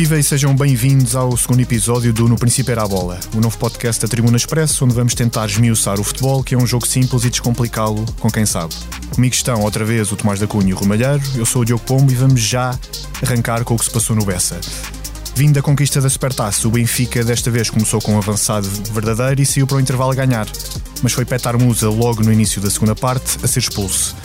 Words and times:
Viva 0.00 0.18
e 0.18 0.22
sejam 0.22 0.56
bem-vindos 0.56 1.14
ao 1.14 1.36
segundo 1.36 1.60
episódio 1.60 2.10
do 2.10 2.26
No 2.26 2.34
Princípio 2.34 2.72
Era 2.72 2.84
a 2.84 2.88
Bola, 2.88 3.20
o 3.34 3.38
novo 3.38 3.58
podcast 3.58 4.00
da 4.00 4.08
Tribuna 4.08 4.38
Expresso, 4.38 4.86
onde 4.86 4.94
vamos 4.94 5.14
tentar 5.14 5.44
esmiuçar 5.44 6.00
o 6.00 6.02
futebol, 6.02 6.42
que 6.42 6.54
é 6.54 6.58
um 6.58 6.66
jogo 6.66 6.86
simples 6.86 7.22
e 7.24 7.28
descomplicá-lo 7.28 8.06
com 8.18 8.30
quem 8.30 8.46
sabe. 8.46 8.74
Comigo 9.14 9.34
estão 9.34 9.60
outra 9.60 9.84
vez 9.84 10.10
o 10.10 10.16
Tomás 10.16 10.40
da 10.40 10.46
Cunha 10.46 10.70
e 10.70 10.72
o 10.72 10.76
Rui 10.78 10.88
Malheiro, 10.88 11.22
eu 11.36 11.44
sou 11.44 11.60
o 11.60 11.64
Diogo 11.66 11.84
Pombo 11.84 12.10
e 12.10 12.14
vamos 12.14 12.40
já 12.40 12.78
arrancar 13.22 13.62
com 13.62 13.74
o 13.74 13.78
que 13.78 13.84
se 13.84 13.90
passou 13.90 14.16
no 14.16 14.24
Bessa. 14.24 14.58
Vindo 15.34 15.56
da 15.56 15.60
conquista 15.60 16.00
da 16.00 16.08
Supertaça, 16.08 16.66
o 16.66 16.70
Benfica 16.70 17.22
desta 17.22 17.50
vez 17.50 17.68
começou 17.68 18.00
com 18.00 18.14
um 18.14 18.18
avançado 18.18 18.66
verdadeiro 18.94 19.42
e 19.42 19.44
saiu 19.44 19.66
para 19.66 19.76
o 19.76 19.80
intervalo 19.80 20.12
a 20.12 20.14
ganhar, 20.14 20.48
mas 21.02 21.12
foi 21.12 21.26
Petar 21.26 21.58
Musa 21.58 21.90
logo 21.90 22.22
no 22.22 22.32
início 22.32 22.58
da 22.58 22.70
segunda 22.70 22.94
parte 22.94 23.36
a 23.42 23.46
ser 23.46 23.58
expulso. 23.58 24.16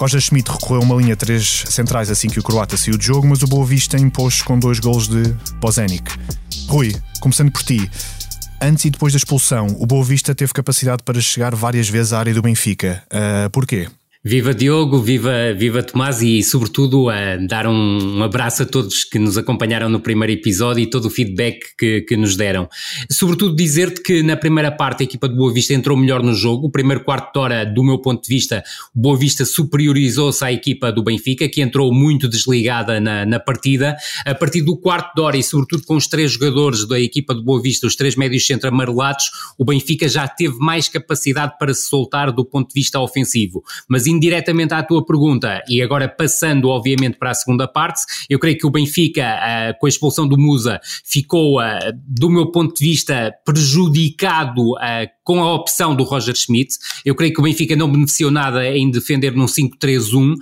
Roger 0.00 0.18
Schmidt 0.18 0.50
recorreu 0.50 0.80
a 0.80 0.84
uma 0.84 0.94
linha 0.94 1.14
de 1.14 1.16
três 1.16 1.64
centrais 1.68 2.10
assim 2.10 2.26
que 2.28 2.40
o 2.40 2.42
croata 2.42 2.74
saiu 2.74 2.96
de 2.96 3.04
jogo, 3.04 3.28
mas 3.28 3.42
o 3.42 3.46
Boa 3.46 3.66
Vista 3.66 3.98
impôs 3.98 4.40
com 4.40 4.58
dois 4.58 4.80
golos 4.80 5.06
de 5.06 5.22
Bozenic. 5.60 6.10
Rui, 6.68 6.96
começando 7.20 7.52
por 7.52 7.62
ti, 7.62 7.90
antes 8.62 8.86
e 8.86 8.90
depois 8.90 9.12
da 9.12 9.18
expulsão, 9.18 9.66
o 9.78 9.84
Boa 9.84 10.02
Vista 10.02 10.34
teve 10.34 10.54
capacidade 10.54 11.02
para 11.02 11.20
chegar 11.20 11.54
várias 11.54 11.86
vezes 11.86 12.14
à 12.14 12.18
área 12.18 12.32
do 12.32 12.40
Benfica. 12.40 13.02
Uh, 13.12 13.50
porquê? 13.50 13.88
Viva 14.22 14.52
Diogo, 14.52 15.00
viva, 15.00 15.54
viva 15.56 15.82
Tomás 15.82 16.20
e, 16.20 16.42
sobretudo, 16.42 17.08
a 17.08 17.38
dar 17.38 17.66
um, 17.66 18.18
um, 18.18 18.22
abraço 18.22 18.64
a 18.64 18.66
todos 18.66 19.02
que 19.02 19.18
nos 19.18 19.38
acompanharam 19.38 19.88
no 19.88 19.98
primeiro 19.98 20.30
episódio 20.30 20.82
e 20.82 20.86
todo 20.86 21.06
o 21.06 21.10
feedback 21.10 21.58
que, 21.78 22.02
que 22.02 22.18
nos 22.18 22.36
deram. 22.36 22.68
Sobretudo, 23.10 23.56
dizer-te 23.56 24.02
que 24.02 24.22
na 24.22 24.36
primeira 24.36 24.70
parte 24.70 25.00
a 25.00 25.04
equipa 25.04 25.26
do 25.26 25.34
Boa 25.34 25.50
Vista 25.54 25.72
entrou 25.72 25.96
melhor 25.96 26.22
no 26.22 26.34
jogo. 26.34 26.66
O 26.66 26.70
primeiro 26.70 27.02
quarto 27.02 27.32
de 27.32 27.38
hora, 27.40 27.64
do 27.64 27.82
meu 27.82 27.96
ponto 27.96 28.22
de 28.22 28.28
vista, 28.28 28.62
o 28.94 29.00
Boa 29.00 29.16
Vista 29.16 29.46
superiorizou-se 29.46 30.44
à 30.44 30.52
equipa 30.52 30.92
do 30.92 31.02
Benfica, 31.02 31.48
que 31.48 31.62
entrou 31.62 31.90
muito 31.90 32.28
desligada 32.28 33.00
na, 33.00 33.24
na 33.24 33.40
partida. 33.40 33.96
A 34.26 34.34
partir 34.34 34.60
do 34.60 34.76
quarto 34.76 35.14
de 35.14 35.22
hora 35.22 35.38
e, 35.38 35.42
sobretudo, 35.42 35.82
com 35.84 35.96
os 35.96 36.06
três 36.06 36.32
jogadores 36.32 36.86
da 36.86 37.00
equipa 37.00 37.34
do 37.34 37.42
Boa 37.42 37.62
Vista, 37.62 37.86
os 37.86 37.96
três 37.96 38.16
médios 38.16 38.46
centro 38.46 38.68
amarelados, 38.68 39.30
o 39.56 39.64
Benfica 39.64 40.06
já 40.06 40.28
teve 40.28 40.58
mais 40.58 40.90
capacidade 40.90 41.54
para 41.58 41.72
se 41.72 41.88
soltar 41.88 42.30
do 42.30 42.44
ponto 42.44 42.68
de 42.68 42.74
vista 42.74 43.00
ofensivo. 43.00 43.64
Mas 43.88 44.09
indiretamente 44.10 44.74
à 44.74 44.82
tua 44.82 45.04
pergunta, 45.04 45.62
e 45.68 45.82
agora 45.82 46.08
passando, 46.08 46.68
obviamente, 46.68 47.16
para 47.18 47.30
a 47.30 47.34
segunda 47.34 47.66
parte, 47.66 48.02
eu 48.28 48.38
creio 48.38 48.58
que 48.58 48.66
o 48.66 48.70
Benfica, 48.70 49.22
uh, 49.24 49.78
com 49.78 49.86
a 49.86 49.88
expulsão 49.88 50.26
do 50.26 50.38
Musa, 50.38 50.80
ficou, 51.04 51.60
uh, 51.60 51.64
do 52.06 52.28
meu 52.28 52.50
ponto 52.50 52.74
de 52.74 52.84
vista, 52.84 53.32
prejudicado 53.44 54.72
uh, 54.72 55.19
com 55.30 55.40
a 55.40 55.54
opção 55.54 55.94
do 55.94 56.02
Roger 56.02 56.34
Schmidt. 56.34 56.76
Eu 57.04 57.14
creio 57.14 57.32
que 57.32 57.38
o 57.38 57.44
Benfica 57.44 57.76
não 57.76 57.88
beneficiou 57.88 58.32
nada 58.32 58.66
em 58.66 58.90
defender 58.90 59.32
num 59.32 59.46
5-3-1. 59.46 60.34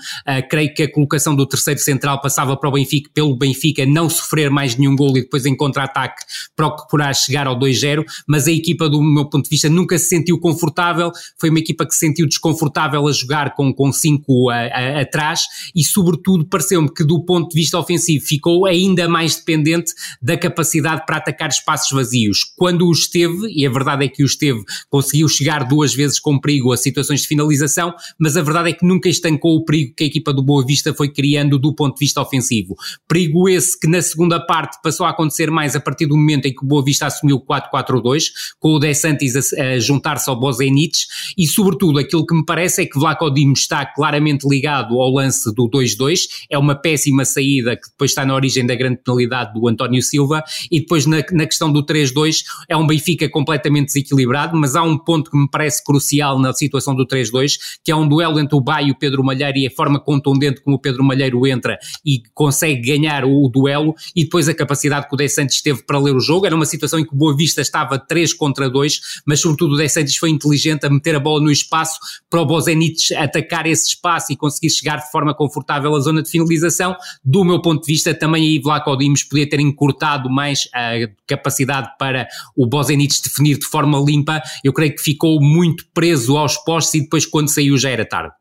creio 0.48 0.72
que 0.72 0.84
a 0.84 0.90
colocação 0.90 1.36
do 1.36 1.44
terceiro 1.44 1.78
central 1.78 2.22
passava 2.22 2.56
para 2.56 2.70
o 2.70 2.72
Benfica, 2.72 3.10
pelo 3.12 3.36
Benfica 3.36 3.84
não 3.84 4.08
sofrer 4.08 4.48
mais 4.48 4.78
nenhum 4.78 4.96
gol 4.96 5.10
e 5.10 5.20
depois 5.20 5.44
em 5.44 5.54
contra-ataque 5.54 6.24
procurar 6.56 7.12
chegar 7.14 7.46
ao 7.46 7.58
2-0, 7.58 8.02
mas 8.26 8.48
a 8.48 8.50
equipa, 8.50 8.88
do 8.88 9.02
meu 9.02 9.26
ponto 9.26 9.44
de 9.44 9.50
vista, 9.50 9.68
nunca 9.68 9.98
se 9.98 10.06
sentiu 10.06 10.40
confortável. 10.40 11.12
Foi 11.38 11.50
uma 11.50 11.58
equipa 11.58 11.84
que 11.84 11.92
se 11.92 12.00
sentiu 12.00 12.26
desconfortável 12.26 13.06
a 13.06 13.12
jogar 13.12 13.54
com, 13.54 13.70
com 13.74 13.92
cinco 13.92 14.48
a, 14.48 14.56
a, 14.56 15.00
atrás 15.02 15.42
e, 15.74 15.84
sobretudo, 15.84 16.46
pareceu-me 16.46 16.90
que 16.90 17.04
do 17.04 17.22
ponto 17.26 17.50
de 17.50 17.60
vista 17.60 17.78
ofensivo 17.78 18.24
ficou 18.24 18.64
ainda 18.64 19.06
mais 19.06 19.36
dependente 19.36 19.92
da 20.22 20.38
capacidade 20.38 21.04
para 21.04 21.18
atacar 21.18 21.50
espaços 21.50 21.90
vazios. 21.90 22.42
Quando 22.56 22.86
o 22.86 22.92
esteve, 22.92 23.52
e 23.54 23.66
a 23.66 23.70
verdade 23.70 24.06
é 24.06 24.08
que 24.08 24.22
o 24.22 24.26
esteve, 24.26 24.64
conseguiu 24.88 25.28
chegar 25.28 25.64
duas 25.64 25.94
vezes 25.94 26.18
com 26.18 26.38
perigo 26.38 26.72
a 26.72 26.76
situações 26.76 27.22
de 27.22 27.28
finalização, 27.28 27.94
mas 28.18 28.36
a 28.36 28.42
verdade 28.42 28.70
é 28.70 28.72
que 28.72 28.84
nunca 28.84 29.08
estancou 29.08 29.56
o 29.56 29.64
perigo 29.64 29.94
que 29.96 30.04
a 30.04 30.06
equipa 30.06 30.32
do 30.32 30.42
Boa 30.42 30.64
Vista 30.64 30.92
foi 30.94 31.08
criando 31.08 31.58
do 31.58 31.74
ponto 31.74 31.94
de 31.94 32.00
vista 32.00 32.20
ofensivo. 32.20 32.76
Perigo 33.06 33.48
esse 33.48 33.78
que 33.78 33.86
na 33.86 34.02
segunda 34.02 34.40
parte 34.40 34.78
passou 34.82 35.06
a 35.06 35.10
acontecer 35.10 35.50
mais 35.50 35.74
a 35.74 35.80
partir 35.80 36.06
do 36.06 36.16
momento 36.16 36.46
em 36.46 36.54
que 36.54 36.64
o 36.64 36.66
Boa 36.66 36.84
Vista 36.84 37.06
assumiu 37.06 37.40
4-4-2, 37.40 38.24
com 38.58 38.74
o 38.74 38.78
De 38.78 38.94
Santis 38.94 39.54
a, 39.54 39.62
a 39.62 39.78
juntar-se 39.78 40.28
ao 40.28 40.38
Bozenic, 40.38 40.98
e 41.36 41.46
sobretudo 41.46 41.98
aquilo 41.98 42.26
que 42.26 42.34
me 42.34 42.44
parece 42.44 42.82
é 42.82 42.86
que 42.86 42.98
Vlaco 42.98 43.30
Dimos 43.30 43.60
está 43.60 43.84
claramente 43.86 44.48
ligado 44.48 45.00
ao 45.00 45.10
lance 45.10 45.52
do 45.54 45.68
2-2, 45.68 46.20
é 46.50 46.58
uma 46.58 46.74
péssima 46.74 47.24
saída 47.24 47.76
que 47.76 47.88
depois 47.88 48.10
está 48.10 48.24
na 48.24 48.34
origem 48.34 48.66
da 48.66 48.74
grande 48.74 49.00
penalidade 49.04 49.52
do 49.54 49.68
António 49.68 50.02
Silva, 50.02 50.42
e 50.70 50.80
depois 50.80 51.06
na, 51.06 51.18
na 51.32 51.46
questão 51.46 51.70
do 51.72 51.84
3-2 51.84 52.42
é 52.68 52.76
um 52.76 52.86
Benfica 52.86 53.28
completamente 53.28 53.86
desequilibrado, 53.86 54.56
mas 54.56 54.67
há 54.76 54.82
um 54.82 54.98
ponto 54.98 55.30
que 55.30 55.36
me 55.36 55.48
parece 55.48 55.82
crucial 55.84 56.38
na 56.38 56.52
situação 56.52 56.94
do 56.94 57.06
3-2, 57.06 57.58
que 57.84 57.90
é 57.90 57.96
um 57.96 58.08
duelo 58.08 58.38
entre 58.38 58.56
o 58.56 58.60
Baio 58.60 58.88
e 58.88 58.90
o 58.92 58.94
Pedro 58.94 59.24
Malheiro 59.24 59.58
e 59.58 59.66
a 59.66 59.70
forma 59.70 60.00
contundente 60.00 60.60
como 60.60 60.76
o 60.76 60.78
Pedro 60.78 61.04
Malheiro 61.04 61.46
entra 61.46 61.78
e 62.04 62.22
consegue 62.34 62.80
ganhar 62.80 63.24
o, 63.24 63.44
o 63.44 63.48
duelo, 63.48 63.94
e 64.14 64.24
depois 64.24 64.48
a 64.48 64.54
capacidade 64.54 65.08
que 65.08 65.14
o 65.14 65.16
De 65.16 65.28
Santos 65.28 65.60
teve 65.60 65.82
para 65.82 65.98
ler 65.98 66.14
o 66.14 66.20
jogo, 66.20 66.46
era 66.46 66.54
uma 66.54 66.66
situação 66.66 66.98
em 66.98 67.04
que 67.04 67.12
o 67.12 67.16
Boa 67.16 67.36
Vista 67.36 67.60
estava 67.60 67.98
3 67.98 68.32
contra 68.34 68.68
2, 68.68 69.00
mas 69.26 69.40
sobretudo 69.40 69.74
o 69.74 69.76
De 69.76 69.88
Santos 69.88 70.16
foi 70.16 70.30
inteligente 70.30 70.86
a 70.86 70.90
meter 70.90 71.14
a 71.14 71.20
bola 71.20 71.42
no 71.42 71.50
espaço 71.50 71.98
para 72.28 72.40
o 72.40 72.46
Bozenic 72.46 73.14
atacar 73.14 73.66
esse 73.66 73.88
espaço 73.88 74.32
e 74.32 74.36
conseguir 74.36 74.70
chegar 74.70 74.96
de 74.96 75.10
forma 75.10 75.34
confortável 75.34 75.94
à 75.94 76.00
zona 76.00 76.22
de 76.22 76.30
finalização. 76.30 76.96
Do 77.24 77.44
meu 77.44 77.60
ponto 77.60 77.84
de 77.84 77.92
vista, 77.92 78.14
também 78.14 78.42
aí 78.42 78.58
Vlaco 78.58 78.96
Dimos 78.96 79.22
podia 79.22 79.48
ter 79.48 79.60
encurtado 79.60 80.30
mais 80.30 80.68
a 80.74 80.92
capacidade 81.26 81.90
para 81.98 82.26
o 82.56 82.66
Bozenic 82.66 83.22
definir 83.22 83.58
de 83.58 83.66
forma 83.66 83.98
limpa. 83.98 84.42
Eu 84.62 84.72
creio 84.72 84.94
que 84.94 85.02
ficou 85.02 85.40
muito 85.40 85.84
preso 85.94 86.36
aos 86.36 86.56
postos 86.56 86.94
e 86.94 87.00
depois 87.02 87.26
quando 87.26 87.48
saiu 87.48 87.76
já 87.76 87.90
era 87.90 88.04
tarde. 88.04 88.32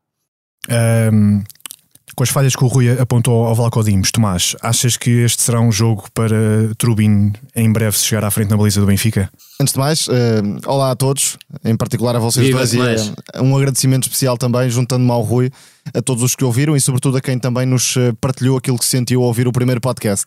Um, 0.70 1.42
com 2.18 2.24
as 2.24 2.30
falhas 2.30 2.56
que 2.56 2.64
o 2.64 2.66
Rui 2.66 2.90
apontou 2.98 3.46
ao 3.46 3.54
Vlaco 3.54 3.80
Dimos, 3.84 4.10
Tomás, 4.10 4.56
achas 4.60 4.96
que 4.96 5.08
este 5.08 5.40
será 5.40 5.60
um 5.60 5.70
jogo 5.70 6.06
para 6.12 6.36
Trubin 6.76 7.32
em 7.54 7.72
breve 7.72 7.96
se 7.96 8.06
chegar 8.06 8.24
à 8.24 8.30
frente 8.30 8.50
na 8.50 8.56
baliza 8.56 8.80
do 8.80 8.86
Benfica? 8.88 9.30
Antes 9.60 9.72
de 9.72 9.78
mais, 9.78 10.08
uh, 10.08 10.12
olá 10.66 10.90
a 10.90 10.96
todos, 10.96 11.36
em 11.64 11.76
particular 11.76 12.16
a 12.16 12.18
vocês 12.18 12.44
Viva 12.44 12.66
dois, 12.66 13.12
e 13.34 13.40
um 13.40 13.56
agradecimento 13.56 14.04
especial 14.08 14.36
também, 14.36 14.68
juntando-me 14.68 15.12
ao 15.12 15.22
Rui, 15.22 15.48
a 15.94 16.02
todos 16.02 16.24
os 16.24 16.34
que 16.34 16.44
ouviram 16.44 16.76
e, 16.76 16.80
sobretudo, 16.80 17.18
a 17.18 17.20
quem 17.20 17.38
também 17.38 17.64
nos 17.64 17.96
eh, 17.96 18.12
partilhou 18.20 18.58
aquilo 18.58 18.78
que 18.78 18.84
sentiu 18.84 19.20
ao 19.20 19.28
ouvir 19.28 19.46
o 19.46 19.52
primeiro 19.52 19.80
podcast. 19.80 20.26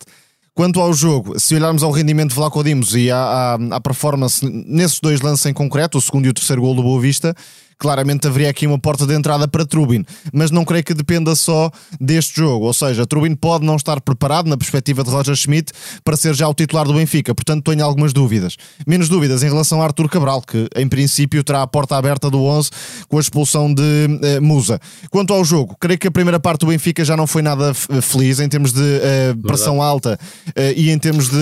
Quanto 0.53 0.81
ao 0.81 0.93
jogo, 0.93 1.39
se 1.39 1.55
olharmos 1.55 1.81
ao 1.81 1.91
rendimento 1.91 2.29
de 2.29 2.35
Vlaco 2.35 2.61
Dimos 2.61 2.93
e 2.93 3.09
à, 3.09 3.17
à, 3.17 3.75
à 3.75 3.81
performance 3.81 4.45
nesses 4.45 4.99
dois 4.99 5.21
lances 5.21 5.45
em 5.45 5.53
concreto, 5.53 5.97
o 5.97 6.01
segundo 6.01 6.25
e 6.25 6.29
o 6.29 6.33
terceiro 6.33 6.61
gol 6.61 6.75
do 6.75 6.83
Boa 6.83 6.99
Vista, 6.99 7.33
claramente 7.81 8.27
haveria 8.27 8.47
aqui 8.47 8.67
uma 8.67 8.77
porta 8.77 9.07
de 9.07 9.15
entrada 9.15 9.47
para 9.47 9.65
Trubin, 9.65 10.05
mas 10.31 10.51
não 10.51 10.63
creio 10.63 10.83
que 10.83 10.93
dependa 10.93 11.35
só 11.35 11.71
deste 11.99 12.39
jogo. 12.39 12.67
Ou 12.67 12.73
seja, 12.73 13.07
Trubin 13.07 13.33
pode 13.33 13.65
não 13.65 13.75
estar 13.75 13.99
preparado, 13.99 14.47
na 14.47 14.55
perspectiva 14.55 15.03
de 15.03 15.09
Roger 15.09 15.35
Schmidt, 15.35 15.73
para 16.03 16.15
ser 16.15 16.35
já 16.35 16.47
o 16.47 16.53
titular 16.53 16.85
do 16.85 16.93
Benfica, 16.93 17.33
portanto 17.33 17.63
tenho 17.71 17.83
algumas 17.83 18.13
dúvidas. 18.13 18.55
Menos 18.85 19.09
dúvidas 19.09 19.41
em 19.41 19.47
relação 19.47 19.81
a 19.81 19.85
Artur 19.85 20.07
Cabral, 20.07 20.43
que 20.43 20.69
em 20.75 20.87
princípio 20.87 21.43
terá 21.43 21.63
a 21.63 21.67
porta 21.67 21.97
aberta 21.97 22.29
do 22.29 22.43
11 22.43 22.69
com 23.09 23.17
a 23.17 23.19
expulsão 23.19 23.73
de 23.73 23.81
uh, 23.81 24.41
Musa. 24.43 24.79
Quanto 25.09 25.33
ao 25.33 25.43
jogo, 25.43 25.75
creio 25.79 25.97
que 25.97 26.07
a 26.07 26.11
primeira 26.11 26.39
parte 26.39 26.59
do 26.59 26.67
Benfica 26.67 27.03
já 27.03 27.17
não 27.17 27.25
foi 27.25 27.41
nada 27.41 27.73
feliz 27.73 28.39
em 28.39 28.47
termos 28.47 28.71
de 28.73 28.79
uh, 28.79 29.41
pressão 29.41 29.81
alta 29.81 30.19
uh, 30.49 30.51
e 30.75 30.91
em 30.91 30.99
termos 30.99 31.29
de 31.29 31.41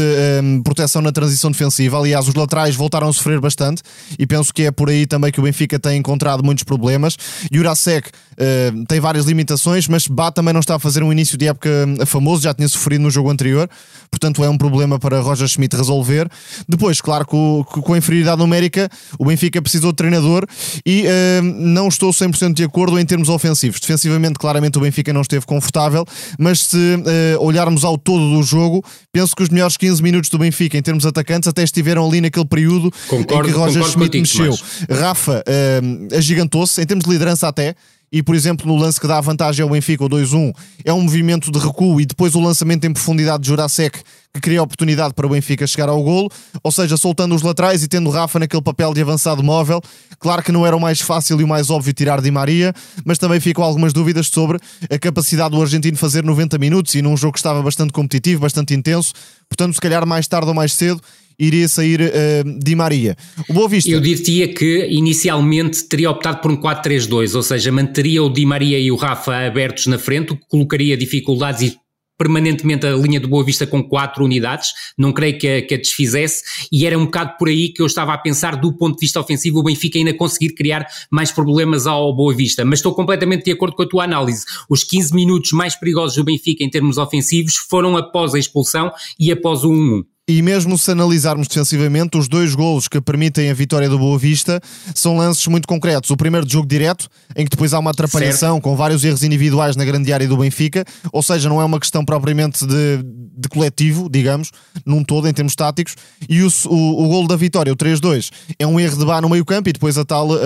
proteção 0.64 1.02
na 1.02 1.12
transição 1.12 1.52
defensiva. 1.52 1.98
Aliás, 1.98 2.30
os 2.30 2.34
laterais 2.34 2.78
voltaram 2.78 3.10
a 3.10 3.14
sofrer 3.14 3.42
bastante 3.42 3.82
e 4.18 4.26
penso 4.26 4.54
que 4.54 4.64
é 4.64 4.72
por 4.72 4.90
aí 4.90 5.06
também 5.06 5.34
que 5.34 5.40
o 5.42 5.44
Benfica 5.44 5.78
tem 5.78 5.98
encontrado 5.98 6.29
encontrado 6.30 6.44
muitos 6.44 6.64
problemas. 6.64 7.18
Jurasek 7.52 8.10
uh, 8.10 8.86
tem 8.86 9.00
várias 9.00 9.26
limitações, 9.26 9.88
mas 9.88 10.08
Bá 10.08 10.32
também 10.32 10.54
não 10.54 10.60
está 10.60 10.76
a 10.76 10.80
fazer 10.80 11.04
um 11.04 11.12
início 11.12 11.38
de 11.38 11.48
época 11.48 11.70
eh, 12.00 12.06
famoso, 12.06 12.44
já 12.44 12.54
tinha 12.54 12.68
sofrido 12.68 13.02
no 13.02 13.12
jogo 13.12 13.30
anterior, 13.30 13.70
portanto 14.10 14.44
é 14.44 14.50
um 14.50 14.58
problema 14.58 15.00
para 15.00 15.20
Roger 15.20 15.48
Schmidt 15.48 15.76
resolver. 15.76 16.30
Depois, 16.68 17.02
claro, 17.02 17.26
com, 17.26 17.64
com 17.64 17.94
a 17.94 17.98
inferioridade 17.98 18.38
numérica, 18.38 18.90
o 19.18 19.26
Benfica 19.26 19.62
precisou 19.62 19.92
de 19.92 19.98
treinador 19.98 20.46
e 20.86 21.04
uh, 21.04 21.42
não 21.42 21.88
estou 21.88 22.12
100% 22.12 22.54
de 22.54 22.64
acordo 22.64 23.00
em 23.00 23.06
termos 23.06 23.30
ofensivos. 23.30 23.80
Defensivamente, 23.80 24.38
claramente, 24.40 24.78
o 24.78 24.82
Benfica 24.82 25.14
não 25.14 25.22
esteve 25.22 25.46
confortável, 25.46 26.06
mas 26.38 26.62
se 26.62 26.78
uh, 26.78 27.44
olharmos 27.44 27.84
ao 27.84 27.98
todo 27.98 28.36
do 28.36 28.44
jogo, 28.44 28.84
penso 29.12 29.36
que 29.36 29.44
os 29.44 29.50
melhores 29.50 29.78
15 29.78 30.02
minutos 30.02 30.30
do 30.30 30.38
Benfica 30.38 30.78
em 30.78 30.82
termos 30.82 31.06
atacantes 31.06 31.48
até 31.48 31.64
estiveram 31.64 32.06
ali 32.08 32.22
naquele 32.22 32.46
período 32.46 32.92
concordo, 33.08 33.50
em 33.50 33.52
que 33.52 33.58
Roger 33.58 33.84
Schmidt 33.84 34.20
mexeu. 34.20 34.58
Rafa 34.90 35.44
uh, 35.48 36.19
agigantou-se, 36.20 36.82
em 36.82 36.86
termos 36.86 37.06
de 37.06 37.12
liderança 37.12 37.48
até, 37.48 37.76
e 38.12 38.24
por 38.24 38.36
exemplo 38.36 38.68
no 38.68 38.76
lance 38.76 39.00
que 39.00 39.08
dá 39.08 39.18
a 39.18 39.22
vantagem 39.22 39.64
ao 39.64 39.70
Benfica, 39.70 40.04
o 40.04 40.10
2-1, 40.10 40.54
é 40.84 40.94
um 40.94 41.02
movimento 41.02 41.52
de 41.52 41.60
recuo 41.60 42.02
e 42.02 42.06
depois 42.06 42.36
o 42.36 42.40
lançamento 42.40 42.86
em 42.86 42.94
profundidade 42.94 43.44
de 43.44 43.50
Jurasek 43.50 44.02
que 44.34 44.42
cria 44.42 44.62
oportunidade 44.62 45.14
para 45.14 45.26
o 45.26 45.30
Benfica 45.30 45.66
chegar 45.66 45.90
ao 45.90 46.04
golo, 46.04 46.30
ou 46.64 46.72
seja, 46.72 46.96
soltando 46.98 47.34
os 47.34 47.42
laterais 47.42 47.84
e 47.84 47.88
tendo 47.88 48.12
Rafa 48.12 48.38
naquele 48.38 48.62
papel 48.62 48.94
de 48.94 49.02
avançado 49.02 49.42
móvel. 49.42 49.82
Claro 50.20 50.44
que 50.44 50.52
não 50.52 50.66
era 50.66 50.76
o 50.76 50.80
mais 50.80 51.02
fácil 51.02 51.42
e 51.42 51.44
o 51.44 51.48
mais 51.48 51.72
óbvio 51.72 51.94
tirar 51.94 52.22
Di 52.22 52.30
Maria, 52.30 52.74
mas 53.04 53.18
também 53.18 53.40
ficam 53.40 53.64
algumas 53.64 53.92
dúvidas 53.92 54.28
sobre 54.28 54.60
a 54.90 55.00
capacidade 55.00 55.56
do 55.56 55.62
argentino 55.62 55.98
fazer 55.98 56.24
90 56.24 56.60
minutos 56.60 56.94
e 56.94 57.02
num 57.02 57.18
jogo 57.18 57.34
que 57.34 57.40
estava 57.40 57.62
bastante 57.64 57.92
competitivo, 57.92 58.42
bastante 58.42 58.76
intenso. 58.76 59.14
Portanto, 59.48 59.74
se 59.74 59.82
calhar 59.82 60.06
mais 60.06 60.28
tarde 60.28 60.48
ou 60.48 60.54
mais 60.54 60.74
cedo 60.74 61.02
iria 61.40 61.68
sair 61.68 62.02
uh, 62.02 62.60
Di 62.60 62.76
Maria. 62.76 63.16
O 63.48 63.54
Boa 63.54 63.70
Vista. 63.70 63.90
Eu 63.90 64.02
diria 64.02 64.54
que 64.54 64.88
inicialmente 64.88 65.84
teria 65.86 66.12
optado 66.12 66.42
por 66.42 66.52
um 66.52 66.58
4-3-2, 66.58 67.36
ou 67.36 67.42
seja, 67.44 67.72
manteria 67.72 68.22
o 68.22 68.30
Di 68.30 68.46
Maria 68.46 68.78
e 68.78 68.92
o 68.92 68.96
Rafa 68.96 69.48
abertos 69.48 69.88
na 69.88 69.98
frente, 69.98 70.34
o 70.34 70.36
que 70.36 70.46
colocaria 70.48 70.98
dificuldades 70.98 71.62
e 71.62 71.78
permanentemente 72.20 72.86
a 72.86 72.92
linha 72.92 73.18
do 73.18 73.30
Boa 73.30 73.46
Vista 73.46 73.66
com 73.66 73.82
quatro 73.82 74.26
unidades, 74.26 74.74
não 74.98 75.14
creio 75.14 75.40
que 75.40 75.48
a, 75.48 75.62
que 75.66 75.74
a 75.76 75.78
desfizesse, 75.78 76.44
e 76.70 76.86
era 76.86 77.00
um 77.00 77.06
bocado 77.06 77.38
por 77.40 77.48
aí 77.48 77.70
que 77.70 77.82
eu 77.82 77.86
estava 77.86 78.14
a 78.14 78.18
pensar 78.18 78.58
do 78.58 78.74
ponto 78.74 78.96
de 78.96 79.06
vista 79.06 79.22
ofensivo 79.22 79.60
o 79.60 79.64
Benfica 79.64 79.98
ainda 79.98 80.14
conseguir 80.14 80.54
criar 80.54 80.86
mais 81.10 81.32
problemas 81.32 81.88
ao 81.88 82.14
Boa 82.14 82.36
Vista, 82.36 82.66
mas 82.66 82.80
estou 82.80 82.94
completamente 82.94 83.46
de 83.46 83.52
acordo 83.54 83.74
com 83.74 83.84
a 83.84 83.88
tua 83.88 84.04
análise. 84.04 84.44
Os 84.70 84.84
15 84.84 85.16
minutos 85.16 85.54
mais 85.54 85.78
perigosos 85.78 86.18
do 86.18 86.26
Benfica 86.26 86.62
em 86.62 86.70
termos 86.70 86.98
ofensivos 86.98 87.56
foram 87.56 87.96
após 87.96 88.36
a 88.36 88.40
expulsão 88.40 88.92
e 89.18 89.32
após 89.32 89.64
o 89.64 89.70
1-1. 89.70 90.04
E 90.30 90.44
mesmo 90.44 90.78
se 90.78 90.92
analisarmos 90.92 91.48
defensivamente, 91.48 92.16
os 92.16 92.28
dois 92.28 92.54
golos 92.54 92.88
que 92.88 93.02
permitem 93.02 93.50
a 93.50 93.54
vitória 93.56 93.90
do 93.90 93.98
Boa 93.98 94.16
Vista 94.16 94.62
são 94.94 95.18
lances 95.18 95.48
muito 95.48 95.68
concretos. 95.68 96.12
O 96.12 96.16
primeiro 96.16 96.46
de 96.46 96.54
jogo 96.54 96.68
direto, 96.68 97.10
em 97.36 97.46
que 97.46 97.50
depois 97.50 97.74
há 97.74 97.80
uma 97.80 97.90
atrapalhação 97.90 98.54
certo. 98.54 98.64
com 98.64 98.76
vários 98.76 99.04
erros 99.04 99.24
individuais 99.24 99.76
na 99.76 99.84
grande 99.84 100.14
área 100.14 100.28
do 100.28 100.38
Benfica, 100.38 100.86
ou 101.12 101.24
seja, 101.24 101.50
não 101.50 101.60
é 101.60 101.66
uma 101.66 101.80
questão 101.80 102.06
propriamente 102.06 102.64
de, 102.64 103.00
de 103.04 103.50
coletivo, 103.50 104.08
digamos, 104.08 104.52
num 104.86 105.04
todo, 105.04 105.28
em 105.28 105.34
termos 105.34 105.56
táticos. 105.56 105.96
E 106.30 106.44
o, 106.44 106.48
o, 106.68 107.06
o 107.06 107.08
golo 107.08 107.28
da 107.28 107.36
vitória, 107.36 107.74
o 107.74 107.76
3-2, 107.76 108.30
é 108.60 108.68
um 108.68 108.80
erro 108.80 109.00
de 109.00 109.06
bar 109.06 109.24
no 109.24 109.30
meio 109.30 109.44
campo 109.44 109.68
e 109.70 109.74
depois 109.74 109.98
a 109.98 110.06
tal 110.06 110.30
uh, 110.30 110.38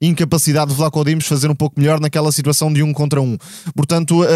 incapacidade 0.00 0.70
de 0.70 0.76
Vlaco 0.76 1.04
Dimos 1.04 1.26
fazer 1.26 1.50
um 1.50 1.56
pouco 1.56 1.80
melhor 1.80 1.98
naquela 1.98 2.30
situação 2.30 2.72
de 2.72 2.84
um 2.84 2.92
contra 2.92 3.20
um. 3.20 3.36
Portanto, 3.74 4.22
uh, 4.22 4.26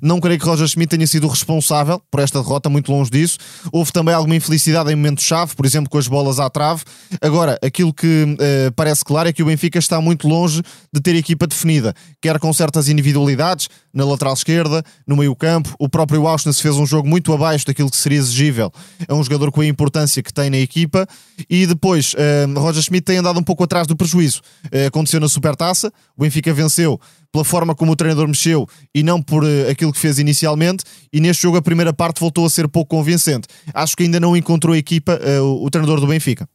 não 0.00 0.18
creio 0.18 0.40
que 0.40 0.46
Roger 0.46 0.66
Schmidt 0.66 0.96
tenha 0.96 1.06
sido 1.06 1.28
responsável 1.28 2.00
por 2.10 2.20
esta 2.20 2.40
derrota, 2.40 2.70
muito 2.70 2.90
longe 2.90 3.10
disso. 3.10 3.36
Houve 3.70 3.92
também 3.92 4.13
alguma 4.16 4.36
infelicidade 4.36 4.90
em 4.90 4.96
momentos-chave, 4.96 5.54
por 5.54 5.66
exemplo, 5.66 5.90
com 5.90 5.98
as 5.98 6.08
bolas 6.08 6.40
à 6.40 6.48
trave. 6.48 6.82
Agora, 7.20 7.58
aquilo 7.62 7.92
que 7.92 8.24
uh, 8.24 8.72
parece 8.74 9.04
claro 9.04 9.28
é 9.28 9.32
que 9.32 9.42
o 9.42 9.46
Benfica 9.46 9.78
está 9.78 10.00
muito 10.00 10.28
longe 10.28 10.62
de 10.92 11.00
ter 11.00 11.14
equipa 11.14 11.46
definida, 11.46 11.94
quer 12.20 12.38
com 12.38 12.52
certas 12.52 12.88
individualidades, 12.88 13.68
na 13.92 14.04
lateral 14.04 14.34
esquerda, 14.34 14.82
no 15.06 15.16
meio-campo. 15.16 15.74
O 15.78 15.88
próprio 15.88 16.26
Auschwitz 16.26 16.60
fez 16.60 16.76
um 16.76 16.84
jogo 16.84 17.08
muito 17.08 17.32
abaixo 17.32 17.64
daquilo 17.66 17.90
que 17.90 17.96
seria 17.96 18.18
exigível. 18.18 18.72
É 19.06 19.14
um 19.14 19.22
jogador 19.22 19.52
com 19.52 19.60
a 19.60 19.66
importância 19.66 20.22
que 20.22 20.32
tem 20.32 20.50
na 20.50 20.58
equipa. 20.58 21.06
E 21.48 21.66
depois, 21.66 22.14
uh, 22.14 22.58
Roger 22.58 22.82
Schmidt 22.82 23.04
tem 23.04 23.18
andado 23.18 23.38
um 23.38 23.42
pouco 23.42 23.62
atrás 23.62 23.86
do 23.86 23.94
prejuízo. 23.96 24.40
Uh, 24.66 24.88
aconteceu 24.88 25.20
na 25.20 25.28
Supertaça, 25.28 25.92
o 26.16 26.22
Benfica 26.22 26.52
venceu 26.52 27.00
pela 27.34 27.44
forma 27.44 27.74
como 27.74 27.90
o 27.90 27.96
treinador 27.96 28.28
mexeu 28.28 28.64
e 28.94 29.02
não 29.02 29.20
por 29.20 29.42
uh, 29.42 29.68
aquilo 29.68 29.92
que 29.92 29.98
fez 29.98 30.20
inicialmente. 30.20 30.84
E 31.12 31.18
neste 31.18 31.42
jogo, 31.42 31.56
a 31.56 31.62
primeira 31.62 31.92
parte 31.92 32.20
voltou 32.20 32.46
a 32.46 32.48
ser 32.48 32.68
pouco 32.68 32.96
convincente. 32.96 33.48
Acho 33.74 33.96
que 33.96 34.04
ainda 34.04 34.20
não 34.20 34.36
encontrou 34.36 34.72
a 34.72 34.78
equipa, 34.78 35.18
uh, 35.20 35.42
o, 35.42 35.64
o 35.64 35.70
treinador 35.70 36.00
do 36.00 36.06
Benfica. 36.06 36.48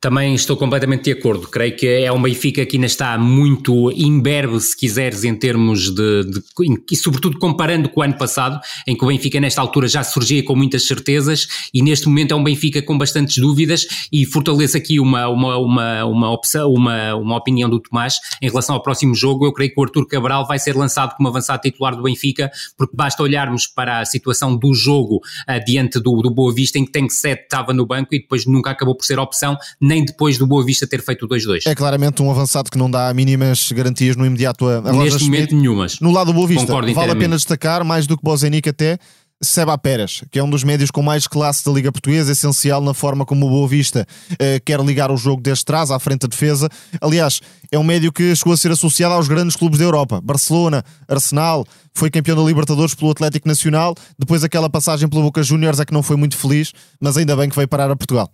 Também 0.00 0.32
estou 0.32 0.56
completamente 0.56 1.04
de 1.04 1.12
acordo. 1.12 1.48
Creio 1.48 1.74
que 1.74 1.86
é 1.86 2.12
um 2.12 2.22
Benfica 2.22 2.64
que 2.64 2.76
ainda 2.76 2.86
está 2.86 3.18
muito 3.18 3.90
imberbe, 3.90 4.60
se 4.60 4.76
quiseres, 4.76 5.24
em 5.24 5.34
termos 5.34 5.92
de, 5.92 6.24
de, 6.24 6.42
e 6.88 6.96
sobretudo 6.96 7.36
comparando 7.36 7.88
com 7.88 8.00
o 8.00 8.04
ano 8.04 8.16
passado, 8.16 8.60
em 8.86 8.96
que 8.96 9.04
o 9.04 9.08
Benfica 9.08 9.40
nesta 9.40 9.60
altura 9.60 9.88
já 9.88 10.04
surgia 10.04 10.44
com 10.44 10.54
muitas 10.54 10.86
certezas 10.86 11.48
e 11.74 11.82
neste 11.82 12.06
momento 12.06 12.32
é 12.32 12.36
um 12.36 12.44
Benfica 12.44 12.80
com 12.80 12.96
bastantes 12.96 13.38
dúvidas 13.38 13.88
e 14.12 14.24
fortalece 14.24 14.78
aqui 14.78 15.00
uma, 15.00 15.28
uma, 15.28 15.58
uma, 15.58 16.04
uma, 16.04 16.30
opção, 16.30 16.72
uma, 16.72 17.16
uma 17.16 17.36
opinião 17.36 17.68
do 17.68 17.80
Tomás 17.80 18.20
em 18.40 18.48
relação 18.48 18.76
ao 18.76 18.82
próximo 18.82 19.16
jogo. 19.16 19.46
Eu 19.46 19.52
creio 19.52 19.74
que 19.74 19.80
o 19.80 19.82
Artur 19.82 20.06
Cabral 20.06 20.46
vai 20.46 20.60
ser 20.60 20.76
lançado 20.76 21.16
como 21.16 21.28
avançado 21.28 21.60
titular 21.60 21.96
do 21.96 22.04
Benfica, 22.04 22.52
porque 22.76 22.96
basta 22.96 23.20
olharmos 23.20 23.66
para 23.66 23.98
a 23.98 24.04
situação 24.04 24.56
do 24.56 24.72
jogo 24.74 25.16
uh, 25.16 25.64
diante 25.66 25.98
do, 25.98 26.22
do 26.22 26.30
Boa 26.30 26.54
Vista, 26.54 26.78
em 26.78 26.84
que 26.84 26.92
tem 26.92 27.08
que 27.08 27.14
sete 27.14 27.42
estava 27.42 27.72
no 27.72 27.84
banco 27.84 28.14
e 28.14 28.20
depois 28.20 28.46
nunca 28.46 28.70
acabou 28.70 28.94
por 28.94 29.04
ser 29.04 29.18
opção 29.18 29.58
nem 29.88 30.04
depois 30.04 30.36
do 30.36 30.46
Boa 30.46 30.64
Vista 30.64 30.86
ter 30.86 31.02
feito 31.02 31.24
o 31.24 31.28
2-2. 31.28 31.62
É 31.66 31.74
claramente 31.74 32.22
um 32.22 32.30
avançado 32.30 32.70
que 32.70 32.76
não 32.76 32.90
dá 32.90 33.12
mínimas 33.14 33.72
garantias 33.72 34.14
no 34.14 34.26
imediato 34.26 34.66
a, 34.66 34.76
a 34.78 34.92
Neste 34.92 35.24
momento 35.24 35.56
nenhumas. 35.56 35.98
No 36.00 36.12
lado 36.12 36.26
do 36.26 36.34
Boa 36.34 36.46
Vista, 36.46 36.66
Concordo 36.66 36.92
vale 36.92 37.12
a 37.12 37.16
pena 37.16 37.34
destacar, 37.34 37.82
mais 37.84 38.06
do 38.06 38.16
que 38.16 38.22
Bozenic 38.22 38.68
até, 38.68 38.98
Seba 39.40 39.78
Pérez, 39.78 40.24
que 40.30 40.38
é 40.38 40.42
um 40.42 40.50
dos 40.50 40.64
médios 40.64 40.90
com 40.90 41.00
mais 41.00 41.26
classe 41.26 41.64
da 41.64 41.70
Liga 41.70 41.92
Portuguesa, 41.92 42.32
essencial 42.32 42.82
na 42.82 42.92
forma 42.92 43.24
como 43.24 43.46
o 43.46 43.48
Boa 43.48 43.68
Vista 43.68 44.04
eh, 44.38 44.60
quer 44.62 44.80
ligar 44.80 45.12
o 45.12 45.16
jogo 45.16 45.40
desde 45.40 45.64
trás, 45.64 45.92
à 45.92 45.98
frente 45.98 46.22
da 46.22 46.28
defesa. 46.28 46.68
Aliás, 47.00 47.40
é 47.70 47.78
um 47.78 47.84
médio 47.84 48.12
que 48.12 48.34
chegou 48.34 48.52
a 48.52 48.56
ser 48.56 48.72
associado 48.72 49.14
aos 49.14 49.28
grandes 49.28 49.54
clubes 49.54 49.78
da 49.78 49.84
Europa: 49.84 50.20
Barcelona, 50.20 50.84
Arsenal, 51.08 51.64
foi 51.94 52.10
campeão 52.10 52.36
da 52.36 52.42
Libertadores 52.42 52.94
pelo 52.94 53.12
Atlético 53.12 53.46
Nacional. 53.46 53.94
Depois, 54.18 54.42
aquela 54.42 54.68
passagem 54.68 55.08
pelo 55.08 55.22
Boca 55.22 55.42
Juniors 55.42 55.78
é 55.78 55.84
que 55.84 55.94
não 55.94 56.02
foi 56.02 56.16
muito 56.16 56.36
feliz, 56.36 56.72
mas 57.00 57.16
ainda 57.16 57.36
bem 57.36 57.48
que 57.48 57.54
veio 57.54 57.68
parar 57.68 57.90
a 57.90 57.96
Portugal. 57.96 58.28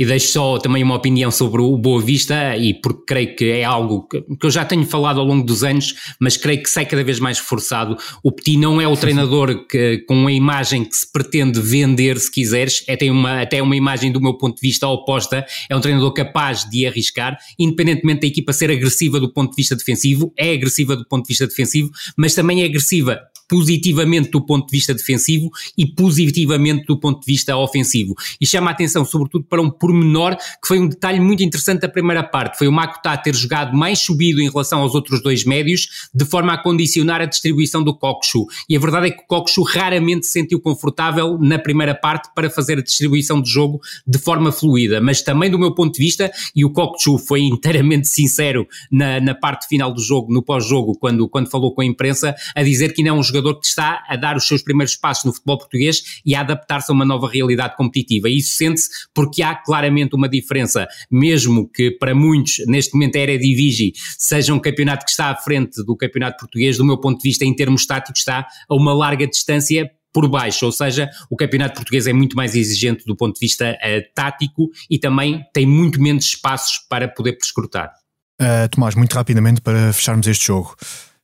E 0.00 0.04
deixo 0.06 0.28
só 0.28 0.56
também 0.56 0.82
uma 0.82 0.94
opinião 0.94 1.30
sobre 1.30 1.60
o 1.60 1.76
Boa 1.76 2.00
Vista, 2.00 2.56
e 2.56 2.72
porque 2.72 3.02
creio 3.06 3.36
que 3.36 3.50
é 3.50 3.64
algo 3.64 4.08
que, 4.08 4.22
que 4.22 4.46
eu 4.46 4.50
já 4.50 4.64
tenho 4.64 4.86
falado 4.86 5.20
ao 5.20 5.26
longo 5.26 5.44
dos 5.44 5.62
anos, 5.62 5.94
mas 6.18 6.38
creio 6.38 6.62
que 6.62 6.70
sai 6.70 6.86
cada 6.86 7.04
vez 7.04 7.20
mais 7.20 7.38
reforçado. 7.38 7.98
O 8.24 8.32
Petit 8.32 8.56
não 8.56 8.80
é 8.80 8.88
o 8.88 8.96
treinador 8.96 9.66
que, 9.66 9.98
com 10.08 10.26
a 10.26 10.32
imagem 10.32 10.86
que 10.86 10.96
se 10.96 11.12
pretende 11.12 11.60
vender, 11.60 12.18
se 12.18 12.30
quiseres, 12.30 12.82
é, 12.86 12.96
tem 12.96 13.10
uma, 13.10 13.42
até 13.42 13.62
uma 13.62 13.76
imagem 13.76 14.10
do 14.10 14.22
meu 14.22 14.38
ponto 14.38 14.54
de 14.54 14.66
vista 14.66 14.88
oposta. 14.88 15.44
É 15.68 15.76
um 15.76 15.82
treinador 15.82 16.14
capaz 16.14 16.64
de 16.64 16.86
arriscar, 16.86 17.36
independentemente 17.58 18.22
da 18.22 18.26
equipa 18.26 18.54
ser 18.54 18.70
agressiva 18.70 19.20
do 19.20 19.30
ponto 19.30 19.50
de 19.50 19.56
vista 19.56 19.76
defensivo, 19.76 20.32
é 20.34 20.54
agressiva 20.54 20.96
do 20.96 21.06
ponto 21.06 21.24
de 21.24 21.28
vista 21.28 21.46
defensivo, 21.46 21.90
mas 22.16 22.34
também 22.34 22.62
é 22.62 22.64
agressiva 22.64 23.20
positivamente 23.50 24.30
do 24.30 24.40
ponto 24.40 24.66
de 24.66 24.70
vista 24.70 24.94
defensivo 24.94 25.50
e 25.76 25.84
positivamente 25.84 26.84
do 26.86 26.96
ponto 26.96 27.18
de 27.18 27.26
vista 27.26 27.56
ofensivo. 27.56 28.14
E 28.40 28.46
chama 28.46 28.70
a 28.70 28.72
atenção, 28.72 29.04
sobretudo, 29.04 29.44
para 29.44 29.60
um 29.60 29.68
pormenor 29.68 30.36
que 30.36 30.68
foi 30.68 30.78
um 30.78 30.86
detalhe 30.86 31.18
muito 31.18 31.42
interessante 31.42 31.80
da 31.80 31.88
primeira 31.88 32.22
parte. 32.22 32.56
Foi 32.56 32.68
o 32.68 32.72
Makutá 32.72 33.16
ter 33.16 33.34
jogado 33.34 33.76
mais 33.76 33.98
subido 33.98 34.40
em 34.40 34.48
relação 34.48 34.80
aos 34.80 34.94
outros 34.94 35.20
dois 35.20 35.44
médios, 35.44 36.08
de 36.14 36.24
forma 36.24 36.52
a 36.52 36.58
condicionar 36.62 37.20
a 37.20 37.24
distribuição 37.24 37.82
do 37.82 37.92
Kokshu. 37.92 38.46
E 38.68 38.76
a 38.76 38.78
verdade 38.78 39.08
é 39.08 39.10
que 39.10 39.22
o 39.24 39.26
Kokshu 39.26 39.62
raramente 39.62 40.26
se 40.26 40.32
sentiu 40.32 40.60
confortável 40.60 41.36
na 41.40 41.58
primeira 41.58 41.94
parte 41.94 42.30
para 42.32 42.48
fazer 42.48 42.78
a 42.78 42.82
distribuição 42.82 43.42
de 43.42 43.50
jogo 43.50 43.80
de 44.06 44.18
forma 44.18 44.52
fluida. 44.52 45.00
Mas 45.00 45.22
também 45.22 45.50
do 45.50 45.58
meu 45.58 45.74
ponto 45.74 45.94
de 45.94 46.04
vista, 46.04 46.30
e 46.54 46.64
o 46.64 46.70
Kokshu 46.70 47.18
foi 47.18 47.40
inteiramente 47.40 48.06
sincero 48.06 48.64
na, 48.92 49.18
na 49.18 49.34
parte 49.34 49.66
final 49.66 49.92
do 49.92 50.00
jogo, 50.00 50.32
no 50.32 50.40
pós-jogo, 50.40 50.96
quando, 50.96 51.28
quando 51.28 51.50
falou 51.50 51.74
com 51.74 51.80
a 51.80 51.84
imprensa, 51.84 52.32
a 52.54 52.62
dizer 52.62 52.92
que 52.92 53.02
não 53.02 53.16
é 53.16 53.18
um 53.18 53.22
jogador 53.22 53.39
jogador 53.40 53.60
que 53.60 53.66
está 53.66 54.04
a 54.08 54.16
dar 54.16 54.36
os 54.36 54.46
seus 54.46 54.62
primeiros 54.62 54.96
passos 54.96 55.24
no 55.24 55.32
futebol 55.32 55.58
português 55.58 56.02
e 56.24 56.34
a 56.34 56.40
adaptar-se 56.40 56.90
a 56.90 56.94
uma 56.94 57.04
nova 57.04 57.28
realidade 57.28 57.76
competitiva. 57.76 58.28
E 58.28 58.38
isso 58.38 58.54
sente-se 58.54 58.88
porque 59.14 59.42
há 59.42 59.54
claramente 59.54 60.14
uma 60.14 60.28
diferença, 60.28 60.86
mesmo 61.10 61.68
que 61.68 61.90
para 61.90 62.14
muitos, 62.14 62.64
neste 62.66 62.94
momento, 62.94 63.16
a 63.16 63.20
Eredivisie 63.20 63.92
seja 64.18 64.54
um 64.54 64.58
campeonato 64.58 65.04
que 65.04 65.10
está 65.10 65.30
à 65.30 65.36
frente 65.36 65.82
do 65.84 65.96
campeonato 65.96 66.38
português, 66.38 66.76
do 66.76 66.84
meu 66.84 66.98
ponto 66.98 67.18
de 67.18 67.28
vista, 67.28 67.44
em 67.44 67.54
termos 67.54 67.86
táticos, 67.86 68.20
está 68.20 68.46
a 68.68 68.74
uma 68.74 68.92
larga 68.92 69.26
distância 69.26 69.90
por 70.12 70.28
baixo, 70.28 70.66
ou 70.66 70.72
seja, 70.72 71.08
o 71.30 71.36
campeonato 71.36 71.76
português 71.76 72.06
é 72.08 72.12
muito 72.12 72.34
mais 72.34 72.56
exigente 72.56 73.04
do 73.04 73.14
ponto 73.14 73.34
de 73.34 73.40
vista 73.40 73.72
uh, 73.72 74.12
tático 74.12 74.68
e 74.90 74.98
também 74.98 75.44
tem 75.52 75.64
muito 75.64 76.02
menos 76.02 76.24
espaços 76.24 76.78
para 76.88 77.06
poder 77.06 77.34
prescrutar. 77.34 77.92
Uh, 78.40 78.68
Tomás, 78.70 78.94
muito 78.96 79.14
rapidamente 79.14 79.60
para 79.60 79.92
fecharmos 79.92 80.26
este 80.26 80.46
jogo. 80.46 80.74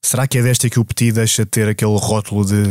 Será 0.06 0.24
que 0.24 0.38
é 0.38 0.42
desta 0.42 0.70
que 0.70 0.78
o 0.78 0.84
Petit 0.84 1.10
deixa 1.10 1.44
de 1.44 1.50
ter 1.50 1.68
aquele 1.68 1.98
rótulo 1.98 2.44
de, 2.44 2.62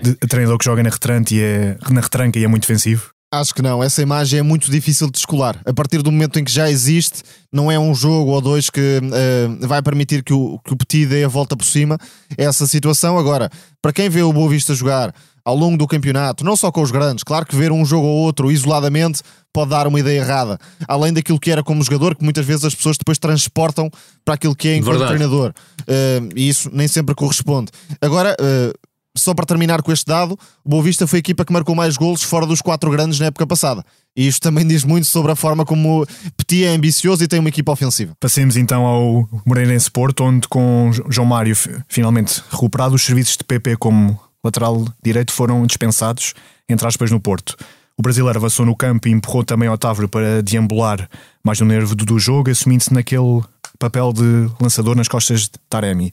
de 0.00 0.14
treinador 0.28 0.58
que 0.58 0.64
joga 0.64 0.82
na 0.82 0.90
retranca 0.90 1.32
e 1.32 1.40
é, 1.40 1.78
na 1.88 2.00
retranca 2.00 2.36
e 2.36 2.42
é 2.42 2.48
muito 2.48 2.62
defensivo? 2.62 3.12
Acho 3.32 3.54
que 3.54 3.62
não, 3.62 3.80
essa 3.80 4.02
imagem 4.02 4.40
é 4.40 4.42
muito 4.42 4.68
difícil 4.68 5.06
de 5.06 5.12
descolar. 5.12 5.60
A 5.64 5.72
partir 5.72 6.02
do 6.02 6.10
momento 6.10 6.40
em 6.40 6.44
que 6.44 6.50
já 6.50 6.68
existe, 6.68 7.22
não 7.52 7.70
é 7.70 7.78
um 7.78 7.94
jogo 7.94 8.32
ou 8.32 8.40
dois 8.40 8.68
que 8.68 8.80
uh, 8.80 9.68
vai 9.68 9.80
permitir 9.80 10.24
que 10.24 10.32
o, 10.32 10.58
que 10.58 10.72
o 10.72 10.76
Petit 10.76 11.06
dê 11.06 11.22
a 11.22 11.28
volta 11.28 11.56
por 11.56 11.64
cima 11.64 11.96
essa 12.36 12.66
situação. 12.66 13.16
Agora, 13.16 13.48
para 13.80 13.92
quem 13.92 14.10
vê 14.10 14.22
o 14.22 14.32
Boa 14.32 14.50
Vista 14.50 14.74
jogar 14.74 15.14
ao 15.44 15.56
longo 15.56 15.76
do 15.76 15.86
campeonato, 15.86 16.44
não 16.44 16.56
só 16.56 16.70
com 16.70 16.82
os 16.82 16.90
grandes, 16.90 17.24
claro 17.24 17.46
que 17.46 17.56
ver 17.56 17.72
um 17.72 17.84
jogo 17.84 18.06
ou 18.06 18.20
outro 18.20 18.50
isoladamente 18.50 19.22
pode 19.52 19.70
dar 19.70 19.86
uma 19.86 20.00
ideia 20.00 20.20
errada, 20.20 20.58
além 20.88 21.12
daquilo 21.12 21.38
que 21.38 21.50
era 21.50 21.62
como 21.62 21.82
jogador, 21.82 22.14
que 22.14 22.24
muitas 22.24 22.44
vezes 22.46 22.64
as 22.64 22.74
pessoas 22.74 22.96
depois 22.96 23.18
transportam 23.18 23.90
para 24.24 24.34
aquilo 24.34 24.56
que 24.56 24.68
é 24.68 24.76
enquanto 24.76 24.98
Verdade. 24.98 25.16
treinador, 25.16 25.52
uh, 25.82 26.28
e 26.34 26.48
isso 26.48 26.70
nem 26.72 26.88
sempre 26.88 27.14
corresponde. 27.14 27.70
Agora, 28.00 28.34
uh, 28.40 28.72
só 29.16 29.34
para 29.34 29.44
terminar 29.44 29.82
com 29.82 29.92
este 29.92 30.06
dado, 30.06 30.38
o 30.64 30.68
Boa 30.68 30.82
Vista 30.82 31.06
foi 31.06 31.18
a 31.18 31.20
equipa 31.20 31.44
que 31.44 31.52
marcou 31.52 31.74
mais 31.74 31.96
golos 31.96 32.22
fora 32.22 32.46
dos 32.46 32.62
quatro 32.62 32.90
grandes 32.90 33.18
na 33.18 33.26
época 33.26 33.46
passada. 33.46 33.84
E 34.16 34.26
isto 34.26 34.40
também 34.40 34.66
diz 34.66 34.84
muito 34.84 35.06
sobre 35.06 35.32
a 35.32 35.36
forma 35.36 35.64
como 35.64 36.06
Petit 36.36 36.64
é 36.64 36.68
ambicioso 36.68 37.22
e 37.22 37.28
tem 37.28 37.38
uma 37.38 37.48
equipa 37.48 37.72
ofensiva. 37.72 38.14
Passemos 38.20 38.56
então 38.56 38.84
ao 38.84 39.28
Moreirense 39.44 39.90
Porto, 39.90 40.24
onde 40.24 40.48
com 40.48 40.90
João 41.08 41.26
Mário 41.26 41.54
finalmente 41.88 42.42
recuperado, 42.50 42.94
os 42.94 43.02
serviços 43.02 43.36
de 43.36 43.44
PP 43.44 43.76
como 43.76 44.18
lateral 44.44 44.84
direito 45.02 45.32
foram 45.32 45.66
dispensados, 45.66 46.34
entre 46.68 46.86
aspas, 46.86 47.10
no 47.10 47.20
Porto. 47.20 47.56
O 47.96 48.02
brasileiro 48.02 48.38
avançou 48.38 48.64
no 48.64 48.74
campo 48.74 49.08
e 49.08 49.12
empurrou 49.12 49.44
também 49.44 49.68
Otávio 49.68 50.08
para 50.08 50.42
deambular 50.42 51.08
mais 51.44 51.60
no 51.60 51.66
nervo 51.66 51.94
do 51.94 52.18
jogo, 52.18 52.50
assumindo-se 52.50 52.92
naquele 52.92 53.42
papel 53.78 54.12
de 54.12 54.48
lançador 54.60 54.96
nas 54.96 55.08
costas 55.08 55.42
de 55.42 55.50
Taremi. 55.68 56.12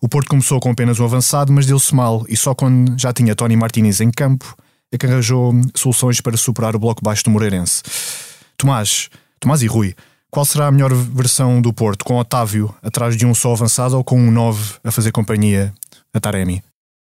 O 0.00 0.08
Porto 0.08 0.28
começou 0.28 0.58
com 0.58 0.70
apenas 0.70 0.98
um 0.98 1.04
avançado, 1.04 1.52
mas 1.52 1.66
deu-se 1.66 1.94
mal 1.94 2.24
e 2.28 2.36
só 2.36 2.54
quando 2.54 2.98
já 2.98 3.12
tinha 3.12 3.34
Tony 3.34 3.56
Martinez 3.56 4.00
em 4.00 4.10
campo 4.10 4.56
é 4.90 4.98
que 4.98 5.06
arranjou 5.06 5.54
soluções 5.74 6.20
para 6.20 6.36
superar 6.36 6.76
o 6.76 6.78
bloco 6.78 7.02
baixo 7.02 7.24
do 7.24 7.30
Moreirense. 7.30 7.82
Tomás, 8.56 9.08
Tomás 9.40 9.62
e 9.62 9.66
Rui, 9.66 9.94
qual 10.30 10.44
será 10.44 10.66
a 10.66 10.72
melhor 10.72 10.92
versão 10.94 11.60
do 11.60 11.72
Porto? 11.72 12.04
Com 12.04 12.16
Otávio 12.18 12.74
atrás 12.82 13.16
de 13.16 13.26
um 13.26 13.34
só 13.34 13.52
avançado 13.52 13.96
ou 13.96 14.04
com 14.04 14.18
um 14.18 14.30
9 14.30 14.76
a 14.84 14.90
fazer 14.90 15.12
companhia 15.12 15.72
a 16.12 16.20
Taremi? 16.20 16.62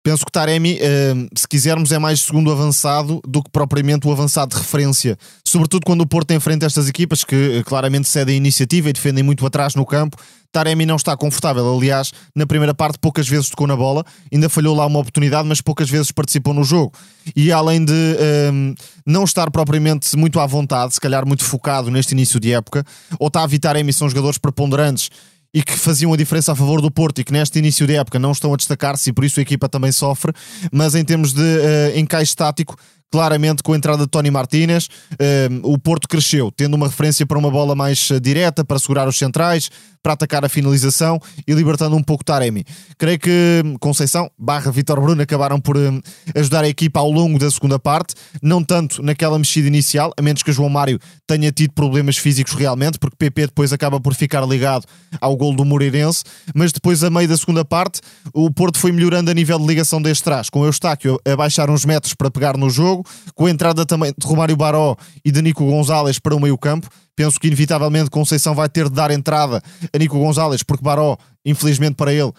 Penso 0.01 0.25
que 0.25 0.32
Taremi, 0.32 0.77
eh, 0.79 1.13
se 1.36 1.46
quisermos, 1.46 1.91
é 1.91 2.00
mais 2.00 2.22
segundo 2.22 2.50
avançado 2.51 3.22
do 3.27 3.44
que 3.44 3.50
propriamente 3.51 4.08
o 4.08 4.12
avançado 4.12 4.56
de 4.56 4.62
referência. 4.62 5.18
Sobretudo 5.46 5.86
quando 5.86 6.01
o 6.01 6.08
Porto 6.08 6.32
enfrenta 6.32 6.65
estas 6.65 6.88
equipas 6.88 7.25
que 7.25 7.36
eh, 7.36 7.63
claramente 7.63 8.08
cedem 8.08 8.36
a 8.36 8.38
iniciativa 8.38 8.89
e 8.89 8.94
defendem 8.94 9.24
muito 9.24 9.46
atrás 9.46 9.75
no 9.75 9.86
campo. 9.86 10.15
Taremi 10.53 10.86
não 10.86 10.96
está 10.96 11.18
confortável. 11.18 11.77
Aliás, 11.77 12.13
na 12.34 12.48
primeira 12.48 12.74
parte, 12.74 12.98
poucas 12.98 13.27
vezes 13.27 13.50
tocou 13.50 13.68
na 13.68 13.75
bola, 13.75 14.06
ainda 14.34 14.48
falhou 14.48 14.75
lá 14.75 14.86
uma 14.86 15.00
oportunidade, 15.00 15.48
mas 15.48 15.60
poucas 15.60 15.89
vezes 15.89 16.12
participou 16.12 16.53
no 16.53 16.63
jogo. 16.63 16.94
E 17.36 17.51
além 17.51 17.84
de 17.84 17.94
um, 17.94 18.74
não 19.06 19.25
estar 19.25 19.51
propriamente 19.51 20.15
muito 20.15 20.39
à 20.39 20.48
vontade, 20.48 20.94
se 20.94 21.01
calhar 21.01 21.27
muito 21.27 21.44
focado 21.44 21.91
neste 21.91 22.13
início 22.13 22.39
de 22.39 22.53
época, 22.53 22.86
Otávio 23.20 23.58
e 23.58 23.60
Taremi 23.60 23.94
são 23.94 24.10
jogadores 24.10 24.38
preponderantes 24.38 25.10
e 25.53 25.63
que 25.63 25.74
faziam 25.74 26.13
a 26.13 26.18
diferença 26.18 26.51
a 26.51 26.56
favor 26.56 26.82
do 26.82 26.91
Porto 26.91 27.20
e 27.20 27.24
que 27.24 27.34
neste 27.34 27.58
início 27.60 27.88
de 27.88 27.96
época 27.96 28.20
não 28.20 28.32
estão 28.32 28.53
a 28.53 28.58
destacar-se 28.58 29.10
e 29.10 29.13
por 29.13 29.24
isso 29.24 29.39
a 29.39 29.44
equipa 29.44 29.68
também 29.68 29.91
sofre, 29.91 30.32
mas 30.72 30.96
em 30.96 31.03
termos 31.03 31.34
de 31.34 31.41
uh, 31.41 31.98
encaixe 31.98 32.36
tático, 32.36 32.75
claramente 33.12 33.63
com 33.63 33.74
a 33.74 33.77
entrada 33.77 34.03
de 34.03 34.10
Tony 34.10 34.29
Martínez, 34.29 34.88
uh, 35.13 35.60
o 35.63 35.77
Porto 35.77 36.08
cresceu, 36.08 36.51
tendo 36.51 36.75
uma 36.75 36.88
referência 36.88 37.25
para 37.25 37.38
uma 37.38 37.50
bola 37.50 37.74
mais 37.75 38.10
uh, 38.12 38.20
direta, 38.20 38.63
para 38.63 38.77
segurar 38.77 39.08
os 39.08 39.18
centrais, 39.18 39.70
para 40.01 40.13
atacar 40.13 40.46
a 40.46 40.50
finalização 40.50 41.20
e 41.48 41.53
libertando 41.53 41.96
um 41.96 42.03
pouco 42.03 42.24
Taremi. 42.24 42.65
Creio 42.98 43.20
que 43.20 43.63
Conceição 43.79 44.29
barra 44.38 44.72
Vitor 44.72 45.00
Bruno 45.01 45.22
acabaram 45.22 45.60
por 45.60 45.77
um, 45.77 46.01
ajudar 46.36 46.63
a 46.63 46.70
equipa 46.70 47.00
ao 47.00 47.12
longo 47.12 47.38
da 47.38 47.50
segunda 47.51 47.77
parte, 47.77 48.15
não 48.41 48.63
tanto 48.63 49.03
naquela 49.03 49.38
mexida 49.38 49.68
inicial, 49.68 50.13
a 50.18 50.22
menos 50.22 50.41
que 50.41 50.51
João 50.51 50.70
Mário 50.70 51.00
tenha 51.27 51.51
tido 51.51 51.74
problemas 51.74 52.18
físicos 52.18 52.53
realmente, 52.53 52.98
porque 52.98 53.15
PP 53.18 53.48
depois 53.48 53.74
acaba 53.74 54.00
por 54.00 54.13
ficar 54.13 54.46
ligado 54.46 54.86
ao 55.20 55.36
gol 55.36 55.56
do 55.56 55.65
Moreirense, 55.65 56.24
mas 56.56 56.72
depois 56.72 57.03
a 57.03 57.10
meio 57.10 57.27
da 57.27 57.38
segunda 57.38 57.65
parte 57.65 58.01
o 58.34 58.51
Porto 58.51 58.79
foi 58.79 58.91
melhorando 58.91 59.29
a 59.29 59.34
nível 59.34 59.60
de 59.60 59.65
ligação 59.65 60.01
deste 60.01 60.24
trás, 60.24 60.50
com 60.50 60.65
Eustáquio 60.65 61.20
a 61.25 61.36
baixar 61.36 61.70
uns 61.70 61.86
metros 61.86 62.13
para 62.13 62.32
pegar 62.32 62.58
no 62.58 62.70
jogo, 62.70 63.06
com 63.36 63.46
a 63.46 63.51
entrada 63.51 63.86
também 63.86 64.13
de 64.18 64.25
Romário 64.25 64.56
Baró 64.56 64.96
e 65.24 65.32
de 65.32 65.41
Nico 65.41 65.65
Gonzalez 65.65 66.20
para 66.20 66.36
o 66.36 66.39
meio 66.39 66.58
campo, 66.58 66.89
Penso 67.19 67.38
que 67.38 67.47
inevitavelmente 67.47 68.09
Conceição 68.09 68.55
vai 68.55 68.69
ter 68.69 68.88
de 68.88 68.95
dar 68.95 69.11
entrada 69.11 69.61
a 69.93 69.97
Nico 69.97 70.17
Gonzalez, 70.17 70.63
porque 70.63 70.81
Baró, 70.81 71.17
infelizmente 71.45 71.95
para 71.95 72.13
ele, 72.13 72.29
uh, 72.29 72.33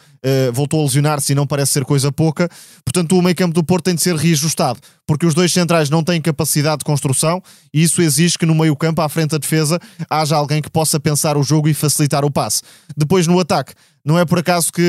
voltou 0.54 0.80
a 0.80 0.84
lesionar-se 0.84 1.32
e 1.32 1.34
não 1.34 1.46
parece 1.46 1.72
ser 1.72 1.84
coisa 1.84 2.10
pouca. 2.10 2.48
Portanto, 2.82 3.14
o 3.14 3.20
meio 3.20 3.36
campo 3.36 3.52
do 3.52 3.62
Porto 3.62 3.84
tem 3.84 3.94
de 3.94 4.00
ser 4.00 4.16
reajustado, 4.16 4.80
porque 5.06 5.26
os 5.26 5.34
dois 5.34 5.52
centrais 5.52 5.90
não 5.90 6.02
têm 6.02 6.18
capacidade 6.18 6.78
de 6.78 6.86
construção 6.86 7.42
e 7.74 7.82
isso 7.82 8.00
exige 8.00 8.38
que 8.38 8.46
no 8.46 8.54
meio 8.54 8.74
campo, 8.74 9.02
à 9.02 9.08
frente 9.10 9.32
da 9.32 9.36
defesa, 9.38 9.78
haja 10.08 10.34
alguém 10.34 10.62
que 10.62 10.70
possa 10.70 10.98
pensar 10.98 11.36
o 11.36 11.42
jogo 11.42 11.68
e 11.68 11.74
facilitar 11.74 12.24
o 12.24 12.30
passe. 12.30 12.62
Depois, 12.96 13.26
no 13.26 13.38
ataque, 13.38 13.74
não 14.04 14.18
é 14.18 14.24
por 14.24 14.38
acaso 14.38 14.72
que 14.72 14.82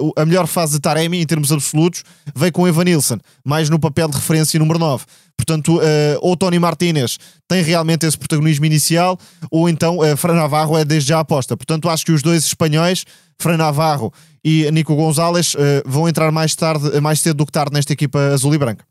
uh, 0.00 0.12
a 0.16 0.24
melhor 0.24 0.46
fase 0.46 0.74
de 0.74 0.80
Taremi, 0.80 1.20
em 1.20 1.26
termos 1.26 1.52
absolutos, 1.52 2.02
veio 2.34 2.52
com 2.52 2.66
Evan 2.66 2.84
Nilsson, 2.84 3.18
mais 3.44 3.68
no 3.68 3.78
papel 3.78 4.08
de 4.08 4.16
referência 4.16 4.58
número 4.58 4.78
9. 4.78 5.04
Portanto, 5.36 5.78
uh, 5.78 5.80
ou 6.20 6.36
Tony 6.36 6.58
Martínez 6.58 7.18
tem 7.48 7.62
realmente 7.62 8.06
esse 8.06 8.18
protagonismo 8.18 8.66
inicial, 8.66 9.18
ou 9.50 9.68
então 9.68 9.98
uh, 9.98 10.16
Fran 10.16 10.34
Navarro 10.34 10.76
é 10.76 10.84
desde 10.84 11.08
já 11.08 11.18
a 11.18 11.20
aposta. 11.20 11.56
Portanto, 11.56 11.88
acho 11.88 12.04
que 12.04 12.12
os 12.12 12.22
dois 12.22 12.44
espanhóis, 12.44 13.04
Fran 13.38 13.56
Navarro 13.56 14.12
e 14.44 14.70
Nico 14.70 14.94
Gonzalez, 14.94 15.54
uh, 15.54 15.58
vão 15.86 16.08
entrar 16.08 16.30
mais 16.30 16.54
tarde, 16.54 17.00
mais 17.00 17.20
cedo 17.20 17.38
do 17.38 17.46
que 17.46 17.52
tarde 17.52 17.72
nesta 17.72 17.92
equipa 17.92 18.18
azul 18.18 18.54
e 18.54 18.58
branca. 18.58 18.84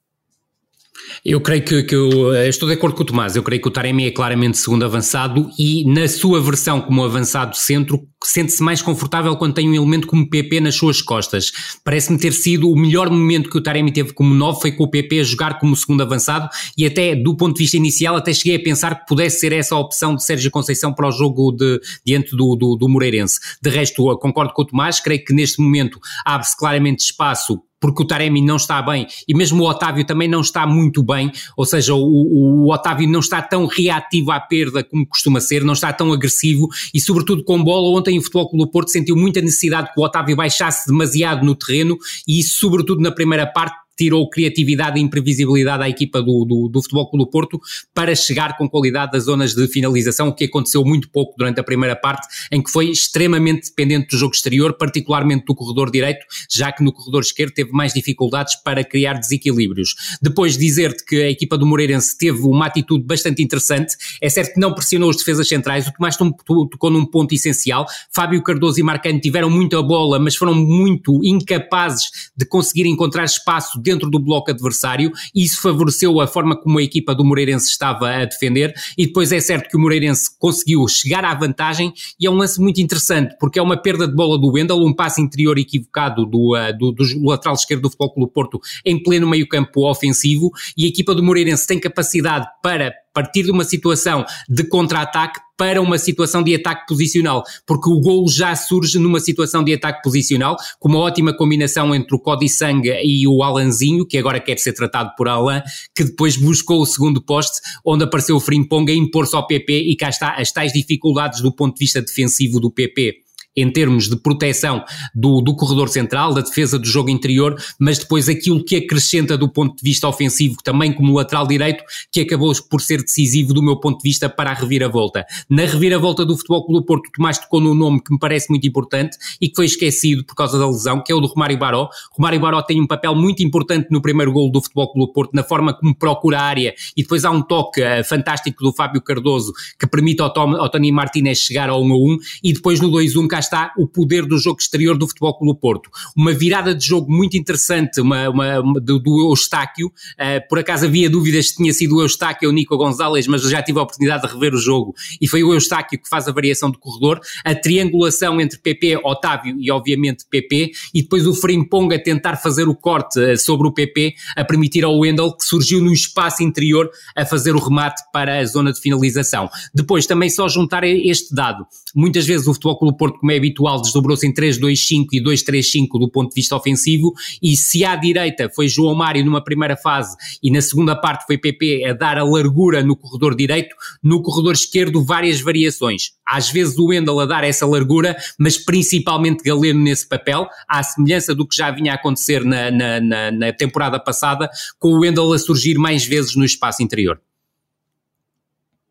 Eu 1.24 1.42
creio 1.42 1.64
que, 1.64 1.84
que 1.84 1.96
eu, 1.96 2.34
eh, 2.34 2.48
estou 2.48 2.68
de 2.68 2.76
acordo 2.76 2.96
com 2.96 3.04
o 3.04 3.06
Tomás, 3.06 3.36
eu 3.36 3.44
creio 3.44 3.62
que 3.62 3.68
o 3.68 3.72
Taremi 3.72 4.06
é 4.06 4.12
claramente 4.12 4.58
segundo 4.58 4.86
avançado 4.86 5.50
e 5.60 5.84
na 5.86 6.08
sua 6.08 6.42
versão 6.42 6.80
como 6.82 7.04
avançado 7.04 7.58
centro 7.58 8.08
sente-se 8.24 8.62
mais 8.62 8.82
confortável 8.82 9.36
quando 9.36 9.54
tem 9.54 9.70
um 9.70 9.74
elemento 9.74 10.08
como 10.08 10.30
PP 10.30 10.62
nas 10.62 10.76
suas 10.76 11.02
costas. 11.02 11.52
Parece-me 11.84 12.18
ter 12.18 12.32
sido 12.34 12.70
o 12.70 12.76
melhor 12.76 13.10
momento 13.10 13.50
que 13.50 13.58
o 13.58 13.62
Taremi 13.62 13.92
teve 13.92 14.14
como 14.14 14.34
9 14.34 14.62
foi 14.62 14.72
com 14.72 14.84
o 14.84 14.90
PP 14.90 15.20
a 15.20 15.24
jogar 15.24 15.60
como 15.60 15.76
segundo 15.76 16.02
avançado 16.02 16.50
e 16.78 16.86
até 16.86 17.16
do 17.16 17.36
ponto 17.36 17.56
de 17.56 17.64
vista 17.64 17.78
inicial 17.78 18.16
até 18.16 18.34
cheguei 18.34 18.56
a 18.56 18.64
pensar 18.64 19.00
que 19.00 19.08
pudesse 19.08 19.40
ser 19.40 19.52
essa 19.52 19.76
a 19.76 19.80
opção 19.80 20.16
de 20.16 20.24
Sérgio 20.24 20.52
Conceição 20.52 20.94
para 20.94 21.08
o 21.08 21.12
jogo 21.12 21.52
de, 21.52 21.80
diante 22.06 22.36
do, 22.36 22.56
do, 22.56 22.76
do 22.76 22.90
Moreirense. 22.90 23.40
De 23.62 23.70
resto, 23.70 24.04
concordo 24.18 24.54
com 24.54 24.62
o 24.62 24.66
Tomás, 24.66 25.00
creio 25.00 25.24
que 25.24 25.34
neste 25.34 25.62
momento 25.62 26.00
abre-se 26.26 26.58
claramente 26.58 27.00
espaço 27.00 27.62
porque 27.80 28.04
o 28.04 28.06
Taremi 28.06 28.42
não 28.42 28.58
está 28.58 28.82
bem 28.82 29.08
e 29.28 29.34
mesmo 29.34 29.64
o 29.64 29.70
Otávio 29.70 30.06
também 30.06 30.28
não 30.28 30.42
está 30.42 30.66
muito 30.68 31.02
bem, 31.02 31.32
ou 31.56 31.66
seja, 31.66 31.94
o, 31.94 32.00
o, 32.00 32.74
Otávio 32.74 33.08
não 33.08 33.20
está 33.20 33.42
tão 33.42 33.66
reativo 33.66 34.32
à 34.32 34.40
perda 34.40 34.84
como 34.84 35.08
costuma 35.08 35.40
ser, 35.40 35.64
não 35.64 35.74
está 35.74 35.92
tão 35.94 36.12
agressivo 36.12 36.68
e 36.94 37.00
sobretudo 37.00 37.44
com 37.44 37.64
bola, 37.64 37.98
ontem 37.98 38.18
o 38.18 38.22
Futebol 38.22 38.50
Clube 38.50 38.66
do 38.66 38.72
Porto 38.72 38.92
sentiu 38.92 39.16
muita 39.16 39.42
necessidade 39.42 39.94
que 39.94 40.00
o 40.00 40.04
Otávio 40.04 40.36
baixasse 40.36 40.88
demasiado 40.88 41.46
no 41.46 41.56
terreno 41.56 41.98
e 42.28 42.40
isso 42.40 42.58
sobretudo 42.58 43.02
na 43.02 43.12
primeira 43.12 43.48
parte 43.48 43.89
tirou 44.00 44.30
criatividade 44.30 44.98
e 44.98 45.04
imprevisibilidade 45.04 45.84
à 45.84 45.90
equipa 45.90 46.22
do, 46.22 46.46
do, 46.46 46.70
do 46.70 46.82
Futebol 46.82 47.10
Clube 47.10 47.26
do 47.26 47.30
Porto 47.30 47.60
para 47.94 48.16
chegar 48.16 48.58
com 48.58 48.70
qualidade 48.70 49.18
às 49.18 49.24
zonas 49.26 49.54
de 49.54 49.68
finalização, 49.68 50.30
o 50.30 50.34
que 50.34 50.46
aconteceu 50.46 50.86
muito 50.86 51.10
pouco 51.10 51.36
durante 51.38 51.60
a 51.60 51.64
primeira 51.64 51.98
parte, 51.98 52.26
em 52.50 52.64
que 52.64 52.72
foi 52.72 52.90
extremamente 52.90 53.68
dependente 53.68 54.08
do 54.12 54.18
jogo 54.18 54.34
exterior, 54.34 54.74
particularmente 54.78 55.44
do 55.46 55.54
corredor 55.54 55.92
direito, 55.92 56.26
já 56.50 56.72
que 56.72 56.82
no 56.82 56.94
corredor 56.94 57.22
esquerdo 57.22 57.52
teve 57.52 57.72
mais 57.74 57.94
dificuldades 57.94 58.56
para 58.56 58.86
criar 58.86 59.16
desequilíbrios. 59.16 59.94
Depois 60.22 60.58
dizer-te 60.58 61.04
que 61.04 61.22
a 61.22 61.30
equipa 61.30 61.58
do 61.58 61.66
Moreirense 61.66 62.18
teve 62.18 62.40
uma 62.44 62.68
atitude 62.68 63.04
bastante 63.04 63.44
interessante, 63.44 63.96
é 64.22 64.30
certo 64.30 64.54
que 64.54 64.62
não 64.62 64.74
pressionou 64.74 65.10
os 65.10 65.18
defesas 65.18 65.46
centrais, 65.46 65.88
o 65.88 65.92
Tomás 65.92 66.16
tocou 66.16 66.90
num 66.90 67.06
ponto 67.06 67.36
essencial, 67.36 67.86
Fábio 68.12 68.42
Cardoso 68.42 68.80
e 68.80 68.84
Marcano 68.84 69.20
tiveram 69.20 69.50
muita 69.50 69.82
bola, 69.84 70.20
mas 70.20 70.38
foram 70.38 70.56
muito 70.56 71.20
incapazes 71.22 72.06
de 72.38 72.46
conseguir 72.46 72.88
encontrar 72.88 73.26
espaço 73.26 73.82
dentro 73.90 74.10
do 74.10 74.20
bloco 74.20 74.52
adversário 74.52 75.12
e 75.34 75.44
isso 75.44 75.62
favoreceu 75.62 76.20
a 76.22 76.28
forma 76.28 76.56
como 76.56 76.80
a 76.80 76.84
equipa 76.84 77.16
do 77.16 77.26
Moreirense 77.26 77.70
estava 77.70 78.10
a 78.10 78.26
defender 78.26 78.74
e 78.98 79.08
depois 79.08 79.32
é 79.32 79.40
certo 79.40 79.70
que 79.70 79.78
o 79.78 79.80
Moreirense 79.80 80.30
conseguiu 80.38 80.88
chegar 80.88 81.26
à 81.26 81.34
vantagem 81.34 81.92
e 82.20 82.28
é 82.28 82.30
um 82.30 82.36
lance 82.36 82.62
muito 82.62 82.80
interessante 82.80 83.36
porque 83.40 83.58
é 83.58 83.62
uma 83.62 83.78
perda 83.78 84.08
de 84.08 84.16
bola 84.16 84.38
do 84.38 84.52
Wendel, 84.52 84.78
um 84.78 84.94
passe 84.94 85.22
interior 85.22 85.58
equivocado 85.58 86.26
do, 86.26 86.56
uh, 86.56 86.78
do, 86.78 86.92
do, 86.92 87.04
lateral 87.26 87.56
esquerdo 87.56 87.82
do 87.82 87.90
Futebol 87.90 88.14
Clube 88.14 88.34
Porto 88.34 88.60
em 88.86 89.02
pleno 89.02 89.28
meio 89.28 89.48
campo 89.48 89.90
ofensivo 89.90 90.52
e 90.78 90.86
a 90.86 90.88
equipa 90.88 91.16
do 91.16 91.24
Moreirense 91.24 91.66
tem 91.66 91.80
capacidade 91.80 92.46
para 92.62 92.94
partir 93.14 93.44
de 93.44 93.52
uma 93.52 93.64
situação 93.64 94.26
de 94.48 94.64
contra-ataque 94.64 95.40
para 95.58 95.82
uma 95.82 95.98
situação 95.98 96.42
de 96.42 96.56
ataque 96.56 96.88
posicional, 96.88 97.44
porque 97.68 97.90
o 97.90 98.00
gol 98.00 98.30
já 98.30 98.56
surge 98.56 98.98
numa 98.98 99.20
situação 99.20 99.62
de 99.62 99.74
ataque 99.74 100.02
posicional, 100.02 100.56
com 100.80 100.88
uma 100.88 101.00
ótima 101.00 101.36
combinação 101.36 101.94
entre 101.94 102.16
o 102.16 102.20
Cody 102.20 102.48
Sang 102.48 102.82
e 103.04 103.28
o 103.28 103.44
Alanzinho, 103.44 104.06
que 104.06 104.18
agora 104.18 104.40
quer 104.40 104.58
ser 104.58 104.72
tratado 104.72 105.12
por 105.18 105.28
Alan, 105.28 105.62
que 105.94 106.06
depois 106.06 106.38
buscou 106.38 106.82
o 106.82 106.86
segundo 106.86 107.22
poste, 107.22 107.60
onde 107.86 108.06
apareceu 108.06 108.38
o 108.38 108.40
Frimpong 108.40 108.90
a 108.90 108.96
impor-se 108.96 109.36
ao 109.36 109.46
PP 109.46 109.74
e 109.74 109.98
cá 109.98 110.08
está 110.08 110.36
as 110.36 110.52
tais 110.52 110.72
dificuldades 110.72 111.42
do 111.42 111.54
ponto 111.54 111.76
de 111.76 111.80
vista 111.80 112.02
defensivo 112.02 112.60
do 112.60 112.72
PP 112.72 113.29
em 113.62 113.72
termos 113.72 114.10
de 114.10 114.16
proteção 114.16 114.84
do, 115.14 115.42
do 115.42 115.56
corredor 115.56 115.90
central, 115.90 116.34
da 116.34 116.42
defesa 116.42 116.78
do 116.78 116.88
jogo 116.88 117.10
interior, 117.10 117.56
mas 117.80 117.98
depois 117.98 118.30
aquilo 118.30 118.64
que 118.64 118.76
acrescenta 118.76 119.38
do 119.38 119.50
ponto 119.50 119.76
de 119.76 119.84
vista 119.84 120.08
ofensivo, 120.08 120.58
também 120.64 120.94
como 120.94 121.16
lateral 121.16 121.48
direito, 121.48 121.84
que 122.12 122.22
acabou 122.22 122.54
por 122.70 122.82
ser 122.82 123.02
decisivo 123.02 123.54
do 123.54 123.62
meu 123.62 123.80
ponto 123.80 123.98
de 123.98 124.10
vista 124.10 124.30
para 124.30 124.52
a 124.52 124.54
reviravolta. 124.54 125.26
Na 125.50 125.64
reviravolta 125.64 126.26
do 126.26 126.36
Futebol 126.36 126.66
Clube 126.66 126.82
do 126.82 126.86
Porto, 126.86 127.10
Tomás 127.16 127.38
tocou 127.38 127.60
num 127.60 127.74
nome 127.74 128.02
que 128.02 128.14
me 128.14 128.20
parece 128.20 128.50
muito 128.50 128.68
importante 128.68 129.18
e 129.42 129.50
que 129.50 129.56
foi 129.56 129.66
esquecido 129.66 130.24
por 130.24 130.36
causa 130.36 130.58
da 130.58 130.68
lesão, 130.68 131.04
que 131.04 131.12
é 131.12 131.16
o 131.16 131.20
do 131.20 131.28
Romário 131.28 131.58
Baró. 131.58 131.90
Romário 132.12 132.40
Baró 132.40 132.62
tem 132.62 132.82
um 132.82 132.88
papel 132.88 133.14
muito 133.14 133.44
importante 133.44 133.88
no 133.92 134.02
primeiro 134.02 134.32
gol 134.32 134.52
do 134.52 134.62
Futebol 134.62 134.92
Clube 134.92 135.10
do 135.10 135.14
Porto, 135.14 135.32
na 135.34 135.44
forma 135.44 135.74
como 135.74 135.96
procura 135.96 136.40
a 136.40 136.44
área 136.44 136.74
e 136.96 137.02
depois 137.02 137.26
há 137.26 137.32
um 137.32 137.42
toque 137.42 137.82
uh, 137.82 138.04
fantástico 138.04 138.64
do 138.64 138.74
Fábio 138.74 139.02
Cardoso 139.02 139.52
que 139.78 139.88
permite 139.88 140.22
ao, 140.22 140.32
Tom, 140.32 140.56
ao 140.56 140.70
Tony 140.70 140.92
Martinez 140.92 141.40
chegar 141.40 141.70
ao 141.70 141.84
1 141.84 141.92
a 141.92 141.98
1 141.98 142.18
e 142.44 142.54
depois 142.54 142.80
no 142.80 142.90
2 142.90 143.16
1 143.16 143.28
cá 143.28 143.40
está 143.50 143.74
o 143.78 143.88
poder 143.88 144.26
do 144.26 144.38
jogo 144.38 144.60
exterior 144.60 144.98
do 144.98 145.08
Futebol 145.08 145.38
Clube 145.38 145.60
Porto. 145.60 145.90
Uma 146.16 146.32
virada 146.32 146.74
de 146.76 146.86
jogo 146.86 147.12
muito 147.12 147.36
interessante 147.36 148.00
uma, 148.00 148.30
uma, 148.30 148.60
uma 148.60 148.80
do, 148.80 149.00
do, 149.00 149.30
Eustáquio. 149.30 149.88
Uh, 149.88 150.48
por 150.48 150.60
acaso 150.60 150.86
havia 150.86 151.10
dúvidas 151.10 151.50
se 151.50 151.56
tinha 151.56 151.74
sido 151.74 151.98
o 151.98 152.02
Eustáquio 152.02 152.48
ou 152.48 152.54
o 152.54 152.56
Nico 152.56 152.78
Gonzalez, 152.78 153.28
mas 153.28 153.42
já 153.42 153.62
tive 153.62 153.80
a 153.80 153.82
oportunidade 153.84 154.28
de 154.28 154.34
rever 154.34 154.54
o 154.54 154.58
jogo 154.58 154.94
e 155.20 155.28
foi 155.28 155.44
o 155.44 155.54
Eustáquio 155.54 156.00
que 156.00 156.08
faz 156.08 156.28
a 156.28 156.32
variação 156.32 156.70
do 156.70 156.78
corredor. 156.78 157.20
A 157.44 157.56
triangulação 157.56 158.40
entre 158.40 158.60
PP, 158.60 159.02
Otávio 159.04 159.58
e 159.60 159.72
obviamente 159.72 160.26
PP 160.30 160.72
e 160.94 161.02
depois 161.02 161.26
o 161.26 161.34
Frimpong 161.34 161.94
a 161.94 162.00
tentar 162.00 162.38
fazer 162.38 162.68
o 162.68 162.76
corte 162.76 163.20
uh, 163.20 163.38
sobre 163.38 163.68
o 163.68 163.74
PP, 163.74 164.14
a 164.36 164.46
permitir 164.46 164.84
ao 164.84 164.98
Wendel 164.98 165.36
que 165.36 165.46
surgiu 165.46 165.82
no 165.82 165.92
espaço 165.92 166.44
interior 166.44 166.90
a 167.16 167.26
fazer 167.26 167.56
o 167.56 167.60
remate 167.60 168.04
para 168.14 168.40
a 168.40 168.46
zona 168.46 168.72
de 168.72 168.80
finalização. 168.80 169.50
Depois 169.74 170.06
também 170.06 170.30
só 170.30 170.48
juntar 170.48 170.84
este 170.84 171.34
dado. 171.34 171.66
Muitas 171.96 172.26
vezes 172.26 172.48
o 172.48 172.54
Futebol 172.54 172.78
Clube 172.78 172.98
Porto 172.98 173.20
como 173.30 173.32
é 173.32 173.38
habitual, 173.38 173.80
desdobrou-se 173.82 174.26
em 174.26 174.34
3-2-5 174.34 175.08
e 175.14 175.24
2-3-5 175.24 176.00
do 176.00 176.10
ponto 176.10 176.30
de 176.30 176.36
vista 176.36 176.56
ofensivo, 176.56 177.14
e 177.42 177.56
se 177.56 177.86
à 177.86 177.96
direita 177.96 178.50
foi 178.56 178.68
João 178.68 178.96
Mário 178.96 179.24
numa 179.24 179.44
primeira 179.44 179.78
fase 179.78 180.16
e 180.42 180.50
na 180.50 180.62
segunda 180.62 180.96
parte 180.96 181.26
foi 181.28 181.38
PP 181.38 181.86
a 181.86 181.94
dar 181.94 182.18
a 182.18 182.24
largura 182.24 182.82
no 182.84 182.96
corredor 182.96 183.36
direito, 183.36 183.76
no 184.04 184.24
corredor 184.24 184.54
esquerdo 184.54 185.06
várias 185.06 185.40
variações. 185.42 186.12
Às 186.28 186.50
vezes 186.50 186.78
o 186.78 186.88
Wendel 186.88 187.20
a 187.20 187.26
dar 187.26 187.44
essa 187.44 187.68
largura, 187.68 188.16
mas 188.40 188.58
principalmente 188.58 189.44
Galeno 189.44 189.82
nesse 189.82 190.08
papel, 190.08 190.48
à 190.68 190.82
semelhança 190.82 191.36
do 191.36 191.48
que 191.48 191.56
já 191.56 191.70
vinha 191.70 191.92
a 191.92 191.96
acontecer 191.96 192.44
na, 192.44 192.72
na, 192.72 193.00
na, 193.00 193.32
na 193.32 193.54
temporada 193.54 194.00
passada, 194.00 194.50
com 194.80 194.90
o 194.90 195.02
Wendel 195.02 195.32
a 195.34 195.38
surgir 195.38 195.78
mais 195.78 196.04
vezes 196.06 196.36
no 196.36 196.46
espaço 196.46 196.82
interior. 196.82 197.20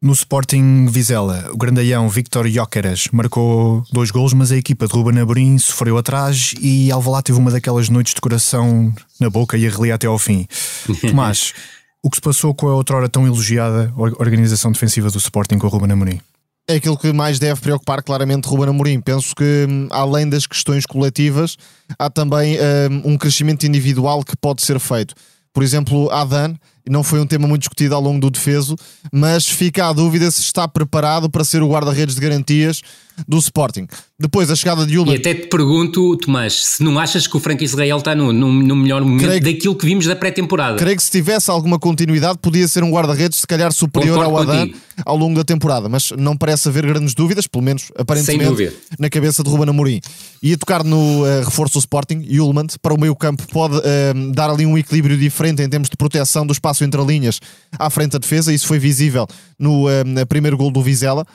No 0.01 0.13
Sporting 0.13 0.87
Vizela, 0.87 1.51
o 1.53 1.57
grandaião 1.57 2.09
Victor 2.09 2.47
Jóqueras 2.49 3.09
marcou 3.13 3.83
dois 3.93 4.13
golos, 4.13 4.33
mas 4.33 4.53
a 4.53 4.57
equipa 4.57 4.87
de 4.87 4.93
Ruben 4.95 5.19
Amorim 5.19 5.59
sofreu 5.59 5.99
atrás 5.99 6.55
e 6.61 6.93
Alvalade 6.93 7.25
teve 7.25 7.39
uma 7.41 7.51
daquelas 7.51 7.89
noites 7.89 8.15
de 8.15 8.21
coração 8.21 8.95
na 9.19 9.29
boca 9.29 9.57
e 9.57 9.67
a 9.67 9.71
relia 9.71 9.97
até 9.97 10.07
ao 10.07 10.17
fim. 10.17 10.47
Tomás, 11.03 11.53
o 12.01 12.09
que 12.09 12.17
se 12.17 12.21
passou 12.21 12.55
com 12.55 12.69
a 12.69 12.75
outrora 12.77 13.09
tão 13.09 13.27
elogiada 13.27 13.93
organização 13.97 14.71
defensiva 14.71 15.11
do 15.11 15.19
Sporting 15.19 15.59
com 15.59 15.67
o 15.67 15.71
Ruben 15.71 15.91
Amorim? 15.91 16.21
É 16.69 16.77
aquilo 16.77 16.97
que 16.97 17.13
mais 17.13 17.41
deve 17.41 17.61
preocupar 17.61 18.01
claramente 18.01 18.47
Ruben 18.47 18.69
Amorim. 18.69 19.01
Penso 19.01 19.35
que, 19.35 19.67
hum, 19.69 19.89
além 19.91 20.29
das 20.29 20.47
questões 20.47 20.87
coletivas, 20.87 21.57
há 21.99 22.09
também 22.09 22.57
um, 22.89 23.15
um 23.15 23.19
crescimento 23.19 23.67
individual 23.67 24.23
que 24.23 24.37
pode 24.37 24.63
ser 24.63 24.79
feito. 24.79 25.13
Por 25.53 25.65
exemplo, 25.65 26.09
Adan 26.13 26.55
não 26.89 27.03
foi 27.03 27.21
um 27.21 27.27
tema 27.27 27.47
muito 27.47 27.63
discutido 27.63 27.95
ao 27.95 28.01
longo 28.01 28.21
do 28.21 28.31
defeso, 28.31 28.77
mas 29.13 29.47
fica 29.47 29.89
a 29.89 29.93
dúvida 29.93 30.31
se 30.31 30.41
está 30.41 30.67
preparado 30.67 31.31
para 31.31 31.45
ser 31.45 31.63
o 31.63 31.69
guarda-redes 31.69 32.15
de 32.15 32.21
garantias 32.21 32.83
do 33.27 33.39
Sporting. 33.39 33.87
Depois 34.19 34.51
a 34.51 34.57
chegada 34.57 34.85
de 34.85 34.99
Ullman. 34.99 35.15
E 35.15 35.19
até 35.19 35.35
te 35.35 35.49
pergunto, 35.49 36.17
Tomás, 36.17 36.65
se 36.65 36.83
não 36.83 36.99
achas 36.99 37.27
que 37.27 37.37
o 37.37 37.41
Frank 37.41 37.65
Israel 37.65 37.99
está 37.99 38.15
no, 38.15 38.33
no, 38.33 38.53
no 38.53 38.77
melhor 38.77 39.03
momento 39.03 39.25
creio, 39.25 39.43
daquilo 39.43 39.77
que 39.77 39.87
vimos 39.87 40.07
da 40.07 40.17
pré-temporada? 40.17 40.77
Creio 40.77 40.97
que 40.97 41.03
se 41.03 41.11
tivesse 41.11 41.51
alguma 41.51 41.79
continuidade, 41.79 42.39
podia 42.41 42.67
ser 42.67 42.83
um 42.83 42.91
guarda-redes, 42.91 43.39
se 43.39 43.47
calhar 43.47 43.73
superior 43.73 44.25
Concordo 44.25 44.51
ao 44.51 44.57
Adan 44.57 44.71
ao 45.07 45.17
longo 45.17 45.37
da 45.37 45.45
temporada, 45.45 45.89
mas 45.89 46.11
não 46.13 46.37
parece 46.37 46.69
haver 46.69 46.85
grandes 46.85 47.15
dúvidas, 47.15 47.47
pelo 47.47 47.63
menos 47.63 47.91
aparentemente, 47.97 48.73
na 48.99 49.09
cabeça 49.09 49.43
de 49.43 49.51
Ruben 49.51 49.69
Amorim. 49.71 50.01
E 50.43 50.53
a 50.53 50.59
tocar 50.59 50.83
no 50.85 51.23
uh, 51.23 51.45
reforço 51.45 51.75
do 51.75 51.81
Sporting, 51.81 52.27
Ullman, 52.41 52.67
para 52.83 52.95
o 52.95 53.01
meio 53.01 53.15
campo, 53.15 53.45
pode 53.53 53.77
uh, 53.77 54.33
dar 54.35 54.51
ali 54.51 54.67
um 54.67 54.77
equilíbrio 54.77 55.17
diferente 55.17 55.63
em 55.63 55.69
termos 55.69 55.89
de 55.89 55.97
proteção 55.97 56.47
do 56.47 56.53
espaço 56.53 56.78
entre 56.85 57.03
linhas 57.05 57.41
à 57.79 57.91
frente 57.91 58.13
da 58.13 58.19
defesa, 58.19 58.53
isso 58.53 58.67
foi 58.67 58.79
visível 58.79 59.27
no 59.59 59.87
uh, 59.87 60.27
primeiro 60.29 60.57
gol 60.57 60.71
do 60.71 60.83
Vizela. 60.83 61.27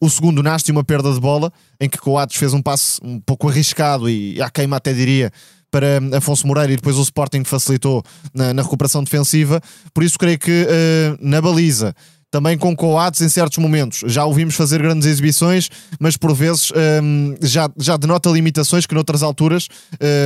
O 0.00 0.08
segundo 0.08 0.42
nasce 0.42 0.70
uma 0.70 0.84
perda 0.84 1.12
de 1.12 1.18
bola, 1.18 1.52
em 1.80 1.88
que 1.88 1.98
Coates 1.98 2.36
fez 2.36 2.54
um 2.54 2.62
passe 2.62 3.00
um 3.02 3.18
pouco 3.18 3.48
arriscado 3.48 4.08
e 4.08 4.40
à 4.40 4.48
queima 4.48 4.76
até 4.76 4.92
diria 4.92 5.32
para 5.70 6.00
Afonso 6.16 6.46
Moreira 6.46 6.72
e 6.72 6.76
depois 6.76 6.96
o 6.96 7.02
Sporting 7.02 7.44
facilitou 7.44 8.02
na, 8.34 8.52
na 8.52 8.62
recuperação 8.62 9.02
defensiva. 9.02 9.60
Por 9.94 10.02
isso 10.02 10.18
creio 10.18 10.38
que 10.38 10.64
uh, 10.64 11.18
na 11.20 11.40
baliza 11.40 11.94
também 12.30 12.56
com 12.56 12.74
Coates 12.76 13.20
em 13.20 13.28
certos 13.28 13.58
momentos. 13.58 14.02
Já 14.06 14.24
ouvimos 14.24 14.54
fazer 14.54 14.80
grandes 14.80 15.06
exibições, 15.06 15.68
mas 15.98 16.16
por 16.16 16.32
vezes 16.32 16.70
um, 17.02 17.34
já, 17.42 17.68
já 17.76 17.96
denota 17.96 18.30
limitações 18.30 18.86
que 18.86 18.94
noutras 18.94 19.22
alturas 19.22 19.68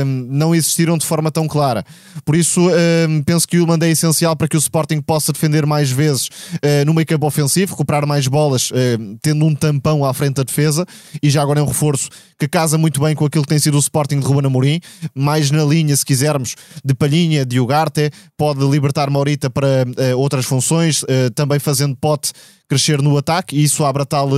um, 0.05 0.27
não 0.29 0.55
existiram 0.55 0.99
de 0.99 1.07
forma 1.07 1.31
tão 1.31 1.49
clara. 1.49 1.85
Por 2.25 2.37
isso, 2.37 2.61
um, 3.09 3.23
penso 3.23 3.49
que 3.49 3.59
o 3.59 3.63
Ullmann 3.63 3.79
é 3.83 3.91
essencial 3.91 4.37
para 4.37 4.47
que 4.47 4.57
o 4.57 4.59
Sporting 4.59 5.01
possa 5.01 5.33
defender 5.33 5.65
mais 5.65 5.91
vezes 5.91 6.27
uh, 6.27 6.85
no 6.85 6.93
meio 6.93 7.07
campo 7.07 7.27
ofensivo, 7.27 7.73
recuperar 7.73 8.07
mais 8.07 8.29
bolas, 8.29 8.71
uh, 8.71 8.75
tendo 9.23 9.45
um 9.45 9.55
tampão 9.55 10.05
à 10.05 10.13
frente 10.13 10.37
da 10.37 10.43
defesa, 10.43 10.85
e 11.23 11.31
já 11.31 11.43
agora 11.43 11.61
é 11.61 11.63
um 11.63 11.67
reforço 11.67 12.11
que 12.39 12.47
casa 12.47 12.77
muito 12.77 13.01
bem 13.01 13.15
com 13.15 13.25
aquilo 13.25 13.45
que 13.45 13.49
tem 13.49 13.59
sido 13.59 13.77
o 13.77 13.81
Sporting 13.81 14.21
de 14.21 14.27
Ruben 14.27 14.47
Amorim, 14.47 14.81
mais 15.15 15.51
na 15.51 15.65
linha, 15.65 15.97
se 15.97 16.05
quisermos, 16.05 16.55
de 16.85 16.95
Palhinha, 16.95 17.47
de 17.47 17.59
Ugarte, 17.59 18.11
pode 18.37 18.63
libertar 18.67 19.09
Maurita 19.09 19.49
para 19.49 19.85
uh, 19.87 20.19
outras 20.19 20.45
funções, 20.45 21.03
também 21.35 21.59
fazendo 21.59 21.94
Pote 21.95 22.33
crescer 22.69 23.01
no 23.03 23.17
ataque, 23.17 23.57
e 23.57 23.65
isso 23.65 23.85
abre 23.85 24.03
a 24.03 24.07
tal 24.07 24.29
uh, 24.29 24.33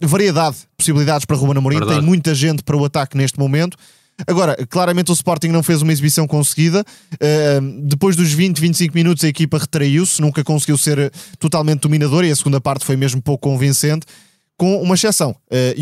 variedade 0.00 0.56
de 0.58 0.68
possibilidades 0.76 1.24
para 1.24 1.36
Ruben 1.36 1.58
Amorim, 1.58 1.78
Verdade. 1.78 1.98
tem 1.98 2.06
muita 2.06 2.34
gente 2.34 2.62
para 2.62 2.76
o 2.76 2.84
ataque 2.84 3.16
neste 3.16 3.38
momento. 3.38 3.76
Agora, 4.26 4.56
claramente 4.68 5.10
o 5.10 5.14
Sporting 5.14 5.48
não 5.48 5.62
fez 5.62 5.80
uma 5.82 5.92
exibição 5.92 6.26
conseguida. 6.26 6.84
Uh, 7.14 7.82
depois 7.86 8.16
dos 8.16 8.32
20, 8.32 8.58
25 8.58 8.94
minutos, 8.94 9.24
a 9.24 9.28
equipa 9.28 9.58
retraiu-se, 9.58 10.20
nunca 10.20 10.44
conseguiu 10.44 10.76
ser 10.76 11.10
totalmente 11.38 11.80
dominadora 11.80 12.26
e 12.26 12.30
a 12.30 12.36
segunda 12.36 12.60
parte 12.60 12.84
foi 12.84 12.96
mesmo 12.96 13.22
pouco 13.22 13.48
convincente 13.48 14.06
com 14.56 14.80
uma 14.82 14.94
exceção, 14.94 15.30
uh, 15.30 15.74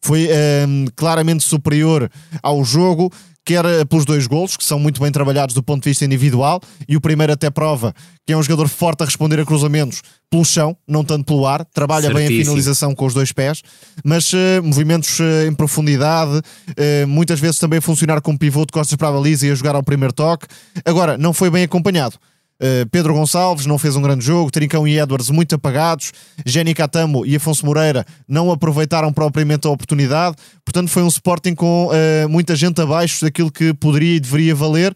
Foi 0.00 0.28
um, 0.68 0.86
claramente 0.94 1.42
superior 1.42 2.08
ao 2.40 2.64
jogo, 2.64 3.12
quer 3.48 3.64
eh, 3.64 3.84
pelos 3.86 4.04
dois 4.04 4.26
golos, 4.26 4.58
que 4.58 4.64
são 4.64 4.78
muito 4.78 5.00
bem 5.00 5.10
trabalhados 5.10 5.54
do 5.54 5.62
ponto 5.62 5.82
de 5.82 5.88
vista 5.88 6.04
individual, 6.04 6.60
e 6.86 6.98
o 6.98 7.00
primeiro 7.00 7.32
até 7.32 7.48
prova 7.48 7.94
que 8.26 8.34
é 8.34 8.36
um 8.36 8.42
jogador 8.42 8.68
forte 8.68 9.02
a 9.02 9.06
responder 9.06 9.40
a 9.40 9.46
cruzamentos 9.46 10.02
pelo 10.30 10.44
chão, 10.44 10.76
não 10.86 11.02
tanto 11.02 11.24
pelo 11.24 11.46
ar, 11.46 11.64
trabalha 11.64 12.08
Certíssimo. 12.08 12.28
bem 12.28 12.40
a 12.40 12.44
finalização 12.44 12.94
com 12.94 13.06
os 13.06 13.14
dois 13.14 13.32
pés, 13.32 13.62
mas 14.04 14.30
uh, 14.34 14.62
movimentos 14.62 15.18
uh, 15.18 15.48
em 15.48 15.54
profundidade, 15.54 16.36
uh, 16.36 17.08
muitas 17.08 17.40
vezes 17.40 17.58
também 17.58 17.80
funcionar 17.80 18.20
como 18.20 18.38
pivô 18.38 18.66
de 18.66 18.72
costas 18.72 18.94
para 18.96 19.08
a 19.08 19.12
baliza 19.12 19.46
e 19.46 19.50
a 19.50 19.54
jogar 19.54 19.74
ao 19.74 19.82
primeiro 19.82 20.12
toque. 20.12 20.46
Agora, 20.84 21.16
não 21.16 21.32
foi 21.32 21.48
bem 21.48 21.64
acompanhado. 21.64 22.16
Uh, 22.60 22.88
Pedro 22.90 23.14
Gonçalves 23.14 23.66
não 23.66 23.78
fez 23.78 23.94
um 23.94 24.02
grande 24.02 24.24
jogo, 24.24 24.50
Trincão 24.50 24.86
e 24.86 24.98
Edwards 24.98 25.30
muito 25.30 25.54
apagados, 25.54 26.12
Jenny 26.44 26.74
Catamo 26.74 27.24
e 27.24 27.36
Afonso 27.36 27.64
Moreira 27.64 28.04
não 28.26 28.50
aproveitaram 28.50 29.12
propriamente 29.12 29.66
a 29.66 29.70
oportunidade, 29.70 30.36
portanto 30.64 30.88
foi 30.88 31.04
um 31.04 31.08
Sporting 31.08 31.54
com 31.54 31.86
uh, 31.86 32.28
muita 32.28 32.56
gente 32.56 32.80
abaixo 32.80 33.24
daquilo 33.24 33.52
que 33.52 33.72
poderia 33.74 34.16
e 34.16 34.20
deveria 34.20 34.54
valer. 34.56 34.92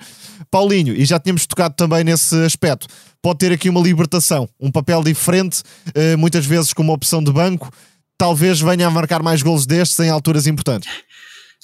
Paulinho, 0.51 0.95
e 0.95 1.05
já 1.05 1.21
tínhamos 1.21 1.47
tocado 1.47 1.75
também 1.77 2.03
nesse 2.03 2.35
aspecto, 2.45 2.89
pode 3.23 3.39
ter 3.39 3.53
aqui 3.53 3.71
uma 3.71 3.81
libertação, 3.81 4.49
um 4.61 4.71
papel 4.71 5.03
diferente, 5.05 5.63
uh, 5.89 6.19
muitas 6.19 6.45
vezes 6.45 6.73
como 6.73 6.93
opção 6.93 7.23
de 7.23 7.33
banco, 7.33 7.71
talvez 8.19 8.61
venha 8.61 8.89
a 8.89 8.91
marcar 8.91 9.23
mais 9.23 9.41
golos 9.41 9.67
destes 9.67 9.99
em 10.01 10.11
alturas 10.11 10.49
importantes. 10.49 10.89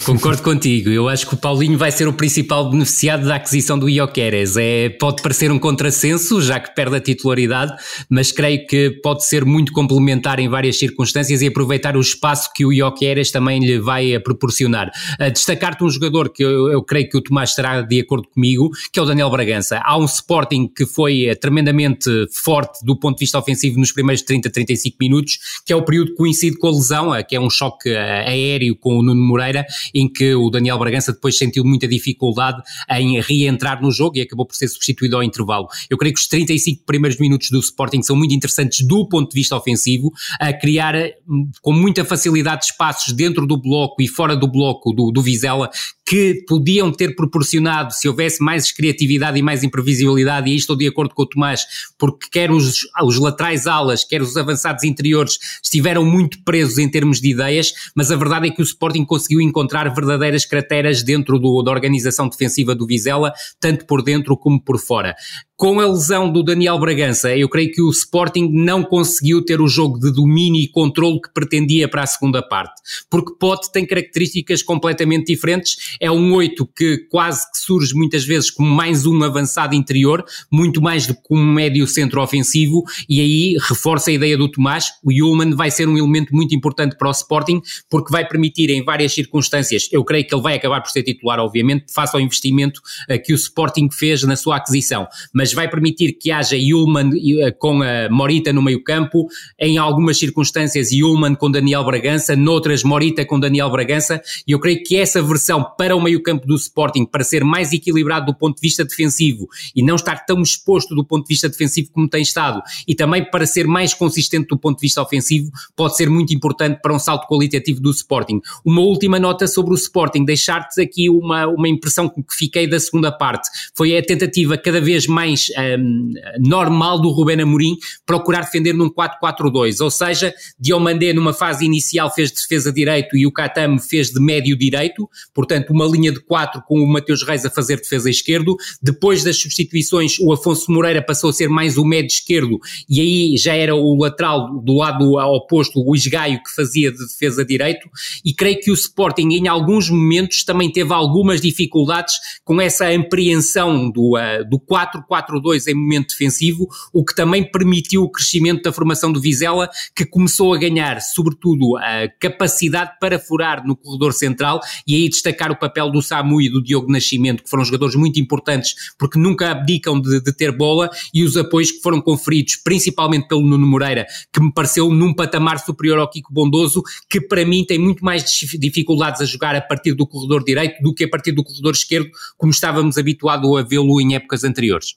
Concordo 0.05 0.43
contigo. 0.43 0.89
Eu 0.89 1.09
acho 1.09 1.27
que 1.27 1.35
o 1.35 1.37
Paulinho 1.37 1.77
vai 1.77 1.91
ser 1.91 2.07
o 2.07 2.13
principal 2.13 2.71
beneficiado 2.71 3.27
da 3.27 3.35
aquisição 3.35 3.77
do 3.77 3.89
Ioqueres. 3.89 4.57
É, 4.57 4.89
pode 4.89 5.21
parecer 5.21 5.51
um 5.51 5.59
contrassenso, 5.59 6.41
já 6.41 6.61
que 6.61 6.75
perde 6.75 6.97
a 6.97 7.01
titularidade, 7.01 7.75
mas 8.09 8.31
creio 8.31 8.65
que 8.67 8.91
pode 9.03 9.27
ser 9.27 9.45
muito 9.45 9.73
complementar 9.73 10.39
em 10.39 10.49
várias 10.49 10.79
circunstâncias 10.79 11.43
e 11.43 11.49
aproveitar 11.49 11.97
o 11.97 12.01
espaço 12.01 12.51
que 12.55 12.65
o 12.65 12.73
Ioqueres 12.73 13.33
também 13.33 13.61
lhe 13.61 13.79
vai 13.79 14.19
proporcionar. 14.21 14.91
Destacar-te 15.33 15.83
um 15.85 15.91
jogador 15.91 16.31
que 16.31 16.45
eu, 16.45 16.71
eu, 16.71 16.83
creio 16.83 17.09
que 17.09 17.19
o 17.19 17.21
Tomás 17.21 17.51
estará 17.51 17.83
de 17.83 18.01
acordo 18.01 18.29
comigo, 18.29 18.71
que 18.93 19.01
é 19.01 19.03
o 19.03 19.07
Daniel 19.07 19.31
Bragança. 19.31 19.83
Há 19.85 19.99
um 19.99 20.05
Sporting 20.05 20.69
que 20.69 20.87
foi 20.87 21.27
eh, 21.27 21.35
tremendamente 21.35 22.09
forte 22.33 22.85
do 22.85 22.97
ponto 22.99 23.17
de 23.17 23.25
vista 23.25 23.39
ofensivo 23.39 23.79
nos 23.79 23.93
primeiros 23.93 24.23
30, 24.23 24.49
35 24.49 24.97
minutos, 25.01 25.39
que 25.67 25.73
é 25.73 25.77
o 25.77 25.83
período 25.83 26.13
que 26.13 26.17
coincide 26.17 26.57
com 26.57 26.69
a 26.69 26.71
lesão, 26.71 27.15
eh, 27.15 27.23
que 27.23 27.35
é 27.35 27.41
um 27.41 27.51
choque 27.51 27.91
eh, 27.91 28.25
aéreo 28.27 28.77
com 28.77 28.97
o 28.97 29.03
Nuno 29.03 29.21
Moreira 29.21 29.67
em 29.95 30.11
que 30.11 30.35
o 30.35 30.51
Daniel 30.51 30.79
Bragança 30.79 31.13
depois 31.13 31.37
sentiu 31.37 31.65
muita 31.65 31.87
dificuldade 31.87 32.63
em 32.91 33.21
reentrar 33.21 33.81
no 33.83 33.91
jogo 33.91 34.17
e 34.17 34.21
acabou 34.23 34.47
por 34.47 34.55
ser 34.55 34.69
substituído 34.69 35.17
ao 35.17 35.23
intervalo. 35.23 35.69
Eu 35.89 35.97
creio 35.97 36.15
que 36.15 36.21
os 36.21 36.27
35 36.27 36.85
primeiros 36.85 37.19
minutos 37.19 37.51
do 37.51 37.59
Sporting 37.59 38.03
são 38.03 38.17
muito 38.17 38.35
interessantes 38.35 38.87
do 38.87 39.09
ponto 39.09 39.31
de 39.31 39.35
vista 39.35 39.57
ofensivo, 39.57 40.13
a 40.41 40.53
criar 40.53 40.95
hum, 41.29 41.51
com 41.63 41.73
muita 41.73 42.05
facilidade 42.05 42.67
espaços 42.67 43.13
dentro 43.13 43.47
do 43.47 43.61
bloco 43.61 44.01
e 44.03 44.09
fora 44.09 44.37
do 44.37 44.49
bloco 44.49 44.93
do, 44.93 45.11
do 45.11 45.23
Vizela 45.23 45.71
que 46.09 46.43
podiam 46.47 46.91
ter 46.91 47.15
proporcionado, 47.15 47.93
se 47.93 48.09
houvesse 48.09 48.43
mais 48.43 48.73
criatividade 48.73 49.39
e 49.39 49.43
mais 49.43 49.63
imprevisibilidade, 49.63 50.51
e 50.51 50.57
estou 50.57 50.75
de 50.75 50.87
acordo 50.87 51.15
com 51.15 51.23
o 51.23 51.27
Tomás, 51.27 51.67
porque 51.99 52.29
quer 52.31 52.51
os, 52.51 52.81
os 53.03 53.19
laterais 53.19 53.67
alas, 53.67 54.05
quer 54.05 54.23
os 54.23 54.37
avançados 54.37 54.85
interiores 54.85 55.39
estiveram 55.63 56.05
muito 56.05 56.43
presos 56.45 56.79
em 56.79 56.89
termos 56.89 57.21
de 57.21 57.31
ideias, 57.31 57.73
mas 57.95 58.11
a 58.11 58.17
verdade 58.17 58.49
é 58.49 58.51
que 58.51 58.63
o 58.63 58.65
Sporting 58.65 59.05
conseguiu 59.05 59.41
encontrar 59.41 59.93
verdadeiras 59.95 60.47
crateras 60.47 61.03
dentro 61.03 61.39
do, 61.39 61.63
da 61.63 61.71
organização 61.71 62.29
defensiva 62.29 62.75
do 62.75 62.87
Vizela, 62.87 63.33
tanto 63.61 63.85
por 63.87 64.03
dentro 64.03 64.37
como 64.37 64.59
por 64.63 64.79
fora 64.79 65.15
com 65.59 65.81
a 65.81 65.87
lesão 65.89 66.31
do 66.31 66.45
Daniel 66.45 66.79
Bragança, 66.79 67.37
eu 67.37 67.49
creio 67.49 67.73
que 67.73 67.83
o 67.83 67.91
Sporting 67.91 68.49
não 68.49 68.85
conseguiu 68.85 69.45
ter 69.45 69.61
o 69.61 69.67
jogo 69.67 69.99
de 69.99 70.13
domínio 70.13 70.63
e 70.63 70.69
controle 70.69 71.21
que 71.21 71.35
pretendia 71.35 71.89
para 71.89 72.05
a 72.05 72.07
segunda 72.07 72.41
parte, 72.41 72.81
porque 73.11 73.35
Pote 73.41 73.73
tem 73.73 73.85
características 73.85 74.63
completamente 74.63 75.27
diferentes, 75.27 75.97
é 76.01 76.09
um 76.09 76.33
8 76.33 76.65
que 76.65 76.99
quase 77.11 77.41
que 77.51 77.59
surge 77.59 77.93
muitas 77.93 78.25
vezes 78.25 78.53
como 78.53 78.73
mais 78.73 79.05
um 79.05 79.21
avançado 79.25 79.75
interior, 79.75 80.25
muito 80.49 80.81
mais 80.81 81.09
do 81.09 81.15
que 81.15 81.23
um 81.29 81.45
médio 81.45 81.89
centro 81.89 82.23
ofensivo, 82.23 82.85
e 83.09 83.21
aí 83.21 83.57
reforça 83.69 84.11
a 84.11 84.15
ideia 84.15 84.39
do 84.39 84.49
Tomás, 84.49 84.93
o 85.03 85.11
Ullman 85.11 85.57
vai 85.57 85.73
ser 85.73 85.89
um 85.89 85.99
elemento 85.99 86.33
muito 86.33 86.55
importante 86.55 86.97
para 86.97 87.09
o 87.09 87.11
Sporting, 87.11 87.61
porque 87.91 88.13
vai 88.13 88.25
permitir 88.25 88.71
em 88.71 88.85
várias 88.85 89.13
circunstâncias, 89.13 89.89
eu 89.91 90.05
creio 90.05 90.25
que 90.25 90.33
ele 90.33 90.43
vai 90.43 90.55
acabar 90.55 90.81
por 90.81 90.91
ser 90.91 91.03
titular 91.03 91.41
obviamente, 91.41 91.87
face 91.93 92.15
ao 92.15 92.21
investimento 92.21 92.81
uh, 93.11 93.21
que 93.21 93.33
o 93.33 93.35
Sporting 93.35 93.89
fez 93.91 94.23
na 94.23 94.37
sua 94.37 94.59
aquisição, 94.59 95.09
mas 95.35 95.48
mas 95.49 95.55
vai 95.55 95.69
permitir 95.69 96.13
que 96.13 96.31
haja 96.31 96.57
Yulman 96.57 97.11
com 97.59 97.83
a 97.83 98.11
Morita 98.11 98.53
no 98.53 98.61
meio 98.61 98.85
campo, 98.85 99.27
em 99.59 99.79
algumas 99.79 100.19
circunstâncias 100.19 100.93
Yulman 100.93 101.35
com 101.35 101.51
Daniel 101.51 101.83
Bragança, 101.85 102.37
noutras 102.37 102.83
Morita 102.83 103.25
com 103.25 103.41
Daniel 103.41 103.71
Bragança, 103.71 104.21
e 104.47 104.53
eu 104.53 104.61
creio 104.61 104.83
que 104.83 104.97
essa 104.97 105.23
versão 105.23 105.65
para 105.79 105.97
o 105.97 106.03
meio 106.03 106.23
campo 106.23 106.47
do 106.47 106.55
Sporting, 106.55 107.07
para 107.07 107.25
ser 107.25 107.45
mais 107.45 107.73
equilibrado 107.73 108.27
do 108.27 108.35
ponto 108.35 108.57
de 108.57 108.61
vista 108.61 108.85
defensivo 108.85 109.49
e 109.75 109.83
não 109.83 109.95
estar 109.95 110.27
tão 110.27 110.43
exposto 110.43 110.95
do 110.95 111.03
ponto 111.03 111.25
de 111.25 111.29
vista 111.29 111.49
defensivo 111.49 111.91
como 111.93 112.09
tem 112.09 112.21
estado, 112.21 112.61
e 112.87 112.95
também 112.95 113.25
para 113.25 113.47
ser 113.47 113.67
mais 113.67 113.95
consistente 113.95 114.49
do 114.49 114.59
ponto 114.59 114.77
de 114.77 114.83
vista 114.83 115.01
ofensivo, 115.01 115.51
pode 115.75 115.97
ser 115.97 116.11
muito 116.11 116.35
importante 116.35 116.79
para 116.83 116.93
um 116.93 116.99
salto 116.99 117.27
qualitativo 117.27 117.81
do 117.81 117.91
Sporting. 117.91 118.41
Uma 118.65 118.83
última 118.83 119.19
nota 119.19 119.47
sobre 119.47 119.73
o 119.73 119.77
Sporting, 119.77 120.27
deixar-te 120.27 120.83
aqui 120.83 121.09
uma, 121.09 121.47
uma 121.47 121.69
impressão 121.69 122.07
que 122.07 122.23
fiquei 122.29 122.69
da 122.69 122.79
segunda 122.79 123.11
parte, 123.11 123.49
foi 123.75 123.97
a 123.97 124.03
tentativa 124.03 124.59
cada 124.59 124.81
vez 124.81 125.07
mais 125.07 125.38
um, 125.79 126.13
normal 126.39 127.01
do 127.01 127.11
Rubén 127.11 127.41
Amorim 127.41 127.77
procurar 128.05 128.43
defender 128.43 128.73
num 128.73 128.91
4-4-2, 128.91 129.83
ou 129.83 129.91
seja, 129.91 130.35
Diomandé 130.59 131.13
numa 131.13 131.33
fase 131.33 131.65
inicial 131.65 132.13
fez 132.13 132.31
de 132.31 132.37
defesa 132.37 132.73
direito 132.73 133.17
e 133.17 133.27
o 133.27 133.33
Catamo 133.33 133.81
fez 133.81 134.11
de 134.11 134.21
médio 134.21 134.57
direito, 134.57 135.09
portanto 135.35 135.71
uma 135.71 135.87
linha 135.87 136.13
de 136.13 136.21
4 136.21 136.63
com 136.67 136.81
o 136.81 136.87
Mateus 136.87 137.23
Reis 137.23 137.45
a 137.45 137.51
fazer 137.51 137.77
defesa 137.77 138.11
esquerdo, 138.11 138.57
depois 138.83 139.25
das 139.25 139.37
substituições 139.37 140.19
o 140.21 140.33
Afonso 140.33 140.71
Moreira 140.71 141.03
passou 141.03 141.31
a 141.31 141.33
ser 141.33 141.49
mais 141.49 141.77
o 141.77 141.85
médio 141.85 142.09
esquerdo 142.09 142.59
e 142.89 143.01
aí 143.01 143.37
já 143.37 143.55
era 143.55 143.75
o 143.75 143.97
lateral 143.97 144.61
do 144.61 144.75
lado 144.75 145.15
oposto, 145.15 145.83
o 145.85 145.95
Isgaio 145.95 146.43
que 146.43 146.55
fazia 146.55 146.91
de 146.91 146.99
defesa 146.99 147.45
direito. 147.45 147.89
E 148.25 148.35
creio 148.35 148.61
que 148.61 148.71
o 148.71 148.75
Sporting 148.75 149.29
em 149.31 149.49
alguns 149.49 149.91
momentos 149.91 150.45
também 150.45 150.71
teve 150.71 150.93
algumas 150.93 151.41
dificuldades 151.41 152.15
com 152.45 152.61
essa 152.61 152.89
apreensão 152.89 153.91
do, 153.91 154.17
uh, 154.17 154.49
do 154.49 154.59
4-4-2 154.59 155.28
em 155.67 155.75
momento 155.75 156.09
defensivo, 156.09 156.69
o 156.93 157.05
que 157.05 157.15
também 157.15 157.45
permitiu 157.51 158.03
o 158.03 158.11
crescimento 158.11 158.63
da 158.63 158.73
formação 158.73 159.13
do 159.13 159.21
Vizela, 159.21 159.69
que 159.95 160.05
começou 160.05 160.55
a 160.55 160.59
ganhar, 160.59 161.01
sobretudo, 161.01 161.77
a 161.77 162.09
capacidade 162.21 162.93
para 163.01 163.19
furar 163.19 163.67
no 163.67 163.77
corredor 163.77 164.13
central 164.13 164.61
e 164.87 164.95
aí 164.95 165.09
destacar 165.09 165.51
o 165.51 165.57
papel 165.57 165.91
do 165.91 166.03
Samu 166.03 166.41
e 166.41 166.49
do 166.49 166.63
Diogo 166.63 166.91
Nascimento, 166.91 167.43
que 167.43 167.51
foram 167.51 167.65
jogadores 167.65 167.95
muito 167.95 168.21
importantes 168.21 168.75
porque 168.99 169.19
nunca 169.19 169.51
abdicam 169.51 170.01
de, 170.01 170.21
de 170.21 170.33
ter 170.33 170.53
bola 170.53 170.91
e 171.13 171.25
os 171.25 171.37
apoios 171.37 171.71
que 171.71 171.81
foram 171.81 172.01
conferidos, 172.01 172.57
principalmente 172.57 173.29
pelo 173.29 173.43
Nuno 173.43 173.67
Moreira, 173.67 174.07
que 174.33 174.41
me 174.41 174.53
pareceu 174.53 174.91
num 174.91 175.15
patamar 175.15 175.59
superior 175.59 175.99
ao 175.99 176.11
Kiko 176.11 176.33
Bondoso, 176.33 176.83
que 177.09 177.21
para 177.21 177.45
mim 177.45 177.65
tem 177.65 177.79
muito 177.79 178.05
mais 178.05 178.25
dificuldades 178.59 179.21
a 179.21 179.25
jogar 179.25 179.55
a 179.55 179.61
partir 179.61 179.95
do 179.95 180.07
corredor 180.07 180.45
direito 180.45 180.83
do 180.83 180.95
que 180.95 181.05
a 181.05 181.09
partir 181.09 181.33
do 181.33 181.45
corredor 181.45 181.75
esquerdo, 181.75 182.11
como 182.37 182.53
estávamos 182.53 182.99
habituados 182.99 183.59
a 183.59 183.63
vê-lo 183.63 184.01
em 184.01 184.15
épocas 184.15 184.45
anteriores. 184.45 184.97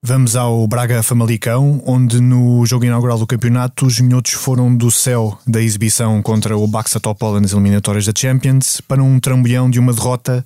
Vamos 0.00 0.36
ao 0.36 0.64
Braga 0.68 1.02
Famalicão, 1.02 1.82
onde 1.84 2.20
no 2.20 2.64
jogo 2.64 2.84
inaugural 2.84 3.18
do 3.18 3.26
campeonato 3.26 3.84
os 3.84 3.98
minhotos 3.98 4.32
foram 4.32 4.74
do 4.74 4.92
céu 4.92 5.36
da 5.44 5.60
exibição 5.60 6.22
contra 6.22 6.56
o 6.56 6.68
Baxa 6.68 7.00
Topola 7.00 7.40
nas 7.40 7.50
eliminatórias 7.50 8.06
da 8.06 8.12
Champions 8.16 8.80
para 8.80 9.02
um 9.02 9.18
trambolhão 9.18 9.68
de 9.68 9.80
uma 9.80 9.92
derrota 9.92 10.44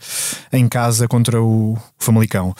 em 0.50 0.66
casa 0.66 1.06
contra 1.06 1.42
o 1.42 1.76
Famalicão. 1.98 2.54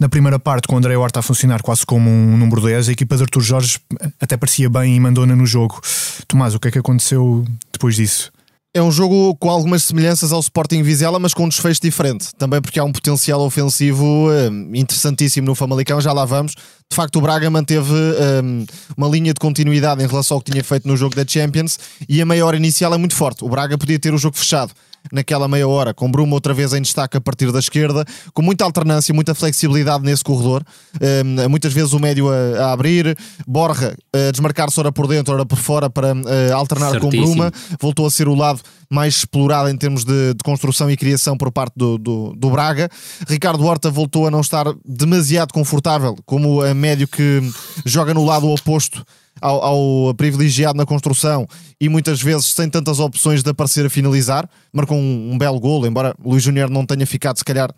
Na 0.00 0.08
primeira 0.08 0.40
parte, 0.40 0.66
com 0.66 0.74
o 0.74 0.78
André 0.78 0.96
Horta 0.96 1.20
a 1.20 1.22
funcionar 1.22 1.62
quase 1.62 1.86
como 1.86 2.10
um 2.10 2.36
número 2.36 2.62
10, 2.62 2.88
a 2.88 2.92
equipa 2.92 3.16
de 3.16 3.22
Artur 3.22 3.42
Jorge 3.42 3.78
até 4.20 4.36
parecia 4.36 4.68
bem 4.68 4.96
e 4.96 5.00
mandou-na 5.00 5.36
no 5.36 5.46
jogo. 5.46 5.80
Tomás, 6.26 6.52
o 6.52 6.58
que 6.58 6.66
é 6.66 6.70
que 6.72 6.78
aconteceu 6.80 7.44
depois 7.72 7.94
disso? 7.94 8.32
É 8.74 8.82
um 8.82 8.92
jogo 8.92 9.34
com 9.36 9.48
algumas 9.48 9.82
semelhanças 9.84 10.30
ao 10.30 10.40
Sporting 10.40 10.82
Vizela, 10.82 11.18
mas 11.18 11.32
com 11.32 11.44
um 11.44 11.48
desfecho 11.48 11.80
diferente. 11.80 12.28
Também 12.36 12.60
porque 12.60 12.78
há 12.78 12.84
um 12.84 12.92
potencial 12.92 13.40
ofensivo 13.40 14.30
eh, 14.30 14.48
interessantíssimo 14.78 15.46
no 15.46 15.54
Famalicão, 15.54 16.00
já 16.02 16.12
lá 16.12 16.26
vamos. 16.26 16.52
De 16.52 16.94
facto, 16.94 17.16
o 17.16 17.20
Braga 17.22 17.48
manteve 17.48 17.92
um, 17.92 18.66
uma 18.96 19.08
linha 19.08 19.32
de 19.32 19.40
continuidade 19.40 20.04
em 20.04 20.06
relação 20.06 20.36
ao 20.36 20.42
que 20.42 20.52
tinha 20.52 20.62
feito 20.62 20.86
no 20.86 20.98
jogo 20.98 21.16
da 21.16 21.26
Champions 21.26 21.78
e 22.06 22.20
a 22.20 22.26
maior 22.26 22.54
inicial 22.54 22.92
é 22.92 22.98
muito 22.98 23.14
forte. 23.14 23.42
O 23.42 23.48
Braga 23.48 23.78
podia 23.78 23.98
ter 23.98 24.12
o 24.12 24.18
jogo 24.18 24.36
fechado 24.36 24.72
naquela 25.12 25.48
meia 25.48 25.66
hora, 25.66 25.94
com 25.94 26.10
Bruma 26.10 26.34
outra 26.34 26.54
vez 26.54 26.72
em 26.72 26.82
destaque 26.82 27.16
a 27.16 27.20
partir 27.20 27.50
da 27.52 27.58
esquerda, 27.58 28.04
com 28.32 28.42
muita 28.42 28.64
alternância, 28.64 29.14
muita 29.14 29.34
flexibilidade 29.34 30.04
nesse 30.04 30.24
corredor, 30.24 30.62
um, 31.00 31.48
muitas 31.48 31.72
vezes 31.72 31.92
o 31.92 31.98
médio 31.98 32.28
a, 32.28 32.66
a 32.66 32.72
abrir, 32.72 33.16
Borja 33.46 33.96
a 34.12 34.30
desmarcar-se 34.30 34.78
ora 34.80 34.92
por 34.92 35.06
dentro, 35.06 35.34
ora 35.34 35.46
por 35.46 35.58
fora 35.58 35.90
para 35.90 36.14
uh, 36.14 36.54
alternar 36.54 36.92
Certíssimo. 36.92 37.22
com 37.22 37.26
Bruma, 37.26 37.52
voltou 37.80 38.06
a 38.06 38.10
ser 38.10 38.28
o 38.28 38.34
lado 38.34 38.60
mais 38.90 39.16
explorado 39.16 39.68
em 39.68 39.76
termos 39.76 40.04
de, 40.04 40.34
de 40.34 40.42
construção 40.42 40.90
e 40.90 40.96
criação 40.96 41.36
por 41.36 41.52
parte 41.52 41.74
do, 41.76 41.98
do, 41.98 42.34
do, 42.34 42.50
Braga. 42.50 42.88
Ricardo 43.28 43.64
Horta 43.64 43.90
voltou 43.90 44.26
a 44.26 44.30
não 44.30 44.40
estar 44.40 44.66
demasiado 44.84 45.52
confortável 45.52 46.16
como 46.24 46.62
a 46.62 46.72
médio 46.74 47.06
que 47.06 47.40
joga 47.84 48.14
no 48.14 48.24
lado 48.24 48.48
oposto 48.48 49.04
ao, 49.40 49.62
ao, 49.62 50.14
privilegiado 50.14 50.76
na 50.76 50.86
construção 50.86 51.46
e 51.80 51.88
muitas 51.88 52.20
vezes 52.20 52.46
sem 52.46 52.68
tantas 52.68 52.98
opções 52.98 53.42
de 53.42 53.50
aparecer 53.50 53.86
a 53.86 53.90
finalizar. 53.90 54.48
Marcou 54.78 54.96
um, 54.96 55.32
um 55.32 55.38
belo 55.38 55.58
gol, 55.58 55.84
embora 55.84 56.14
Luís 56.24 56.42
Júnior 56.42 56.70
não 56.70 56.86
tenha 56.86 57.04
ficado, 57.04 57.36
se 57.36 57.44
calhar, 57.44 57.68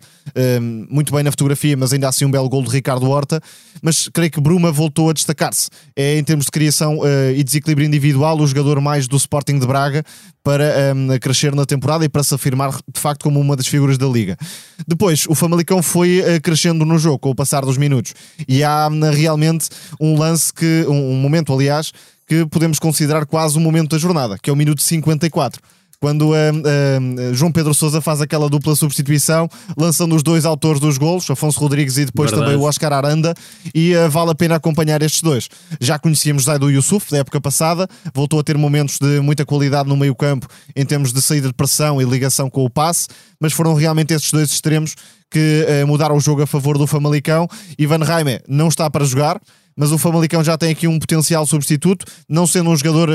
um, 0.61 0.85
muito 0.87 1.11
bem 1.11 1.23
na 1.23 1.31
fotografia, 1.31 1.75
mas 1.75 1.91
ainda 1.91 2.07
assim 2.07 2.25
um 2.25 2.31
belo 2.31 2.47
gol 2.47 2.61
de 2.61 2.69
Ricardo 2.69 3.09
Horta. 3.09 3.41
Mas 3.81 4.07
creio 4.07 4.29
que 4.29 4.39
Bruma 4.39 4.71
voltou 4.71 5.09
a 5.09 5.13
destacar-se. 5.13 5.67
É, 5.95 6.17
em 6.17 6.23
termos 6.23 6.45
de 6.45 6.51
criação 6.51 6.99
uh, 6.99 7.31
e 7.35 7.43
desequilíbrio 7.43 7.87
individual, 7.87 8.39
o 8.39 8.45
jogador 8.45 8.79
mais 8.79 9.07
do 9.07 9.17
Sporting 9.17 9.57
de 9.57 9.65
Braga 9.65 10.03
para 10.43 10.93
um, 10.95 11.17
crescer 11.19 11.55
na 11.55 11.65
temporada 11.65 12.05
e 12.05 12.09
para 12.09 12.23
se 12.23 12.35
afirmar 12.35 12.71
de 12.71 12.99
facto 12.99 13.23
como 13.23 13.39
uma 13.39 13.55
das 13.55 13.65
figuras 13.65 13.97
da 13.97 14.05
liga. 14.05 14.37
Depois, 14.87 15.25
o 15.27 15.33
Famalicão 15.33 15.81
foi 15.81 16.19
uh, 16.19 16.41
crescendo 16.41 16.85
no 16.85 16.99
jogo 16.99 17.17
com 17.17 17.31
o 17.31 17.35
passar 17.35 17.65
dos 17.65 17.77
minutos 17.77 18.13
e 18.47 18.63
há 18.63 18.87
uh, 18.87 19.11
realmente 19.11 19.69
um 19.99 20.17
lance 20.17 20.53
que, 20.53 20.85
um, 20.87 21.13
um 21.13 21.15
momento 21.15 21.51
aliás, 21.51 21.91
que 22.27 22.45
podemos 22.45 22.77
considerar 22.77 23.25
quase 23.25 23.57
o 23.57 23.59
momento 23.59 23.89
da 23.89 23.97
jornada, 23.97 24.37
que 24.41 24.49
é 24.49 24.53
o 24.53 24.55
minuto 24.55 24.83
54 24.83 25.59
quando 26.01 26.31
uh, 26.31 26.33
uh, 26.33 27.33
João 27.33 27.51
Pedro 27.51 27.75
Sousa 27.75 28.01
faz 28.01 28.21
aquela 28.21 28.49
dupla 28.49 28.75
substituição, 28.75 29.47
lançando 29.77 30.15
os 30.15 30.23
dois 30.23 30.45
autores 30.45 30.81
dos 30.81 30.97
golos, 30.97 31.29
Afonso 31.29 31.59
Rodrigues 31.59 31.97
e 31.97 32.05
depois 32.05 32.31
Verdade. 32.31 32.51
também 32.51 32.61
o 32.61 32.67
Oscar 32.67 32.91
Aranda, 32.91 33.35
e 33.73 33.95
uh, 33.95 34.09
vale 34.09 34.31
a 34.31 34.35
pena 34.35 34.55
acompanhar 34.55 34.99
estes 35.03 35.21
dois. 35.21 35.47
Já 35.79 35.99
conhecíamos 35.99 36.45
Zaido 36.45 36.71
Yusuf 36.71 37.11
da 37.11 37.19
época 37.19 37.39
passada, 37.39 37.87
voltou 38.15 38.39
a 38.39 38.43
ter 38.43 38.57
momentos 38.57 38.97
de 38.97 39.19
muita 39.19 39.45
qualidade 39.45 39.87
no 39.87 39.95
meio-campo 39.95 40.47
em 40.75 40.83
termos 40.83 41.13
de 41.13 41.21
saída 41.21 41.47
de 41.47 41.53
pressão 41.53 42.01
e 42.01 42.05
ligação 42.05 42.49
com 42.49 42.65
o 42.65 42.69
passe, 42.69 43.07
mas 43.39 43.53
foram 43.53 43.75
realmente 43.75 44.11
estes 44.11 44.31
dois 44.31 44.51
extremos 44.51 44.95
que 45.29 45.65
mudaram 45.87 46.17
o 46.17 46.19
jogo 46.19 46.41
a 46.41 46.47
favor 46.47 46.77
do 46.77 46.85
Famalicão. 46.85 47.47
Ivan 47.77 48.03
Raime 48.03 48.41
não 48.47 48.67
está 48.67 48.89
para 48.89 49.05
jogar, 49.05 49.39
mas 49.77 49.91
o 49.91 49.97
Famalicão 49.97 50.43
já 50.43 50.57
tem 50.57 50.71
aqui 50.71 50.87
um 50.87 50.99
potencial 50.99 51.45
substituto, 51.45 52.05
não 52.27 52.45
sendo 52.45 52.69
um 52.69 52.75
jogador 52.75 53.09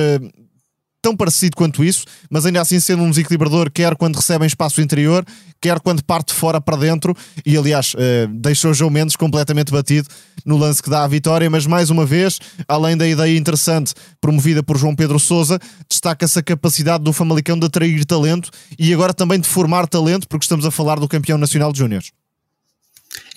tão 1.07 1.17
parecido 1.17 1.57
quanto 1.57 1.85
isso, 1.85 2.05
mas 2.29 2.45
ainda 2.45 2.61
assim 2.61 2.81
sendo 2.81 3.05
um 3.05 3.11
desequilibrador, 3.11 3.71
quer 3.71 3.95
quando 3.95 4.17
recebe 4.17 4.45
em 4.45 4.49
espaço 4.49 4.81
interior, 4.81 5.25
quer 5.61 5.79
quando 5.79 6.03
parte 6.03 6.29
de 6.29 6.35
fora 6.35 6.61
para 6.61 6.77
dentro. 6.77 7.17
E 7.45 7.57
aliás, 7.57 7.95
uh, 7.95 8.27
deixou 8.29 8.75
João 8.75 8.91
Mendes 8.91 9.15
completamente 9.15 9.71
batido 9.71 10.09
no 10.45 10.57
lance 10.57 10.83
que 10.83 10.91
dá 10.91 11.05
a 11.05 11.07
vitória. 11.07 11.49
Mas 11.49 11.65
mais 11.65 11.91
uma 11.91 12.05
vez, 12.05 12.41
além 12.67 12.97
da 12.97 13.07
ideia 13.07 13.39
interessante 13.39 13.95
promovida 14.21 14.65
por 14.65 14.77
João 14.77 14.97
Pedro 14.97 15.21
Souza, 15.21 15.61
destaca-se 15.89 16.41
a 16.41 16.43
capacidade 16.43 17.05
do 17.05 17.13
Famalicão 17.13 17.57
de 17.57 17.67
atrair 17.67 18.05
talento 18.05 18.51
e 18.77 18.93
agora 18.93 19.15
também 19.15 19.39
de 19.39 19.47
formar 19.47 19.87
talento, 19.87 20.27
porque 20.27 20.43
estamos 20.43 20.67
a 20.67 20.73
falar 20.73 20.99
do 20.99 21.07
campeão 21.07 21.39
nacional 21.39 21.73
de 21.73 21.79
Júniores. 21.79 22.11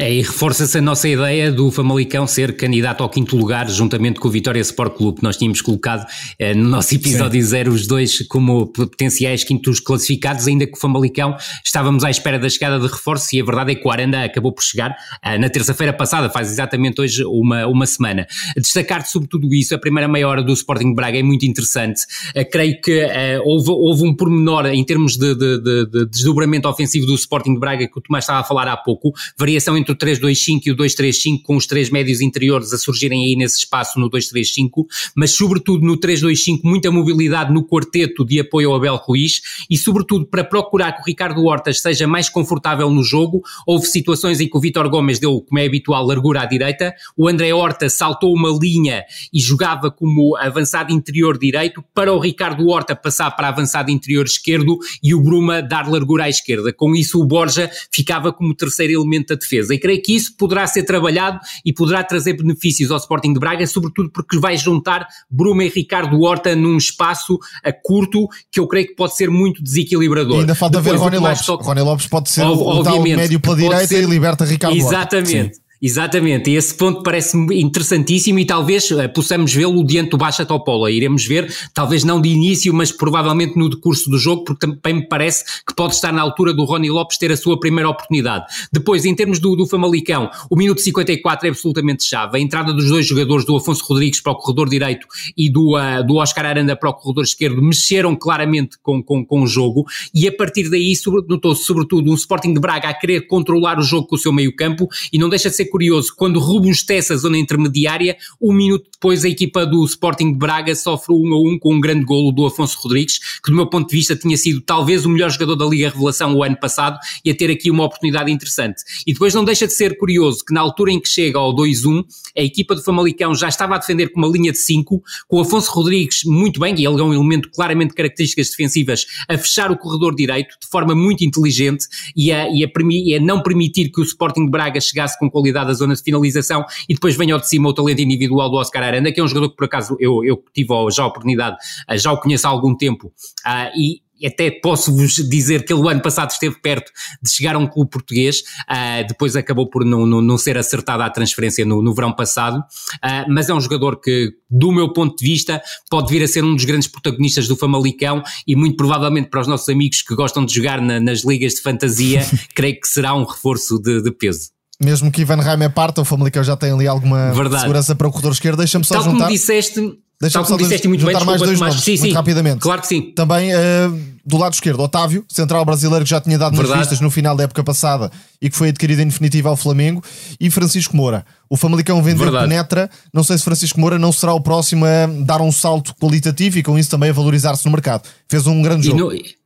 É, 0.02 0.14
e 0.14 0.22
reforça-se 0.22 0.78
a 0.78 0.82
nossa 0.82 1.10
ideia 1.10 1.52
do 1.52 1.70
Famalicão 1.70 2.26
ser 2.26 2.56
candidato 2.56 3.04
ao 3.04 3.10
quinto 3.10 3.36
lugar 3.36 3.70
juntamente 3.70 4.18
com 4.18 4.30
o 4.30 4.32
Vitória 4.32 4.62
Sport 4.62 4.96
Clube. 4.96 5.20
Nós 5.22 5.36
tínhamos 5.36 5.60
colocado 5.60 6.08
eh, 6.40 6.54
no 6.54 6.70
nosso 6.70 6.96
episódio 6.96 7.42
Sim. 7.42 7.48
zero 7.50 7.74
os 7.74 7.86
dois 7.86 8.26
como 8.30 8.68
potenciais 8.68 9.44
quintos 9.44 9.82
classificados, 9.82 10.48
ainda 10.48 10.66
que 10.66 10.72
o 10.72 10.80
Famalicão 10.80 11.36
estávamos 11.66 12.06
à 12.06 12.10
espera 12.10 12.40
da 12.40 12.48
chegada 12.48 12.80
de 12.80 12.88
reforço 12.88 13.36
e 13.36 13.42
a 13.42 13.44
verdade 13.44 13.74
é 13.74 13.76
que 13.76 13.86
o 13.86 13.92
Aranda 13.92 14.24
acabou 14.24 14.54
por 14.54 14.64
chegar 14.64 14.96
eh, 15.22 15.38
na 15.38 15.50
terça-feira 15.50 15.92
passada, 15.92 16.30
faz 16.30 16.50
exatamente 16.50 17.02
hoje 17.02 17.26
uma, 17.26 17.68
uma 17.68 17.86
semana. 17.86 18.26
Destacar 18.56 19.06
sobre 19.06 19.28
tudo 19.28 19.54
isso, 19.54 19.76
a 19.76 19.78
primeira 19.78 20.08
meia 20.08 20.30
hora 20.30 20.42
do 20.42 20.54
Sporting 20.54 20.96
Braga 20.96 21.20
é 21.20 21.24
muito 21.24 21.46
interessante. 21.46 22.04
Eh, 22.34 22.46
creio 22.46 22.80
que 22.80 23.06
houve, 23.44 23.70
houve 23.70 24.08
um 24.08 24.16
pormenor 24.16 24.66
em 24.68 24.84
termos 24.86 25.18
de, 25.18 25.36
de, 25.36 25.62
de, 25.62 25.86
de 25.88 26.06
desdobramento 26.06 26.70
ofensivo 26.70 27.06
do 27.06 27.16
Sporting 27.16 27.60
Braga 27.60 27.86
que 27.86 28.00
o 28.00 28.02
Tomás 28.02 28.24
estava 28.24 28.40
a 28.40 28.44
falar 28.46 28.66
há 28.70 28.78
pouco, 28.78 29.12
variação 29.38 29.76
entre 29.90 29.94
o 29.94 29.96
3-2-5 29.96 30.62
e 30.66 30.72
o 30.72 30.76
2-3-5, 30.76 31.42
com 31.44 31.56
os 31.56 31.66
três 31.66 31.90
médios 31.90 32.22
interiores 32.22 32.74
a 32.74 32.78
surgirem 32.78 33.26
aí 33.26 33.36
nesse 33.36 33.60
espaço 33.60 34.00
no 34.00 34.10
2-3-5, 34.10 34.86
mas 35.16 35.32
sobretudo 35.32 35.86
no 35.86 35.98
3-2-5, 35.98 36.62
muita 36.64 36.92
mobilidade 36.92 37.54
no 37.54 37.64
quarteto 37.64 38.26
de 38.26 38.40
apoio 38.40 38.70
ao 38.70 38.76
Abel 38.76 38.96
Ruiz 38.96 39.42
e 39.70 39.78
sobretudo 39.78 40.26
para 40.26 40.44
procurar 40.44 40.94
que 40.94 41.02
o 41.02 41.06
Ricardo 41.06 41.44
Hortas 41.44 41.82
seja 41.82 42.08
mais 42.08 42.30
confortável 42.30 42.90
no 42.90 43.04
jogo. 43.04 43.42
Houve 43.66 43.86
situações 43.88 44.40
em 44.40 44.48
que 44.48 44.58
o 44.58 44.60
Vitor 44.60 44.90
Gomes 44.90 45.20
deu, 45.20 45.42
como 45.42 45.60
é 45.60 45.66
habitual, 45.66 46.06
largura 46.06 46.42
à 46.42 46.46
direita, 46.46 46.94
o 47.18 47.28
André 47.28 47.54
Horta 47.54 47.90
saltou 47.90 48.34
uma 48.34 48.50
linha 48.50 49.04
e 49.34 49.40
jogava 49.40 49.90
como 49.92 50.36
avançado 50.38 50.94
interior 50.94 51.38
direito, 51.38 51.84
para 51.94 52.14
o 52.14 52.20
Ricardo 52.20 52.68
Horta 52.68 52.96
passar 52.96 53.32
para 53.32 53.48
avançado 53.48 53.92
interior 53.92 54.26
esquerdo 54.26 54.78
e 55.02 55.14
o 55.14 55.22
Bruma 55.22 55.62
dar 55.62 55.90
largura 55.90 56.26
à 56.26 56.30
esquerda. 56.30 56.72
Com 56.74 56.96
isso 56.96 57.22
o 57.22 57.26
Borja 57.26 57.70
ficava 57.92 58.32
como 58.32 58.54
terceiro 58.54 58.94
elemento 58.94 59.30
da 59.30 59.36
defesa 59.36 59.74
E 59.80 59.82
creio 59.82 60.02
que 60.02 60.14
isso 60.14 60.36
poderá 60.36 60.68
ser 60.68 60.84
trabalhado 60.84 61.40
e 61.66 61.72
poderá 61.72 62.04
trazer 62.04 62.34
benefícios 62.34 62.92
ao 62.92 62.98
Sporting 62.98 63.34
de 63.34 63.40
Braga, 63.40 63.66
sobretudo 63.66 64.12
porque 64.12 64.38
vai 64.38 64.58
juntar 64.58 65.08
Bruma 65.30 65.64
e 65.64 65.70
Ricardo 65.70 66.20
Horta 66.22 66.56
num 66.56 66.76
espaço 66.76 67.40
a 67.64 67.72
curto 67.72 68.28
que 68.52 68.60
eu 68.60 68.68
creio 68.68 68.88
que 68.88 68.96
pode 68.96 69.16
ser 69.16 69.30
muito 69.30 69.64
desequilibrador. 69.64 70.38
E 70.38 70.40
ainda 70.42 70.56
falta 70.56 70.82
Depois, 70.82 71.00
ver 71.00 71.06
Rony 71.06 71.18
Lopes. 71.18 71.46
Toque... 71.46 71.66
Rony 71.66 71.82
Lopes 71.82 72.08
pode 72.08 72.30
ser 72.30 72.44
o, 72.44 72.54
o 72.54 72.84
tal 72.84 73.02
médio 73.02 73.40
para 73.40 73.54
a 73.54 73.56
direita 73.56 73.88
ser... 73.88 74.04
e 74.04 74.06
liberta 74.06 74.44
Ricardo 74.44 74.76
Exatamente. 74.76 75.28
Horta. 75.28 75.38
Exatamente. 75.38 75.69
Exatamente, 75.82 76.52
e 76.52 76.56
esse 76.56 76.76
ponto 76.76 77.02
parece-me 77.04 77.62
interessantíssimo 77.62 78.38
e 78.40 78.46
talvez 78.46 78.92
uh, 78.92 79.08
possamos 79.14 79.54
vê-lo 79.54 79.82
diante 79.86 80.10
do 80.10 80.18
Baixa 80.18 80.46
Topola. 80.46 80.92
Iremos 80.92 81.26
ver, 81.26 81.54
talvez 81.74 82.04
não 82.04 82.20
de 82.20 82.28
início, 82.28 82.74
mas 82.74 82.92
provavelmente 82.92 83.58
no 83.58 83.70
decurso 83.70 84.10
do 84.10 84.18
jogo, 84.18 84.44
porque 84.44 84.68
também 84.68 85.02
me 85.02 85.08
parece 85.08 85.46
que 85.66 85.74
pode 85.74 85.96
estar 85.96 86.12
na 86.12 86.22
altura 86.22 86.54
do 86.54 86.66
Rony 86.66 86.90
Lopes 86.90 87.18
ter 87.18 87.32
a 87.32 87.38
sua 87.38 87.58
primeira 87.58 87.90
oportunidade. 87.90 88.46
Depois, 88.74 89.06
em 89.06 89.16
termos 89.16 89.40
do, 89.40 89.56
do 89.56 89.66
Famalicão, 89.66 90.30
o 90.50 90.56
minuto 90.58 90.82
54 90.82 91.48
é 91.48 91.50
absolutamente 91.50 92.04
chave. 92.04 92.38
A 92.38 92.42
entrada 92.42 92.74
dos 92.74 92.90
dois 92.90 93.08
jogadores, 93.08 93.46
do 93.46 93.56
Afonso 93.56 93.86
Rodrigues 93.86 94.20
para 94.20 94.34
o 94.34 94.36
corredor 94.36 94.68
direito 94.68 95.08
e 95.38 95.50
do, 95.50 95.78
uh, 95.78 96.06
do 96.06 96.16
Oscar 96.16 96.46
Aranda 96.46 96.76
para 96.76 96.90
o 96.90 96.94
corredor 96.94 97.24
esquerdo, 97.24 97.62
mexeram 97.62 98.18
claramente 98.18 98.78
com, 98.84 99.02
com, 99.02 99.24
com 99.24 99.44
o 99.44 99.48
jogo 99.48 99.86
e 100.14 100.28
a 100.28 100.36
partir 100.36 100.70
daí 100.70 100.92
notou-se 101.30 101.64
sobretudo 101.64 102.12
um 102.12 102.16
Sporting 102.16 102.54
de 102.54 102.60
Braga 102.60 102.90
a 102.90 102.94
querer 102.94 103.28
controlar 103.28 103.80
o 103.80 103.82
jogo 103.82 104.08
com 104.08 104.16
o 104.16 104.20
seu 104.20 104.34
meio 104.34 104.54
campo 104.54 104.90
e 105.14 105.18
não 105.18 105.30
deixa 105.30 105.50
de 105.50 105.56
ser 105.56 105.69
curioso, 105.70 106.14
quando 106.16 106.40
robustece 106.40 107.14
a 107.14 107.16
zona 107.16 107.38
intermediária, 107.38 108.18
um 108.42 108.54
minuto 108.54 108.90
depois 108.92 109.24
a 109.24 109.30
equipa 109.30 109.66
do 109.66 109.86
Sporting 109.86 110.34
de 110.34 110.38
Braga 110.38 110.76
sofre 110.76 111.14
um 111.14 111.34
a 111.34 111.40
um 111.40 111.58
com 111.58 111.76
um 111.76 111.80
grande 111.80 112.04
golo 112.04 112.32
do 112.32 112.46
Afonso 112.46 112.78
Rodrigues, 112.82 113.20
que 113.42 113.50
do 113.50 113.56
meu 113.56 113.68
ponto 113.68 113.90
de 113.90 113.96
vista 113.96 114.16
tinha 114.16 114.36
sido 114.36 114.62
talvez 114.62 115.06
o 115.06 115.10
melhor 115.10 115.30
jogador 115.30 115.56
da 115.56 115.66
Liga 115.66 115.90
Revelação 115.90 116.34
o 116.36 116.44
ano 116.44 116.60
passado 116.60 117.00
e 117.24 117.32
a 117.32 117.36
ter 117.36 117.50
aqui 117.50 117.72
uma 117.72 117.86
oportunidade 117.86 118.32
interessante. 118.32 118.82
E 119.08 119.14
depois 119.14 119.34
não 119.34 119.46
deixa 119.46 119.68
de 119.68 119.74
ser 119.74 119.98
curioso 119.98 120.44
que 120.46 120.54
na 120.54 120.62
altura 120.62 120.92
em 120.92 121.00
que 121.00 121.08
chega 121.08 121.40
ao 121.40 121.56
2-1, 121.56 122.04
a 122.38 122.42
equipa 122.42 122.76
do 122.76 122.84
Famalicão 122.84 123.34
já 123.34 123.48
estava 123.48 123.76
a 123.76 123.78
defender 123.78 124.10
com 124.10 124.20
uma 124.20 124.28
linha 124.28 124.52
de 124.52 124.58
5, 124.58 125.02
com 125.28 125.38
o 125.38 125.42
Afonso 125.42 125.72
Rodrigues 125.72 126.24
muito 126.26 126.60
bem, 126.60 126.76
e 126.78 126.86
ele 126.86 127.00
é 127.00 127.04
um 127.04 127.14
elemento 127.14 127.50
claramente 127.52 127.90
de 127.90 127.96
características 127.96 128.50
defensivas, 128.50 129.06
a 129.28 129.38
fechar 129.38 129.72
o 129.72 129.78
corredor 129.78 130.16
direito 130.16 130.58
de 130.62 130.68
forma 130.68 130.94
muito 130.94 131.24
inteligente 131.24 131.86
e 132.16 132.32
a, 132.32 132.50
e 132.50 132.64
a, 132.64 132.70
e 132.92 133.16
a 133.16 133.20
não 133.20 133.42
permitir 133.42 133.92
que 133.92 134.02
o 134.02 134.04
Sporting 134.04 134.46
de 134.46 134.52
Braga 134.52 134.80
chegasse 134.82 135.18
com 135.18 135.30
qualidade 135.30 135.59
da 135.64 135.74
zona 135.74 135.96
de 135.96 136.02
finalização 136.02 136.66
e 136.88 136.94
depois 136.94 137.16
vem 137.16 137.32
ao 137.32 137.40
de 137.40 137.48
cima 137.48 137.70
o 137.70 137.74
talento 137.74 138.02
individual 138.02 138.50
do 138.50 138.58
Oscar 138.58 138.84
Aranda, 138.84 139.12
que 139.12 139.20
é 139.20 139.24
um 139.24 139.28
jogador 139.28 139.50
que 139.50 139.56
por 139.56 139.66
acaso 139.66 139.96
eu, 140.00 140.24
eu 140.24 140.44
tive 140.54 140.70
já 140.92 141.04
a 141.04 141.08
oportunidade, 141.08 141.58
ah, 141.88 141.98
já 141.98 142.12
o 142.12 142.20
conheço 142.20 142.48
há 142.48 142.50
algum 142.50 142.76
tempo 142.76 143.08
uh, 143.08 143.78
e 143.78 144.02
até 144.26 144.52
posso 144.52 144.96
vos 144.96 145.16
dizer 145.16 145.66
que 145.66 145.74
ele 145.74 145.82
o 145.82 145.88
ano 145.88 146.02
passado 146.02 146.32
esteve 146.32 146.60
perto 146.60 146.92
de 147.22 147.32
chegar 147.32 147.56
a 147.56 147.58
um 147.58 147.68
clube 147.68 147.90
português, 147.90 148.42
uh, 148.70 149.08
depois 149.08 149.36
acabou 149.36 149.70
por 149.70 149.86
não, 149.86 150.06
não, 150.06 150.22
não, 150.22 150.38
ser 150.38 150.58
acertada 150.58 151.06
a 151.06 151.10
transferência 151.10 151.66
no, 151.66 151.82
no 151.82 151.94
verão 151.94 152.14
passado, 152.14 152.58
uh, 152.60 153.26
mas 153.30 153.50
é 153.50 153.54
um 153.54 153.62
jogador 153.62 154.00
que, 154.00 154.34
do 154.50 154.72
meu 154.72 154.92
ponto 154.92 155.18
de 155.18 155.26
vista, 155.26 155.62
pode 155.90 156.12
vir 156.12 156.24
a 156.24 156.28
ser 156.28 156.44
um 156.44 156.56
dos 156.56 156.66
grandes 156.66 156.88
protagonistas 156.88 157.48
do 157.48 157.56
Famalicão 157.56 158.22
e 158.46 158.56
muito 158.56 158.76
provavelmente 158.76 159.30
para 159.30 159.42
os 159.42 159.48
nossos 159.48 159.70
amigos 159.70 160.02
que 160.02 160.16
gostam 160.16 160.46
de 160.46 160.54
jogar 160.54 160.82
na, 160.82 161.00
nas 161.00 161.24
ligas 161.24 161.54
de 161.54 161.62
fantasia, 161.62 162.22
creio 162.54 162.80
que 162.80 162.88
será 162.88 163.14
um 163.14 163.24
reforço 163.24 163.80
de, 163.80 164.02
de 164.02 164.12
peso 164.12 164.50
mesmo 164.82 165.12
que 165.12 165.22
Ivan 165.22 165.42
Reimer 165.42 165.70
parta, 165.70 166.02
o 166.02 166.06
Famalicão 166.06 166.44
já 166.44 166.56
tem 166.56 166.72
ali 166.72 166.88
alguma 166.88 167.32
Verdade. 167.32 167.62
segurança 167.62 167.96
para 167.96 168.08
o 168.08 168.12
corredor 168.12 168.32
esquerdo. 168.32 168.58
Deixa-me 168.58 168.86
só 168.86 168.96
Tal 168.96 169.04
juntar. 169.04 169.26
Como 169.26 169.32
disseste, 169.32 170.00
Deixa-me 170.22 170.46
só 170.46 170.58
disseste 170.58 170.88
muito 170.88 171.02
juntar 171.02 171.20
bem, 171.20 171.28
mais 171.28 171.42
dois 171.42 171.60
nomes, 171.60 171.82
sim, 171.82 171.92
muito 171.92 172.02
sim. 172.04 172.14
rapidamente. 172.14 172.60
Claro 172.60 172.82
que 172.82 172.88
sim. 172.88 173.14
Também 173.16 173.52
uh, 173.54 174.20
do 174.26 174.38
lado 174.38 174.54
esquerdo, 174.54 174.82
Otávio, 174.82 175.24
central 175.30 175.64
brasileiro 175.64 176.04
que 176.04 176.10
já 176.12 176.20
tinha 176.20 176.38
dado 176.38 176.58
Verdade. 176.58 176.78
nas 176.78 176.80
vistas 176.88 177.00
no 177.00 177.10
final 177.10 177.38
da 177.38 177.46
época 177.46 177.64
passada 177.64 178.12
e 178.42 178.50
que 178.50 178.56
foi 178.58 178.68
adquirido 178.68 179.02
em 179.02 179.08
definitiva 179.08 179.48
ao 179.48 179.56
Flamengo, 179.56 180.04
e 180.38 180.52
Francisco 180.52 180.96
Moura. 180.96 181.26
O 181.50 181.56
Famalicão 181.56 182.04
vendeu 182.04 182.26
Verdade. 182.26 182.50
penetra. 182.50 182.90
Não 183.14 183.24
sei 183.24 183.38
se 183.38 183.46
Francisco 183.46 183.80
Moura 183.80 183.98
não 183.98 184.12
será 184.12 184.34
o 184.34 184.42
próximo 184.42 184.86
a 184.86 185.08
dar 185.24 185.42
um 185.42 185.54
salto 185.54 185.96
qualitativo 185.96 186.60
e 186.60 186.64
com 186.64 186.78
isso 186.78 186.90
também 186.90 187.10
a 187.10 187.14
valorizar-se 187.14 187.66
no 187.66 187.72
mercado. 187.72 188.04
Fez 188.28 188.46
um 188.46 188.62
grande 188.62 188.88
jogo. 188.88 189.14
E 189.14 189.39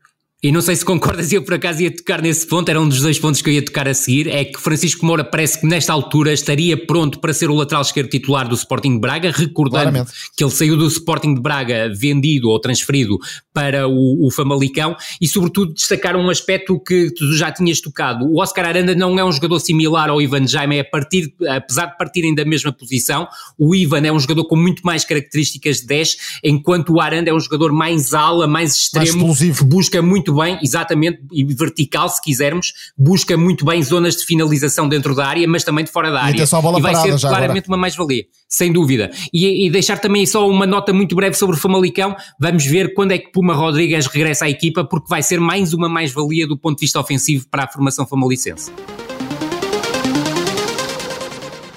não 0.51 0.59
sei 0.59 0.75
se 0.75 0.83
concordas, 0.83 1.31
eu 1.31 1.41
por 1.41 1.53
acaso 1.53 1.81
ia 1.81 1.89
tocar 1.89 2.21
nesse 2.21 2.45
ponto, 2.45 2.67
era 2.67 2.79
um 2.79 2.89
dos 2.89 2.99
dois 2.99 3.17
pontos 3.17 3.41
que 3.41 3.49
eu 3.49 3.53
ia 3.53 3.63
tocar 3.63 3.87
a 3.87 3.93
seguir, 3.93 4.27
é 4.27 4.43
que 4.43 4.59
Francisco 4.59 5.05
Moura 5.05 5.23
parece 5.23 5.61
que 5.61 5.65
nesta 5.65 5.93
altura 5.93 6.33
estaria 6.33 6.75
pronto 6.85 7.19
para 7.19 7.33
ser 7.33 7.49
o 7.49 7.55
lateral 7.55 7.81
esquerdo 7.81 8.09
titular 8.09 8.45
do 8.45 8.55
Sporting 8.55 8.95
de 8.95 8.99
Braga, 8.99 9.31
recordando 9.31 9.83
Claramente. 9.83 10.11
que 10.35 10.43
ele 10.43 10.51
saiu 10.51 10.75
do 10.75 10.85
Sporting 10.85 11.35
de 11.35 11.41
Braga 11.41 11.89
vendido 11.95 12.49
ou 12.49 12.59
transferido 12.59 13.17
para 13.53 13.87
o, 13.87 14.27
o, 14.27 14.31
Famalicão 14.31 14.97
e 15.21 15.27
sobretudo 15.27 15.73
destacar 15.73 16.17
um 16.17 16.29
aspecto 16.29 16.77
que 16.77 17.13
tu 17.13 17.31
já 17.37 17.49
tinhas 17.49 17.79
tocado. 17.79 18.25
O 18.25 18.41
Oscar 18.41 18.65
Aranda 18.65 18.93
não 18.93 19.17
é 19.17 19.23
um 19.23 19.31
jogador 19.31 19.59
similar 19.59 20.09
ao 20.09 20.21
Ivan 20.21 20.45
Jaime, 20.45 20.77
é 20.77 20.83
partir, 20.83 21.33
apesar 21.47 21.85
de 21.85 21.97
partirem 21.97 22.35
da 22.35 22.43
mesma 22.43 22.73
posição, 22.73 23.29
o 23.57 23.73
Ivan 23.73 24.01
é 24.01 24.11
um 24.11 24.19
jogador 24.19 24.43
com 24.45 24.57
muito 24.57 24.81
mais 24.83 25.05
características 25.05 25.77
de 25.77 25.87
10, 25.87 26.17
enquanto 26.43 26.93
o 26.93 26.99
Aranda 26.99 27.29
é 27.29 27.33
um 27.33 27.39
jogador 27.39 27.71
mais 27.71 28.13
ala, 28.13 28.45
mais 28.45 28.75
extremo, 28.75 29.27
mais 29.27 29.39
que 29.39 29.63
busca 29.63 30.01
muito 30.01 30.32
muito 30.33 30.41
bem, 30.41 30.59
exatamente, 30.61 31.19
e 31.31 31.43
vertical, 31.43 32.09
se 32.09 32.21
quisermos, 32.21 32.73
busca 32.97 33.37
muito 33.37 33.63
bem 33.63 33.81
zonas 33.83 34.15
de 34.15 34.25
finalização 34.25 34.89
dentro 34.89 35.15
da 35.15 35.27
área, 35.27 35.47
mas 35.47 35.63
também 35.63 35.85
de 35.85 35.91
fora 35.91 36.11
da 36.11 36.21
área. 36.21 36.41
E, 36.41 36.43
e 36.43 36.81
vai 36.81 36.95
ser 36.95 37.19
claramente 37.19 37.65
agora. 37.65 37.65
uma 37.67 37.77
mais-valia, 37.77 38.23
sem 38.47 38.71
dúvida. 38.71 39.11
E, 39.31 39.67
e, 39.67 39.69
deixar 39.69 39.99
também 39.99 40.25
só 40.25 40.49
uma 40.49 40.65
nota 40.65 40.91
muito 40.91 41.15
breve 41.15 41.35
sobre 41.35 41.55
o 41.55 41.59
Famalicão, 41.59 42.15
vamos 42.39 42.65
ver 42.65 42.93
quando 42.93 43.11
é 43.11 43.17
que 43.17 43.31
Puma 43.31 43.53
Rodrigues 43.53 44.07
regressa 44.07 44.45
à 44.45 44.49
equipa, 44.49 44.83
porque 44.83 45.07
vai 45.09 45.21
ser 45.21 45.39
mais 45.39 45.73
uma 45.73 45.87
mais-valia 45.87 46.47
do 46.47 46.57
ponto 46.57 46.77
de 46.77 46.81
vista 46.81 46.99
ofensivo 46.99 47.47
para 47.49 47.63
a 47.63 47.67
formação 47.67 48.05
famalicense. 48.05 48.71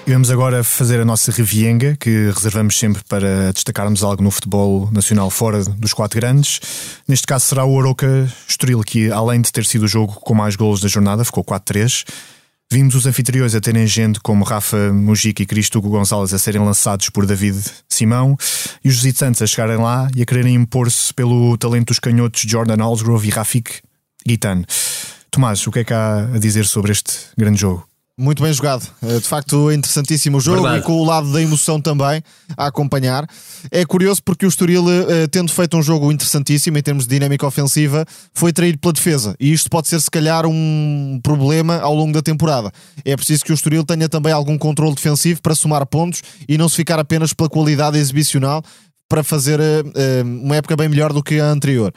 E 0.06 0.12
vamos 0.12 0.30
agora 0.30 0.62
fazer 0.62 1.00
a 1.00 1.04
nossa 1.04 1.32
revienga, 1.32 1.96
que 1.96 2.30
reservamos 2.30 2.78
sempre 2.78 3.02
para 3.08 3.52
destacarmos 3.52 4.04
algo 4.04 4.22
no 4.22 4.30
futebol 4.30 4.88
nacional 4.92 5.28
fora 5.30 5.64
dos 5.64 5.92
quatro 5.92 6.20
grandes. 6.20 6.60
Neste 7.08 7.26
caso 7.26 7.46
será 7.46 7.64
o 7.64 7.76
Aroca 7.80 8.32
Estoril, 8.48 8.82
que 8.82 9.10
além 9.10 9.40
de 9.40 9.50
ter 9.50 9.64
sido 9.64 9.82
o 9.82 9.88
jogo 9.88 10.12
com 10.14 10.32
mais 10.32 10.54
golos 10.54 10.80
da 10.80 10.86
jornada, 10.86 11.24
ficou 11.24 11.42
4-3. 11.42 12.04
Vimos 12.70 12.94
os 12.94 13.04
anfitriões 13.04 13.56
a 13.56 13.60
terem 13.60 13.84
gente 13.84 14.20
como 14.20 14.44
Rafa 14.44 14.92
Mujica 14.92 15.42
e 15.42 15.46
Cristo 15.46 15.78
Hugo 15.78 15.90
Gonzalez 15.90 16.32
a 16.32 16.38
serem 16.38 16.64
lançados 16.64 17.10
por 17.10 17.26
David 17.26 17.60
Simão 17.88 18.36
e 18.84 18.88
os 18.88 18.94
visitantes 18.94 19.42
a 19.42 19.46
chegarem 19.46 19.76
lá 19.76 20.08
e 20.14 20.22
a 20.22 20.24
quererem 20.24 20.54
impor-se 20.54 21.12
pelo 21.12 21.58
talento 21.58 21.88
dos 21.88 21.98
canhotos 21.98 22.42
Jordan 22.42 22.80
Alsgrove 22.80 23.26
e 23.26 23.30
Rafik 23.32 23.80
Guitan. 24.24 24.62
Tomás, 25.32 25.66
o 25.66 25.72
que 25.72 25.80
é 25.80 25.84
que 25.84 25.92
há 25.92 26.28
a 26.32 26.38
dizer 26.38 26.64
sobre 26.64 26.92
este 26.92 27.12
grande 27.36 27.60
jogo? 27.60 27.88
Muito 28.18 28.42
bem 28.42 28.50
jogado. 28.50 28.83
Eh, 29.02 29.18
de 29.18 29.29
facto, 29.29 29.70
interessantíssimo 29.70 30.38
o 30.38 30.40
jogo 30.40 30.62
Verdade. 30.62 30.83
e 30.83 30.87
com 30.87 30.94
o 30.94 31.05
lado 31.05 31.31
da 31.31 31.42
emoção 31.42 31.79
também 31.79 32.22
a 32.57 32.66
acompanhar. 32.68 33.29
É 33.70 33.85
curioso 33.85 34.22
porque 34.22 34.46
o 34.46 34.48
Estoril, 34.48 34.87
eh, 34.90 35.26
tendo 35.26 35.52
feito 35.52 35.76
um 35.76 35.83
jogo 35.83 36.11
interessantíssimo 36.11 36.79
em 36.79 36.83
termos 36.83 37.07
de 37.07 37.14
dinâmica 37.14 37.46
ofensiva, 37.46 38.07
foi 38.33 38.55
traído 38.55 38.79
pela 38.79 38.94
defesa. 38.94 39.37
E 39.38 39.52
isto 39.52 39.68
pode 39.68 39.88
ser, 39.88 40.00
se 40.00 40.11
calhar, 40.11 40.46
um 40.46 41.20
problema 41.22 41.79
ao 41.81 41.94
longo 41.94 42.14
da 42.14 42.22
temporada. 42.22 42.72
É 43.05 43.14
preciso 43.14 43.44
que 43.44 43.52
o 43.52 43.55
Estoril 43.55 43.85
tenha 43.85 44.09
também 44.09 44.33
algum 44.33 44.57
controle 44.57 44.94
defensivo 44.94 45.42
para 45.42 45.55
somar 45.55 45.85
pontos 45.85 46.22
e 46.48 46.57
não 46.57 46.70
se 46.70 46.76
ficar 46.76 46.98
apenas 46.98 47.35
pela 47.35 47.50
qualidade 47.50 47.98
exibicional 47.98 48.62
para 49.08 49.22
fazer 49.22 49.60
uh, 49.60 50.22
uma 50.24 50.56
época 50.56 50.76
bem 50.76 50.88
melhor 50.88 51.12
do 51.12 51.22
que 51.22 51.38
a 51.38 51.46
anterior. 51.46 51.92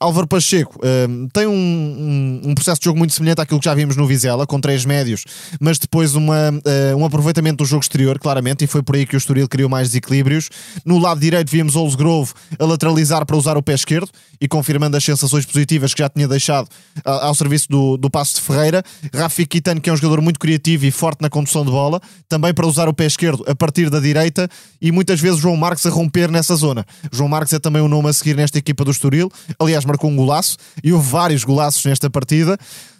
Álvaro 0.00 0.26
Pacheco 0.26 0.78
uh, 0.78 1.28
tem 1.32 1.46
um, 1.46 1.52
um, 1.52 2.50
um, 2.50 2.54
processo 2.54 2.80
de 2.80 2.86
jogo 2.86 2.98
muito 2.98 3.14
semelhante 3.14 3.40
àquilo 3.40 3.60
que 3.60 3.64
já 3.64 3.74
vimos 3.74 3.96
no 3.96 4.06
Vizela, 4.06 4.46
com 4.46 4.60
três 4.60 4.84
médios, 4.84 5.24
mas 5.60 5.78
depois 5.78 6.14
uma, 6.14 6.50
um 6.96 7.04
aproveitamento 7.04 7.58
do 7.58 7.64
jogo 7.64 7.82
exterior, 7.82 8.18
claramente, 8.18 8.64
e 8.64 8.66
foi 8.66 8.82
por 8.82 8.96
aí 8.96 9.06
que 9.06 9.14
o 9.14 9.18
Estoril 9.18 9.48
criou 9.48 9.68
mais 9.68 9.88
desequilíbrios. 9.88 10.50
No 10.84 10.98
lado 10.98 11.20
direito 11.20 11.50
vimos 11.50 11.76
Ols 11.76 11.94
Grove 11.94 12.32
a 12.58 12.64
lateralizar 12.64 13.24
para 13.24 13.36
usar 13.36 13.56
o 13.56 13.62
pé 13.62 13.74
esquerdo 13.74 14.08
e 14.40 14.48
confirmando 14.48 14.96
as 14.96 15.04
sensações 15.04 15.44
positivas 15.44 15.94
que 15.94 16.02
já 16.02 16.08
tinha 16.08 16.26
deixado 16.26 16.68
ao 17.04 17.34
serviço 17.34 17.68
do, 17.68 17.96
do 17.96 18.10
Passo 18.10 18.36
de 18.36 18.40
Ferreira. 18.40 18.82
Rafi 19.14 19.46
Quitano, 19.46 19.80
que 19.80 19.90
é 19.90 19.92
um 19.92 19.96
jogador 19.96 20.20
muito 20.20 20.38
criativo 20.38 20.86
e 20.86 20.90
forte 20.90 21.22
na 21.22 21.30
condução 21.30 21.64
de 21.64 21.70
bola, 21.70 22.00
também 22.28 22.52
para 22.52 22.66
usar 22.66 22.88
o 22.88 22.94
pé 22.94 23.06
esquerdo 23.06 23.44
a 23.46 23.54
partir 23.54 23.90
da 23.90 24.00
direita 24.00 24.48
e 24.80 24.92
muitas 24.92 25.20
vezes 25.20 25.40
João 25.40 25.56
Marques 25.56 25.86
a 25.86 25.90
romper 25.90 26.30
nessa 26.30 26.47
zona. 26.54 26.86
João 27.12 27.28
Marques 27.28 27.52
é 27.52 27.58
também 27.58 27.82
o 27.82 27.86
um 27.86 27.88
nome 27.88 28.08
a 28.08 28.12
seguir 28.12 28.36
nesta 28.36 28.58
equipa 28.58 28.84
do 28.84 28.90
Estoril. 28.90 29.30
Aliás, 29.58 29.84
marcou 29.84 30.10
um 30.10 30.16
golaço 30.16 30.56
e 30.82 30.92
houve 30.92 31.08
vários 31.08 31.44
golaços 31.44 31.84
nesta 31.84 32.08
partida. 32.10 32.58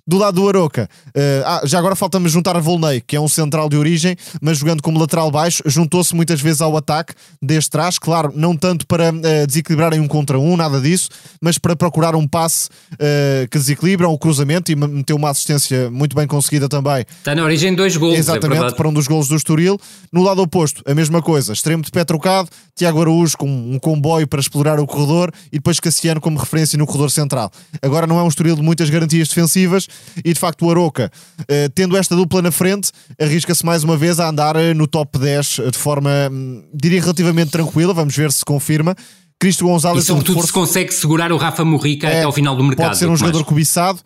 Do 0.09 0.17
lado 0.17 0.41
do 0.41 0.49
Aroca, 0.49 0.89
uh, 1.09 1.67
já 1.67 1.79
agora 1.79 1.95
falta-me 1.95 2.31
juntar 2.31 2.57
a 2.57 2.61
Volney, 2.61 3.03
que 3.07 3.15
é 3.15 3.21
um 3.21 3.29
central 3.29 3.69
de 3.69 3.77
origem, 3.77 4.17
mas 4.41 4.57
jogando 4.57 4.83
como 4.83 4.99
lateral 4.99 5.31
baixo, 5.31 5.63
juntou-se 5.67 6.17
muitas 6.17 6.41
vezes 6.41 6.63
ao 6.63 6.75
ataque 6.79 7.13
desde 7.43 7.69
trás, 7.69 7.99
claro, 7.99 8.33
não 8.35 8.57
tanto 8.57 8.87
para 8.87 9.11
uh, 9.11 9.47
desequilibrarem 9.47 10.01
um 10.01 10.09
contra 10.09 10.39
um, 10.39 10.57
nada 10.57 10.81
disso, 10.81 11.11
mas 11.43 11.59
para 11.59 11.77
procurar 11.77 12.17
um 12.17 12.27
passe 12.27 12.71
uh, 12.95 13.47
que 13.51 13.59
desequilibra, 13.59 14.09
o 14.09 14.15
um 14.15 14.17
cruzamento 14.17 14.73
e 14.73 14.77
meteu 14.77 15.15
uma 15.15 15.29
assistência 15.29 15.91
muito 15.91 16.17
bem 16.17 16.27
conseguida 16.27 16.71
também. 16.71 17.05
Está 17.19 17.35
na 17.35 17.45
origem 17.45 17.75
dois 17.75 17.95
gols, 17.95 18.15
é 18.15 18.19
Exatamente, 18.19 18.65
é 18.65 18.75
para 18.75 18.89
um 18.89 18.95
dos 18.95 19.07
gols 19.07 19.29
do 19.29 19.37
Estoril. 19.37 19.79
No 20.11 20.23
lado 20.23 20.41
oposto, 20.41 20.83
a 20.91 20.95
mesma 20.95 21.21
coisa, 21.21 21.53
extremo 21.53 21.83
de 21.83 21.91
pé 21.91 22.03
trocado, 22.03 22.49
Tiago 22.75 23.03
Araújo 23.03 23.37
com 23.37 23.47
um 23.47 23.79
comboio 23.79 24.27
para 24.27 24.41
explorar 24.41 24.81
o 24.81 24.87
corredor 24.87 25.31
e 25.53 25.59
depois 25.59 25.79
Cassiano 25.79 26.19
como 26.19 26.39
referência 26.39 26.79
no 26.79 26.87
corredor 26.87 27.11
central. 27.11 27.53
Agora 27.83 28.07
não 28.07 28.19
é 28.19 28.23
um 28.23 28.29
Estoril 28.29 28.57
de 28.57 28.63
muitas 28.63 28.89
garantias 28.89 29.29
defensivas, 29.29 29.87
e 30.25 30.33
de 30.33 30.39
facto 30.39 30.67
o 30.67 30.71
Aroca, 30.71 31.11
uh, 31.41 31.45
tendo 31.75 31.97
esta 31.97 32.15
dupla 32.17 32.43
na 32.43 32.51
frente, 32.51 32.91
arrisca-se 33.21 33.65
mais 33.65 33.85
uma 33.85 33.97
vez 33.97 34.21
a 34.21 34.29
andar 34.29 34.55
no 34.75 34.87
top 34.87 35.19
10 35.19 35.61
de 35.73 35.79
forma, 35.79 36.11
hum, 36.31 36.65
diria, 36.75 37.01
relativamente 37.01 37.51
tranquila. 37.51 37.93
Vamos 37.95 38.17
ver 38.17 38.33
se 38.33 38.45
confirma. 38.45 38.95
Cristo 39.41 39.65
Gonzalez 39.65 40.05
e 40.05 40.07
sobretudo 40.07 40.41
é 40.41 40.43
um 40.43 40.47
se 40.47 40.53
consegue 40.53 40.93
segurar 40.93 41.31
o 41.31 41.37
Rafa 41.37 41.65
Morrica 41.65 42.09
é, 42.09 42.19
até 42.19 42.23
ao 42.25 42.33
final 42.33 42.57
do 42.57 42.65
mercado. 42.65 42.89
Pode 42.89 42.99
ser 42.99 43.09
um 43.09 43.17
jogador 43.17 43.39
mais. 43.39 43.49
cobiçado. 43.49 44.01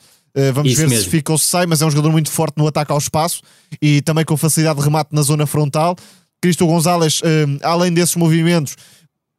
Vamos 0.54 0.72
Isso 0.72 0.80
ver 0.80 0.88
mesmo. 0.88 1.04
se 1.04 1.10
fica 1.10 1.30
ou 1.30 1.36
se 1.36 1.46
sai, 1.46 1.66
mas 1.66 1.82
é 1.82 1.86
um 1.86 1.90
jogador 1.90 2.10
muito 2.10 2.30
forte 2.30 2.54
no 2.56 2.66
ataque 2.66 2.90
ao 2.90 2.96
espaço 2.96 3.42
e 3.82 4.00
também 4.00 4.24
com 4.24 4.34
facilidade 4.34 4.78
de 4.78 4.84
remate 4.84 5.10
na 5.12 5.20
zona 5.20 5.46
frontal. 5.46 5.94
Cristo 6.40 6.66
Gonzalez, 6.66 7.20
além 7.62 7.92
desses 7.92 8.16
movimentos, 8.16 8.74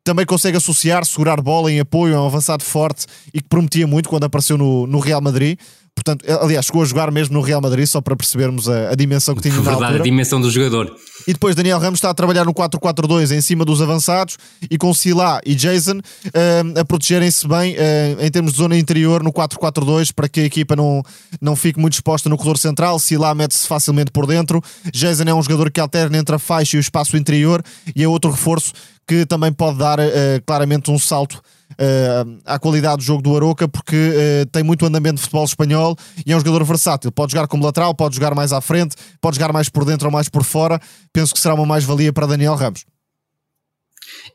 também 0.04 0.26
consegue 0.26 0.58
associar, 0.58 1.06
segurar 1.06 1.42
bola 1.42 1.72
em 1.72 1.80
apoio, 1.80 2.14
é 2.14 2.20
um 2.20 2.26
avançado 2.26 2.64
forte 2.64 3.06
e 3.34 3.42
que 3.42 3.48
prometia 3.48 3.88
muito 3.88 4.10
quando 4.10 4.26
apareceu 4.26 4.58
no, 4.58 4.86
no 4.86 5.00
Real 5.00 5.22
Madrid. 5.22 5.58
Portanto, 5.96 6.26
aliás, 6.42 6.66
chegou 6.66 6.82
a 6.82 6.86
jogar 6.86 7.12
mesmo 7.12 7.34
no 7.36 7.42
Real 7.42 7.62
Madrid, 7.62 7.86
só 7.86 8.02
para 8.02 8.16
percebermos 8.16 8.68
a, 8.68 8.90
a 8.90 8.96
dimensão 8.96 9.36
que 9.36 9.42
tinha 9.42 9.54
Verdade, 9.54 9.80
na 9.80 9.86
altura. 9.88 10.02
a 10.02 10.04
dimensão 10.04 10.42
do 10.42 10.50
jogador. 10.50 10.94
E 11.28 11.34
depois 11.34 11.56
Daniel 11.56 11.80
Ramos 11.80 11.98
está 11.98 12.10
a 12.10 12.14
trabalhar 12.14 12.46
no 12.46 12.54
4-4-2 12.54 13.36
em 13.36 13.42
cima 13.42 13.64
dos 13.64 13.82
avançados 13.82 14.38
e 14.70 14.78
com 14.78 14.94
Silá 14.94 15.40
e 15.46 15.56
Jason 15.56 15.98
uh, 15.98 16.80
a 16.80 16.86
protegerem-se 16.86 17.48
bem 17.48 17.76
uh, 17.76 18.22
em 18.22 18.30
termos 18.30 18.54
de 18.54 18.58
zona 18.58 18.78
interior 18.78 19.24
no 19.24 19.32
4-4-2 19.32 20.14
para 20.14 20.28
que 20.28 20.42
a 20.42 20.44
equipa 20.44 20.76
não, 20.76 21.02
não 21.42 21.56
fique 21.56 21.80
muito 21.80 21.94
exposta 21.94 22.30
no 22.30 22.38
corredor 22.38 22.58
central. 22.58 23.00
Silá 23.00 23.34
mete-se 23.34 23.68
facilmente 23.68 24.12
por 24.12 24.28
dentro. 24.28 24.62
Jason 24.92 25.24
é 25.24 25.34
um 25.34 25.42
jogador 25.42 25.72
que 25.72 25.80
alterna 25.80 26.18
entre 26.18 26.36
a 26.36 26.40
faixa 26.40 26.76
e 26.76 26.80
o 26.80 26.82
espaço 26.82 27.16
interior 27.16 27.64
e 27.96 28.04
é 28.04 28.08
outro 28.08 28.32
reforço 28.32 28.74
que 29.08 29.26
também 29.26 29.52
pode 29.52 29.78
dar 29.78 30.00
uh, 30.00 30.04
claramente 30.46 30.90
um 30.90 30.98
salto 30.98 31.42
uh, 31.74 32.40
à 32.46 32.58
qualidade 32.58 32.98
do 32.98 33.04
jogo 33.04 33.22
do 33.22 33.36
Aroca, 33.36 33.68
porque 33.68 33.96
uh, 33.96 34.46
tem 34.48 34.64
muito 34.64 34.86
andamento 34.86 35.16
de 35.16 35.22
futebol 35.22 35.46
espanhol 35.46 35.96
e 36.26 36.32
é 36.32 36.36
um 36.36 36.40
jogador 36.40 36.64
versátil. 36.64 37.12
Pode 37.12 37.34
jogar 37.34 37.48
como 37.48 37.66
lateral, 37.66 37.94
pode 37.94 38.16
jogar 38.16 38.34
mais 38.34 38.54
à 38.54 38.62
frente, 38.62 38.96
pode 39.20 39.36
jogar 39.36 39.52
mais 39.52 39.70
por 39.70 39.86
dentro 39.86 40.08
ou 40.08 40.12
mais 40.12 40.30
por 40.30 40.44
fora. 40.44 40.80
Penso 41.14 41.34
que 41.34 41.40
será 41.40 41.54
uma 41.54 41.66
mais-valia 41.66 42.12
para 42.12 42.26
Daniel 42.26 42.56
Ramos. 42.56 42.86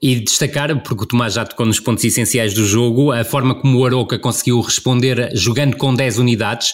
E 0.00 0.20
destacar, 0.20 0.80
porque 0.82 1.02
o 1.02 1.06
Tomás 1.06 1.34
já 1.34 1.44
tocou 1.44 1.66
nos 1.66 1.80
pontos 1.80 2.04
essenciais 2.04 2.54
do 2.54 2.64
jogo, 2.64 3.10
a 3.10 3.24
forma 3.24 3.54
como 3.54 3.78
o 3.78 3.84
Aroca 3.84 4.16
conseguiu 4.16 4.60
responder 4.60 5.30
jogando 5.34 5.76
com 5.76 5.92
10 5.92 6.18
unidades. 6.18 6.72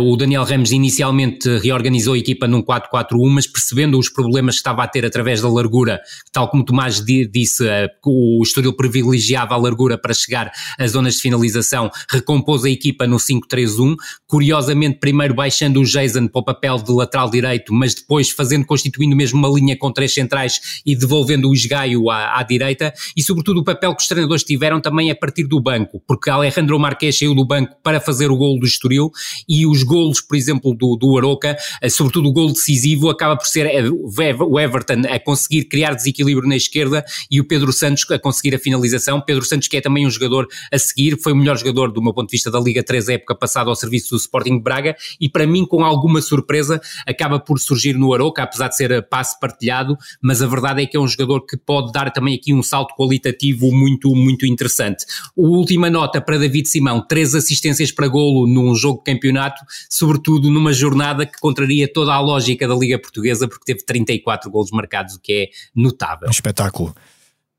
O 0.00 0.16
Daniel 0.16 0.44
Ramos 0.44 0.72
inicialmente 0.72 1.48
reorganizou 1.58 2.14
a 2.14 2.18
equipa 2.18 2.48
num 2.48 2.62
4-4-1, 2.62 3.28
mas 3.28 3.46
percebendo 3.46 3.98
os 3.98 4.08
problemas 4.08 4.54
que 4.54 4.60
estava 4.60 4.82
a 4.82 4.88
ter 4.88 5.04
através 5.04 5.42
da 5.42 5.50
largura, 5.50 6.00
tal 6.32 6.48
como 6.48 6.62
o 6.62 6.66
Tomás 6.66 7.04
disse, 7.04 7.64
o 8.04 8.42
Estoril 8.42 8.72
privilegiava 8.72 9.54
a 9.54 9.58
largura 9.58 9.98
para 9.98 10.14
chegar 10.14 10.50
às 10.78 10.92
zonas 10.92 11.16
de 11.16 11.20
finalização, 11.20 11.90
recompôs 12.10 12.64
a 12.64 12.70
equipa 12.70 13.06
no 13.06 13.18
5-3-1, 13.18 13.96
curiosamente 14.26 14.98
primeiro 14.98 15.34
baixando 15.34 15.80
o 15.80 15.84
Jason 15.84 16.26
para 16.26 16.40
o 16.40 16.44
papel 16.44 16.78
de 16.78 16.90
lateral 16.90 17.30
direito, 17.30 17.74
mas 17.74 17.94
depois 17.94 18.30
fazendo, 18.30 18.64
constituindo 18.64 19.14
mesmo 19.14 19.38
uma 19.38 19.48
linha 19.48 19.76
com 19.76 19.92
três 19.92 20.14
centrais 20.14 20.80
e 20.86 20.96
devolvendo 20.96 21.48
o 21.48 21.54
esgaio 21.54 22.09
à, 22.10 22.38
à, 22.38 22.42
direita 22.42 22.92
e, 23.16 23.22
sobretudo, 23.22 23.60
o 23.60 23.64
papel 23.64 23.94
que 23.94 24.02
os 24.02 24.08
treinadores 24.08 24.44
tiveram 24.44 24.80
também 24.80 25.10
a 25.10 25.14
partir 25.14 25.44
do 25.44 25.60
banco, 25.60 26.02
porque 26.06 26.30
Alejandro 26.30 26.78
Marques 26.78 27.18
saiu 27.18 27.34
do 27.34 27.44
banco 27.44 27.76
para 27.82 28.00
fazer 28.00 28.30
o 28.30 28.36
gol 28.36 28.58
do 28.58 28.66
Estoril 28.66 29.10
e 29.48 29.66
os 29.66 29.82
golos, 29.82 30.20
por 30.20 30.36
exemplo, 30.36 30.74
do, 30.74 30.96
do 30.96 31.16
Aroca, 31.16 31.56
eh, 31.80 31.88
sobretudo 31.88 32.28
o 32.28 32.32
gol 32.32 32.52
decisivo, 32.52 33.10
acaba 33.10 33.36
por 33.36 33.46
ser 33.46 33.66
eh, 33.66 33.88
o 33.88 34.60
Everton 34.60 35.02
a 35.08 35.18
conseguir 35.18 35.64
criar 35.64 35.94
desequilíbrio 35.94 36.48
na 36.48 36.56
esquerda 36.56 37.04
e 37.30 37.40
o 37.40 37.44
Pedro 37.44 37.72
Santos 37.72 38.08
a 38.10 38.18
conseguir 38.18 38.54
a 38.54 38.58
finalização. 38.58 39.20
Pedro 39.20 39.44
Santos, 39.44 39.68
que 39.68 39.76
é 39.76 39.80
também 39.80 40.06
um 40.06 40.10
jogador 40.10 40.46
a 40.72 40.78
seguir, 40.78 41.18
foi 41.20 41.32
o 41.32 41.36
melhor 41.36 41.56
jogador, 41.56 41.92
do 41.92 42.02
meu 42.02 42.12
ponto 42.12 42.28
de 42.28 42.32
vista, 42.32 42.50
da 42.50 42.60
Liga 42.60 42.82
3 42.82 43.08
época 43.08 43.34
passada 43.34 43.70
ao 43.70 43.76
serviço 43.76 44.10
do 44.10 44.16
Sporting 44.16 44.56
de 44.56 44.62
Braga 44.62 44.96
e, 45.20 45.28
para 45.28 45.46
mim, 45.46 45.64
com 45.66 45.84
alguma 45.84 46.20
surpresa, 46.20 46.80
acaba 47.06 47.38
por 47.38 47.58
surgir 47.58 47.94
no 47.94 48.12
Aroca, 48.12 48.42
apesar 48.42 48.68
de 48.68 48.76
ser 48.76 49.08
passe 49.08 49.38
partilhado, 49.38 49.96
mas 50.22 50.42
a 50.42 50.46
verdade 50.46 50.82
é 50.82 50.86
que 50.86 50.96
é 50.96 51.00
um 51.00 51.08
jogador 51.08 51.44
que 51.46 51.56
pode 51.56 51.92
dar 51.92 51.99
também 52.08 52.36
aqui 52.36 52.54
um 52.54 52.62
salto 52.62 52.94
qualitativo 52.94 53.72
muito, 53.72 54.14
muito 54.14 54.46
interessante. 54.46 55.04
Última 55.36 55.90
nota 55.90 56.20
para 56.20 56.38
David 56.38 56.68
Simão, 56.68 57.04
três 57.04 57.34
assistências 57.34 57.90
para 57.90 58.06
golo 58.06 58.46
num 58.46 58.72
jogo 58.76 59.02
de 59.04 59.12
campeonato, 59.12 59.60
sobretudo 59.88 60.48
numa 60.50 60.72
jornada 60.72 61.26
que 61.26 61.40
contraria 61.40 61.92
toda 61.92 62.14
a 62.14 62.20
lógica 62.20 62.68
da 62.68 62.74
Liga 62.74 62.98
Portuguesa, 62.98 63.48
porque 63.48 63.64
teve 63.64 63.84
34 63.84 64.48
golos 64.50 64.70
marcados, 64.70 65.16
o 65.16 65.20
que 65.20 65.32
é 65.32 65.48
notável. 65.74 66.28
Um 66.28 66.30
espetáculo. 66.30 66.94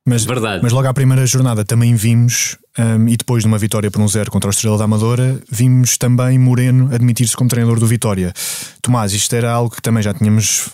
Mas, 0.05 0.25
Verdade. 0.25 0.61
mas 0.63 0.71
logo 0.71 0.87
à 0.87 0.93
primeira 0.93 1.25
jornada 1.27 1.63
também 1.63 1.93
vimos, 1.93 2.57
um, 2.77 3.07
e 3.07 3.15
depois 3.15 3.43
de 3.43 3.47
uma 3.47 3.59
vitória 3.59 3.91
por 3.91 4.01
um 4.01 4.07
zero 4.07 4.31
contra 4.31 4.49
a 4.49 4.51
Estrela 4.51 4.77
da 4.77 4.85
Amadora, 4.85 5.39
vimos 5.49 5.95
também 5.97 6.39
Moreno 6.39 6.89
admitir-se 6.93 7.35
como 7.35 7.49
treinador 7.49 7.79
do 7.79 7.85
Vitória. 7.85 8.33
Tomás, 8.81 9.13
isto 9.13 9.35
era 9.35 9.51
algo 9.51 9.75
que 9.75 9.81
também 9.81 10.01
já 10.01 10.11
tínhamos 10.11 10.71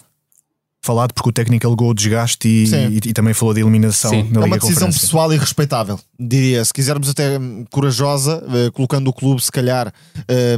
falado 0.82 1.14
porque 1.14 1.30
o 1.30 1.34
técnico 1.34 1.68
alegou 1.68 1.90
o 1.90 1.94
desgaste 1.94 2.48
e, 2.48 2.66
e, 2.66 2.98
e, 3.10 3.14
também 3.14 3.34
falou 3.34 3.54
de 3.54 3.62
eliminação 3.62 4.12
Sim. 4.12 4.24
na 4.24 4.42
Liga 4.42 4.42
É 4.42 4.46
uma 4.46 4.58
decisão 4.58 4.92
pessoal 4.92 5.34
e 5.34 5.38
respeitável, 5.38 6.00
diria. 6.20 6.64
Se 6.64 6.74
quisermos 6.74 7.10
até 7.10 7.38
corajosa, 7.70 8.44
eh, 8.54 8.72
colocando 8.72 9.08
o 9.10 9.14
clube, 9.14 9.44
se 9.44 9.52
calhar, 9.52 9.92
eh, 10.28 10.58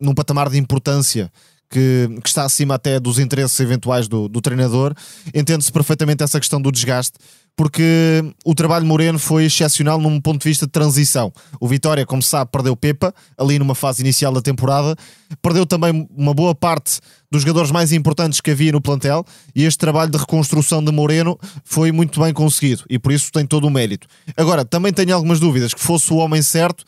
num 0.00 0.14
patamar 0.14 0.48
de 0.48 0.58
importância 0.58 1.30
que, 1.68 2.08
que, 2.22 2.28
está 2.28 2.44
acima 2.44 2.74
até 2.74 2.98
dos 2.98 3.18
interesses 3.18 3.58
eventuais 3.60 4.08
do, 4.08 4.28
do 4.28 4.40
treinador, 4.40 4.94
entende-se 5.34 5.70
perfeitamente 5.70 6.22
essa 6.22 6.40
questão 6.40 6.60
do 6.60 6.72
desgaste 6.72 7.18
porque 7.60 8.24
o 8.42 8.54
trabalho 8.54 8.86
Moreno 8.86 9.18
foi 9.18 9.44
excepcional 9.44 10.00
num 10.00 10.18
ponto 10.18 10.40
de 10.40 10.48
vista 10.48 10.64
de 10.64 10.72
transição. 10.72 11.30
O 11.60 11.68
Vitória, 11.68 12.06
como 12.06 12.22
sabe, 12.22 12.50
perdeu 12.50 12.74
Pepa 12.74 13.14
ali 13.36 13.58
numa 13.58 13.74
fase 13.74 14.00
inicial 14.00 14.32
da 14.32 14.40
temporada, 14.40 14.96
perdeu 15.42 15.66
também 15.66 16.08
uma 16.16 16.32
boa 16.32 16.54
parte 16.54 17.00
dos 17.30 17.42
jogadores 17.42 17.70
mais 17.70 17.92
importantes 17.92 18.40
que 18.40 18.50
havia 18.50 18.72
no 18.72 18.80
plantel 18.80 19.26
e 19.54 19.66
este 19.66 19.76
trabalho 19.76 20.10
de 20.10 20.16
reconstrução 20.16 20.82
de 20.82 20.90
Moreno 20.90 21.38
foi 21.62 21.92
muito 21.92 22.18
bem 22.18 22.32
conseguido 22.32 22.82
e 22.88 22.98
por 22.98 23.12
isso 23.12 23.30
tem 23.30 23.44
todo 23.44 23.66
o 23.66 23.70
mérito. 23.70 24.08
Agora, 24.38 24.64
também 24.64 24.90
tenho 24.90 25.14
algumas 25.14 25.38
dúvidas 25.38 25.74
que 25.74 25.82
fosse 25.82 26.10
o 26.14 26.16
homem 26.16 26.40
certo 26.40 26.82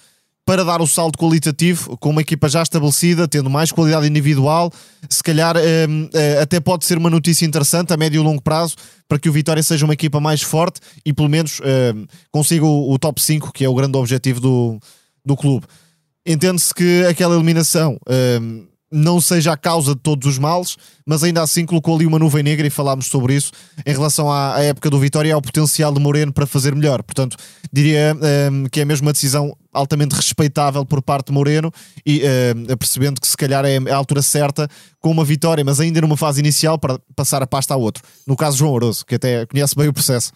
para 0.44 0.64
dar 0.64 0.80
o 0.80 0.86
salto 0.86 1.18
qualitativo 1.18 1.96
com 1.98 2.10
uma 2.10 2.20
equipa 2.20 2.48
já 2.48 2.62
estabelecida, 2.62 3.28
tendo 3.28 3.48
mais 3.48 3.70
qualidade 3.70 4.08
individual, 4.08 4.72
se 5.08 5.22
calhar 5.22 5.56
um, 5.56 6.08
eh, 6.12 6.40
até 6.40 6.58
pode 6.58 6.84
ser 6.84 6.98
uma 6.98 7.08
notícia 7.08 7.46
interessante 7.46 7.92
a 7.92 7.96
médio 7.96 8.20
e 8.20 8.24
longo 8.24 8.42
prazo 8.42 8.74
para 9.06 9.18
que 9.18 9.28
o 9.28 9.32
Vitória 9.32 9.62
seja 9.62 9.84
uma 9.84 9.94
equipa 9.94 10.18
mais 10.20 10.42
forte 10.42 10.80
e 11.06 11.12
pelo 11.12 11.28
menos 11.28 11.60
um, 11.60 12.06
consiga 12.32 12.64
o, 12.64 12.92
o, 12.92 12.98
top 12.98 13.22
5, 13.22 13.52
que 13.52 13.64
é 13.64 13.68
o 13.68 13.74
grande 13.74 13.96
objetivo 13.96 14.40
do, 14.40 14.80
do 15.24 15.36
clube. 15.36 15.66
Entende-se 16.26 16.74
que 16.74 17.04
aquela 17.08 17.34
eliminação 17.34 17.96
um, 18.40 18.66
não 18.92 19.20
seja 19.20 19.52
a 19.52 19.56
causa 19.56 19.94
de 19.94 20.00
todos 20.00 20.28
os 20.28 20.38
males, 20.38 20.76
mas 21.06 21.24
ainda 21.24 21.42
assim 21.42 21.64
colocou 21.64 21.96
ali 21.96 22.06
uma 22.06 22.18
nuvem 22.18 22.42
negra 22.42 22.66
e 22.66 22.70
falámos 22.70 23.06
sobre 23.06 23.34
isso 23.34 23.52
em 23.84 23.92
relação 23.92 24.30
à, 24.30 24.56
à 24.56 24.62
época 24.62 24.90
do 24.90 24.98
Vitória 24.98 25.30
e 25.30 25.32
ao 25.32 25.40
potencial 25.40 25.92
de 25.92 26.00
Moreno 26.00 26.32
para 26.32 26.46
fazer 26.46 26.74
melhor. 26.74 27.02
Portanto, 27.02 27.36
diria 27.72 28.16
um, 28.50 28.64
que 28.66 28.80
é 28.80 28.84
mesmo 28.84 29.06
uma 29.06 29.12
decisão 29.12 29.56
altamente 29.72 30.14
respeitável 30.14 30.84
por 30.84 31.00
parte 31.00 31.28
de 31.28 31.32
Moreno 31.32 31.72
e 32.04 32.22
uh, 32.22 32.76
percebendo 32.76 33.20
que 33.20 33.26
se 33.26 33.36
calhar 33.36 33.64
é 33.64 33.78
a 33.90 33.96
altura 33.96 34.20
certa 34.20 34.68
com 35.00 35.10
uma 35.10 35.24
vitória, 35.24 35.64
mas 35.64 35.80
ainda 35.80 36.00
numa 36.00 36.16
fase 36.16 36.40
inicial 36.40 36.78
para 36.78 36.98
passar 37.16 37.42
a 37.42 37.46
pasta 37.46 37.74
a 37.74 37.76
outro. 37.76 38.02
No 38.26 38.36
caso 38.36 38.58
João 38.58 38.72
Oroso, 38.72 39.04
que 39.06 39.14
até 39.14 39.46
conhece 39.46 39.74
bem 39.74 39.88
o 39.88 39.92
processo. 39.92 40.32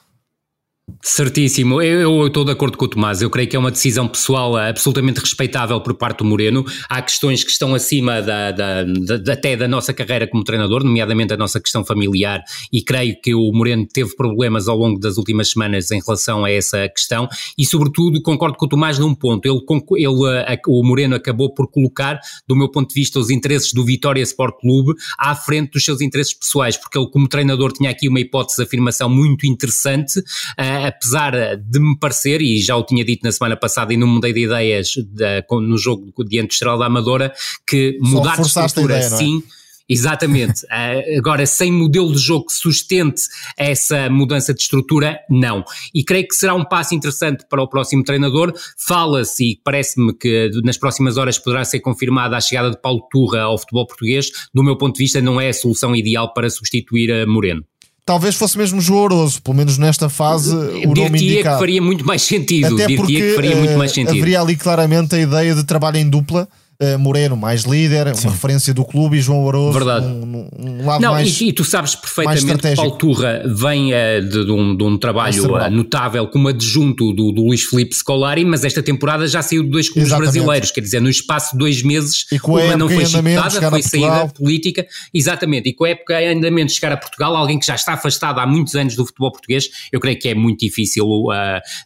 Certíssimo, 1.02 1.82
eu, 1.82 2.28
estou 2.28 2.44
de 2.44 2.52
acordo 2.52 2.78
com 2.78 2.84
o 2.84 2.88
Tomás. 2.88 3.20
Eu 3.20 3.28
creio 3.28 3.48
que 3.48 3.56
é 3.56 3.58
uma 3.58 3.72
decisão 3.72 4.06
pessoal 4.06 4.56
absolutamente 4.56 5.18
respeitável 5.18 5.80
por 5.80 5.94
parte 5.94 6.18
do 6.18 6.24
Moreno. 6.24 6.64
Há 6.88 7.02
questões 7.02 7.42
que 7.42 7.50
estão 7.50 7.74
acima 7.74 8.22
da, 8.22 8.52
da, 8.52 8.84
da, 8.84 9.32
até 9.32 9.56
da 9.56 9.66
nossa 9.66 9.92
carreira 9.92 10.28
como 10.28 10.44
treinador, 10.44 10.84
nomeadamente 10.84 11.34
a 11.34 11.36
nossa 11.36 11.60
questão 11.60 11.84
familiar, 11.84 12.40
e 12.72 12.82
creio 12.82 13.20
que 13.20 13.34
o 13.34 13.50
Moreno 13.52 13.84
teve 13.92 14.14
problemas 14.14 14.68
ao 14.68 14.76
longo 14.76 15.00
das 15.00 15.16
últimas 15.16 15.50
semanas 15.50 15.90
em 15.90 16.00
relação 16.00 16.44
a 16.44 16.52
essa 16.52 16.88
questão. 16.88 17.28
E, 17.58 17.66
sobretudo, 17.66 18.22
concordo 18.22 18.56
com 18.56 18.66
o 18.66 18.68
Tomás 18.68 18.96
num 18.96 19.12
ponto. 19.12 19.44
Ele, 19.44 19.60
ele, 19.96 20.60
o 20.68 20.86
Moreno 20.86 21.16
acabou 21.16 21.52
por 21.52 21.68
colocar, 21.68 22.20
do 22.46 22.54
meu 22.54 22.70
ponto 22.70 22.90
de 22.90 22.94
vista, 22.94 23.18
os 23.18 23.28
interesses 23.28 23.72
do 23.72 23.84
Vitória 23.84 24.22
Sport 24.22 24.60
Clube 24.60 24.94
à 25.18 25.34
frente 25.34 25.72
dos 25.72 25.84
seus 25.84 26.00
interesses 26.00 26.32
pessoais, 26.32 26.76
porque 26.76 26.96
ele, 26.96 27.10
como 27.10 27.26
treinador, 27.26 27.72
tinha 27.72 27.90
aqui 27.90 28.08
uma 28.08 28.20
hipótese 28.20 28.58
de 28.58 28.62
afirmação 28.62 29.08
muito 29.08 29.46
interessante. 29.46 30.20
Uh, 30.20 30.75
apesar 30.84 31.56
de 31.56 31.80
me 31.80 31.98
parecer, 31.98 32.40
e 32.40 32.60
já 32.60 32.76
o 32.76 32.84
tinha 32.84 33.04
dito 33.04 33.24
na 33.24 33.32
semana 33.32 33.56
passada 33.56 33.92
e 33.92 33.96
não 33.96 34.06
mudei 34.06 34.32
de 34.32 34.44
ideias 34.44 34.88
de, 34.88 35.44
no 35.50 35.78
jogo 35.78 36.12
diante 36.24 36.48
do 36.48 36.52
Estrela 36.52 36.78
da 36.78 36.86
Amadora, 36.86 37.32
que 37.66 37.98
mudar 38.00 38.36
de 38.36 38.46
estrutura 38.46 38.96
ideia, 38.96 39.06
é? 39.06 39.16
sim. 39.16 39.42
Exatamente. 39.88 40.64
Uh, 40.66 41.16
agora, 41.18 41.46
sem 41.46 41.70
modelo 41.70 42.12
de 42.12 42.18
jogo 42.18 42.46
que 42.46 42.54
sustente 42.54 43.22
essa 43.56 44.10
mudança 44.10 44.52
de 44.52 44.60
estrutura, 44.60 45.20
não. 45.30 45.64
E 45.94 46.02
creio 46.04 46.26
que 46.26 46.34
será 46.34 46.54
um 46.54 46.64
passo 46.64 46.94
interessante 46.94 47.44
para 47.48 47.62
o 47.62 47.68
próximo 47.68 48.02
treinador. 48.02 48.52
Fala-se, 48.76 49.52
e 49.52 49.60
parece-me 49.62 50.12
que 50.12 50.50
nas 50.64 50.76
próximas 50.76 51.16
horas 51.16 51.38
poderá 51.38 51.64
ser 51.64 51.80
confirmada 51.80 52.36
a 52.36 52.40
chegada 52.40 52.70
de 52.70 52.80
Paulo 52.80 53.06
Turra 53.10 53.42
ao 53.42 53.58
futebol 53.58 53.86
português. 53.86 54.30
Do 54.52 54.62
meu 54.62 54.76
ponto 54.76 54.96
de 54.96 55.04
vista, 55.04 55.20
não 55.20 55.40
é 55.40 55.48
a 55.48 55.54
solução 55.54 55.94
ideal 55.94 56.32
para 56.34 56.50
substituir 56.50 57.12
a 57.12 57.26
Moreno 57.26 57.64
talvez 58.06 58.36
fosse 58.36 58.56
mesmo 58.56 58.80
jooroso, 58.80 59.42
pelo 59.42 59.56
menos 59.56 59.76
nesta 59.76 60.08
fase, 60.08 60.54
o 60.54 60.94
nome 60.94 61.20
indicado. 61.20 61.56
que 61.56 61.60
faria 61.60 61.82
muito 61.82 62.06
mais 62.06 62.22
sentido. 62.22 62.74
Até 62.74 62.94
porque 62.94 63.12
que 63.20 63.34
faria 63.34 63.56
muito 63.56 63.76
mais 63.76 63.90
eh, 63.90 63.94
sentido. 63.94 64.16
haveria 64.16 64.40
ali 64.40 64.56
claramente 64.56 65.14
a 65.16 65.18
ideia 65.18 65.54
de 65.54 65.64
trabalho 65.64 65.96
em 65.96 66.08
dupla, 66.08 66.48
Uh, 66.78 66.98
Moreno, 66.98 67.38
mais 67.38 67.62
líder, 67.62 68.14
Sim. 68.14 68.26
uma 68.26 68.34
referência 68.34 68.74
do 68.74 68.84
clube, 68.84 69.16
e 69.16 69.20
João 69.20 69.72
Verdade. 69.72 70.04
Um, 70.04 70.46
um 70.58 70.86
lado 70.86 71.00
Não, 71.00 71.12
mais. 71.12 71.40
E, 71.40 71.48
e 71.48 71.52
tu 71.52 71.64
sabes 71.64 71.94
perfeitamente 71.94 72.68
que 72.68 72.76
Paulo 72.76 72.98
Turra 72.98 73.42
vem 73.46 73.92
uh, 73.94 74.20
de, 74.20 74.44
de, 74.44 74.50
um, 74.52 74.76
de, 74.76 74.84
um, 74.84 74.98
trabalho 74.98 75.54
uh, 75.54 75.70
notável 75.70 76.26
como 76.26 76.48
adjunto 76.48 77.14
do, 77.14 77.32
do 77.32 77.44
Luís 77.44 77.62
Felipe 77.62 77.94
Scolari, 77.96 78.44
mas 78.44 78.62
esta 78.62 78.82
temporada 78.82 79.26
já 79.26 79.40
saiu 79.40 79.62
de 79.62 79.70
dois 79.70 79.88
clubes 79.88 80.08
Exatamente. 80.08 80.32
brasileiros, 80.34 80.70
quer 80.70 80.82
dizer, 80.82 81.00
no 81.00 81.08
espaço 81.08 81.52
de 81.52 81.58
dois 81.58 81.82
meses, 81.82 82.26
e 82.30 82.38
uma 82.44 82.76
não 82.76 82.90
foi 82.90 83.06
chicotada, 83.06 83.70
foi 83.70 83.82
saída 83.82 84.28
política, 84.28 84.86
exatamente, 85.14 85.70
e 85.70 85.72
com 85.72 85.84
a 85.84 85.88
época 85.88 86.20
em 86.20 86.36
andamento 86.36 86.72
chegar 86.72 86.92
a 86.92 86.98
Portugal, 86.98 87.34
alguém 87.34 87.58
que 87.58 87.64
já 87.64 87.74
está 87.74 87.94
afastado 87.94 88.38
há 88.38 88.46
muitos 88.46 88.74
anos 88.74 88.94
do 88.96 89.06
futebol 89.06 89.32
português, 89.32 89.70
eu 89.90 89.98
creio 89.98 90.18
que 90.18 90.28
é 90.28 90.34
muito 90.34 90.60
difícil. 90.60 91.06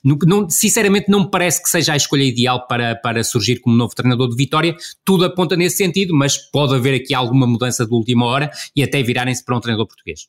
Não, 0.02 0.50
sinceramente, 0.50 1.08
não 1.08 1.20
me 1.20 1.30
parece 1.30 1.62
que 1.62 1.68
seja 1.68 1.92
a 1.92 1.96
escolha 1.96 2.24
ideal 2.24 2.66
para, 2.66 2.96
para 2.96 3.22
surgir 3.22 3.60
como 3.60 3.76
novo 3.76 3.94
treinador 3.94 4.28
de 4.28 4.36
Vitória, 4.36 4.74
tudo 5.04 5.24
aponta 5.24 5.56
nesse 5.56 5.76
sentido, 5.76 6.14
mas 6.14 6.36
pode 6.36 6.74
haver 6.74 6.94
aqui 6.94 7.14
alguma 7.14 7.46
mudança 7.46 7.86
de 7.86 7.92
última 7.92 8.26
hora 8.26 8.50
e 8.74 8.82
até 8.82 9.02
virarem-se 9.02 9.44
para 9.44 9.56
um 9.56 9.60
treinador 9.60 9.86
português. 9.86 10.20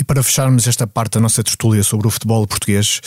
E 0.00 0.04
para 0.04 0.22
fecharmos 0.22 0.66
esta 0.66 0.86
parte 0.86 1.14
da 1.14 1.20
nossa 1.20 1.42
tertúlia 1.42 1.82
sobre 1.82 2.06
o 2.06 2.10
futebol 2.10 2.46
português, 2.46 3.00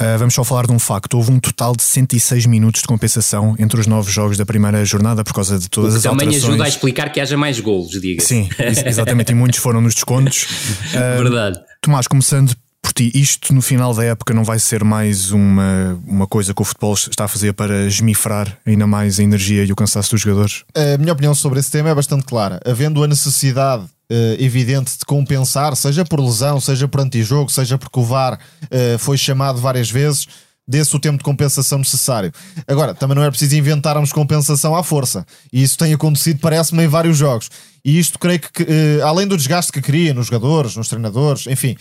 Uh, 0.00 0.18
vamos 0.18 0.34
só 0.34 0.42
falar 0.42 0.66
de 0.66 0.72
um 0.72 0.78
facto. 0.78 1.14
Houve 1.14 1.30
um 1.30 1.38
total 1.38 1.76
de 1.76 1.84
106 1.84 2.46
minutos 2.46 2.80
de 2.80 2.88
compensação 2.88 3.54
entre 3.60 3.78
os 3.78 3.86
novos 3.86 4.12
jogos 4.12 4.36
da 4.36 4.44
primeira 4.44 4.84
jornada 4.84 5.22
por 5.22 5.32
causa 5.32 5.56
de 5.56 5.70
todas 5.70 5.94
as 5.94 6.02
também 6.02 6.26
alterações. 6.26 6.42
Também 6.42 6.54
ajuda 6.54 6.64
a 6.64 6.68
explicar 6.68 7.12
que 7.12 7.20
haja 7.20 7.36
mais 7.36 7.60
golos, 7.60 8.00
diga. 8.00 8.20
Sim, 8.20 8.48
exatamente, 8.84 9.30
e 9.30 9.36
muitos 9.36 9.60
foram 9.60 9.80
nos 9.80 9.94
descontos. 9.94 10.46
Uh, 10.90 11.22
Verdade. 11.22 11.60
Tomás, 11.80 12.08
começando 12.08 12.56
ti, 12.94 13.10
isto 13.14 13.52
no 13.52 13.60
final 13.60 13.92
da 13.92 14.04
época 14.04 14.32
não 14.32 14.44
vai 14.44 14.58
ser 14.58 14.84
mais 14.84 15.30
uma, 15.32 16.00
uma 16.06 16.26
coisa 16.26 16.54
que 16.54 16.62
o 16.62 16.64
futebol 16.64 16.94
está 16.94 17.24
a 17.24 17.28
fazer 17.28 17.52
para 17.52 17.86
esmifrar 17.86 18.56
ainda 18.64 18.86
mais 18.86 19.18
a 19.18 19.22
energia 19.22 19.64
e 19.64 19.72
o 19.72 19.76
cansaço 19.76 20.12
dos 20.12 20.20
jogadores? 20.20 20.64
A 20.74 20.96
minha 20.98 21.12
opinião 21.12 21.34
sobre 21.34 21.58
esse 21.58 21.70
tema 21.70 21.90
é 21.90 21.94
bastante 21.94 22.24
clara. 22.24 22.60
Havendo 22.64 23.02
a 23.02 23.08
necessidade 23.08 23.84
Uh, 24.04 24.36
evidente 24.38 24.98
de 24.98 25.04
compensar, 25.06 25.74
seja 25.74 26.04
por 26.04 26.20
lesão, 26.20 26.60
seja 26.60 26.86
por 26.86 27.00
antijogo, 27.00 27.50
seja 27.50 27.78
porque 27.78 27.98
o 27.98 28.04
VAR 28.04 28.34
uh, 28.34 28.98
foi 28.98 29.16
chamado 29.16 29.58
várias 29.58 29.90
vezes, 29.90 30.28
desse 30.68 30.94
o 30.94 30.98
tempo 30.98 31.16
de 31.16 31.24
compensação 31.24 31.78
necessário. 31.78 32.30
Agora, 32.68 32.94
também 32.94 33.14
não 33.14 33.24
é 33.24 33.30
preciso 33.30 33.56
inventarmos 33.56 34.12
compensação 34.12 34.76
à 34.76 34.82
força. 34.82 35.24
E 35.50 35.62
isso 35.62 35.78
tem 35.78 35.94
acontecido, 35.94 36.38
parece-me, 36.38 36.84
em 36.84 36.86
vários 36.86 37.16
jogos. 37.16 37.50
E 37.82 37.98
isto 37.98 38.18
creio 38.18 38.40
que, 38.40 38.62
uh, 38.62 39.06
além 39.06 39.26
do 39.26 39.38
desgaste 39.38 39.72
que 39.72 39.80
cria 39.80 40.12
nos 40.12 40.26
jogadores, 40.26 40.76
nos 40.76 40.88
treinadores, 40.88 41.46
enfim, 41.46 41.74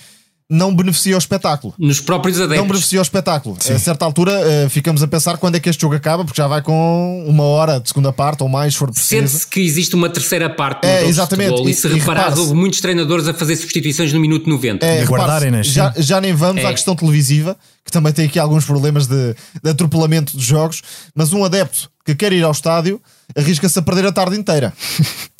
não 0.53 0.73
beneficia 0.73 1.15
o 1.15 1.17
espetáculo. 1.17 1.73
Nos 1.79 1.99
próprios 1.99 2.37
adeptos. 2.37 2.59
Não 2.59 2.67
beneficia 2.67 2.99
o 2.99 3.01
espetáculo. 3.01 3.57
Sim. 3.59 3.73
A 3.73 3.79
certa 3.79 4.05
altura 4.05 4.31
uh, 4.31 4.69
ficamos 4.69 5.01
a 5.01 5.07
pensar 5.07 5.37
quando 5.37 5.55
é 5.55 5.59
que 5.59 5.67
este 5.67 5.81
jogo 5.81 5.95
acaba, 5.95 6.23
porque 6.23 6.39
já 6.39 6.47
vai 6.47 6.61
com 6.61 7.25
uma 7.27 7.43
hora 7.43 7.79
de 7.79 7.87
segunda 7.87 8.13
parte 8.13 8.43
ou 8.43 8.49
mais, 8.49 8.73
se 8.73 8.79
for 8.79 8.91
preciso. 8.91 9.09
Sente-se 9.09 9.47
que 9.47 9.59
existe 9.59 9.95
uma 9.95 10.09
terceira 10.09 10.49
parte 10.49 10.85
é, 10.85 11.05
exatamente. 11.05 11.49
Futebol, 11.49 11.69
e, 11.69 11.73
se 11.73 11.87
reparar, 11.87 12.37
houve 12.37 12.53
muitos 12.53 12.79
treinadores 12.79 13.27
a 13.27 13.33
fazer 13.33 13.55
substituições 13.55 14.13
no 14.13 14.19
minuto 14.19 14.47
90. 14.47 14.85
É, 14.85 15.03
guardarem 15.05 15.63
já, 15.63 15.91
já 15.97 16.21
nem 16.21 16.33
vamos 16.33 16.63
é. 16.63 16.67
à 16.67 16.71
questão 16.71 16.95
televisiva, 16.95 17.57
que 17.83 17.91
também 17.91 18.13
tem 18.13 18.27
aqui 18.27 18.37
alguns 18.37 18.63
problemas 18.63 19.07
de, 19.07 19.35
de 19.61 19.69
atropelamento 19.71 20.37
dos 20.37 20.45
jogos, 20.45 20.83
mas 21.15 21.33
um 21.33 21.43
adepto 21.43 21.89
que 22.05 22.13
quer 22.13 22.31
ir 22.31 22.43
ao 22.43 22.51
estádio 22.51 23.01
arrisca-se 23.35 23.79
a 23.79 23.81
perder 23.81 24.05
a 24.05 24.11
tarde 24.11 24.37
inteira. 24.37 24.71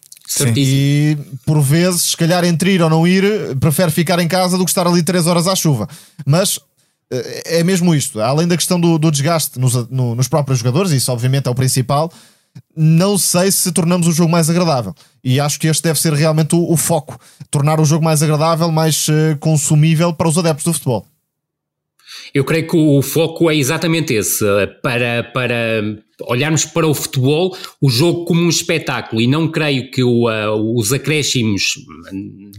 E 0.57 1.17
por 1.45 1.61
vezes, 1.61 2.11
se 2.11 2.17
calhar 2.17 2.43
entre 2.45 2.71
ir 2.73 2.81
ou 2.81 2.89
não 2.89 3.05
ir, 3.05 3.55
prefere 3.59 3.91
ficar 3.91 4.19
em 4.19 4.27
casa 4.27 4.57
do 4.57 4.63
que 4.63 4.71
estar 4.71 4.87
ali 4.87 5.03
3 5.03 5.27
horas 5.27 5.47
à 5.47 5.55
chuva. 5.55 5.87
Mas 6.25 6.59
eh, 7.11 7.59
é 7.59 7.63
mesmo 7.63 7.93
isto. 7.93 8.19
Além 8.19 8.47
da 8.47 8.57
questão 8.57 8.79
do, 8.79 8.97
do 8.97 9.11
desgaste 9.11 9.59
nos, 9.59 9.73
no, 9.89 10.15
nos 10.15 10.27
próprios 10.27 10.59
jogadores, 10.59 10.91
isso 10.91 11.11
obviamente 11.11 11.47
é 11.47 11.51
o 11.51 11.55
principal. 11.55 12.11
Não 12.75 13.17
sei 13.17 13.51
se 13.51 13.71
tornamos 13.71 14.07
o 14.07 14.11
jogo 14.11 14.31
mais 14.31 14.49
agradável. 14.49 14.93
E 15.23 15.39
acho 15.39 15.59
que 15.59 15.67
este 15.67 15.83
deve 15.83 15.99
ser 15.99 16.13
realmente 16.13 16.55
o, 16.55 16.71
o 16.71 16.77
foco: 16.77 17.19
tornar 17.51 17.79
o 17.79 17.85
jogo 17.85 18.03
mais 18.03 18.23
agradável, 18.23 18.71
mais 18.71 19.07
uh, 19.07 19.37
consumível 19.39 20.13
para 20.13 20.27
os 20.27 20.37
adeptos 20.37 20.65
do 20.65 20.73
futebol. 20.73 21.05
Eu 22.33 22.43
creio 22.43 22.67
que 22.67 22.77
o 22.77 23.01
foco 23.01 23.49
é 23.49 23.55
exatamente 23.55 24.13
esse, 24.13 24.45
eh, 24.45 24.67
para, 24.67 25.23
para 25.33 25.81
olharmos 26.21 26.65
para 26.65 26.87
o 26.87 26.93
futebol, 26.93 27.55
o 27.81 27.89
jogo 27.89 28.25
como 28.25 28.41
um 28.41 28.49
espetáculo, 28.49 29.21
e 29.21 29.27
não 29.27 29.47
creio 29.47 29.89
que 29.89 30.03
o, 30.03 30.29
uh, 30.29 30.77
os 30.77 30.93
acréscimos 30.93 31.75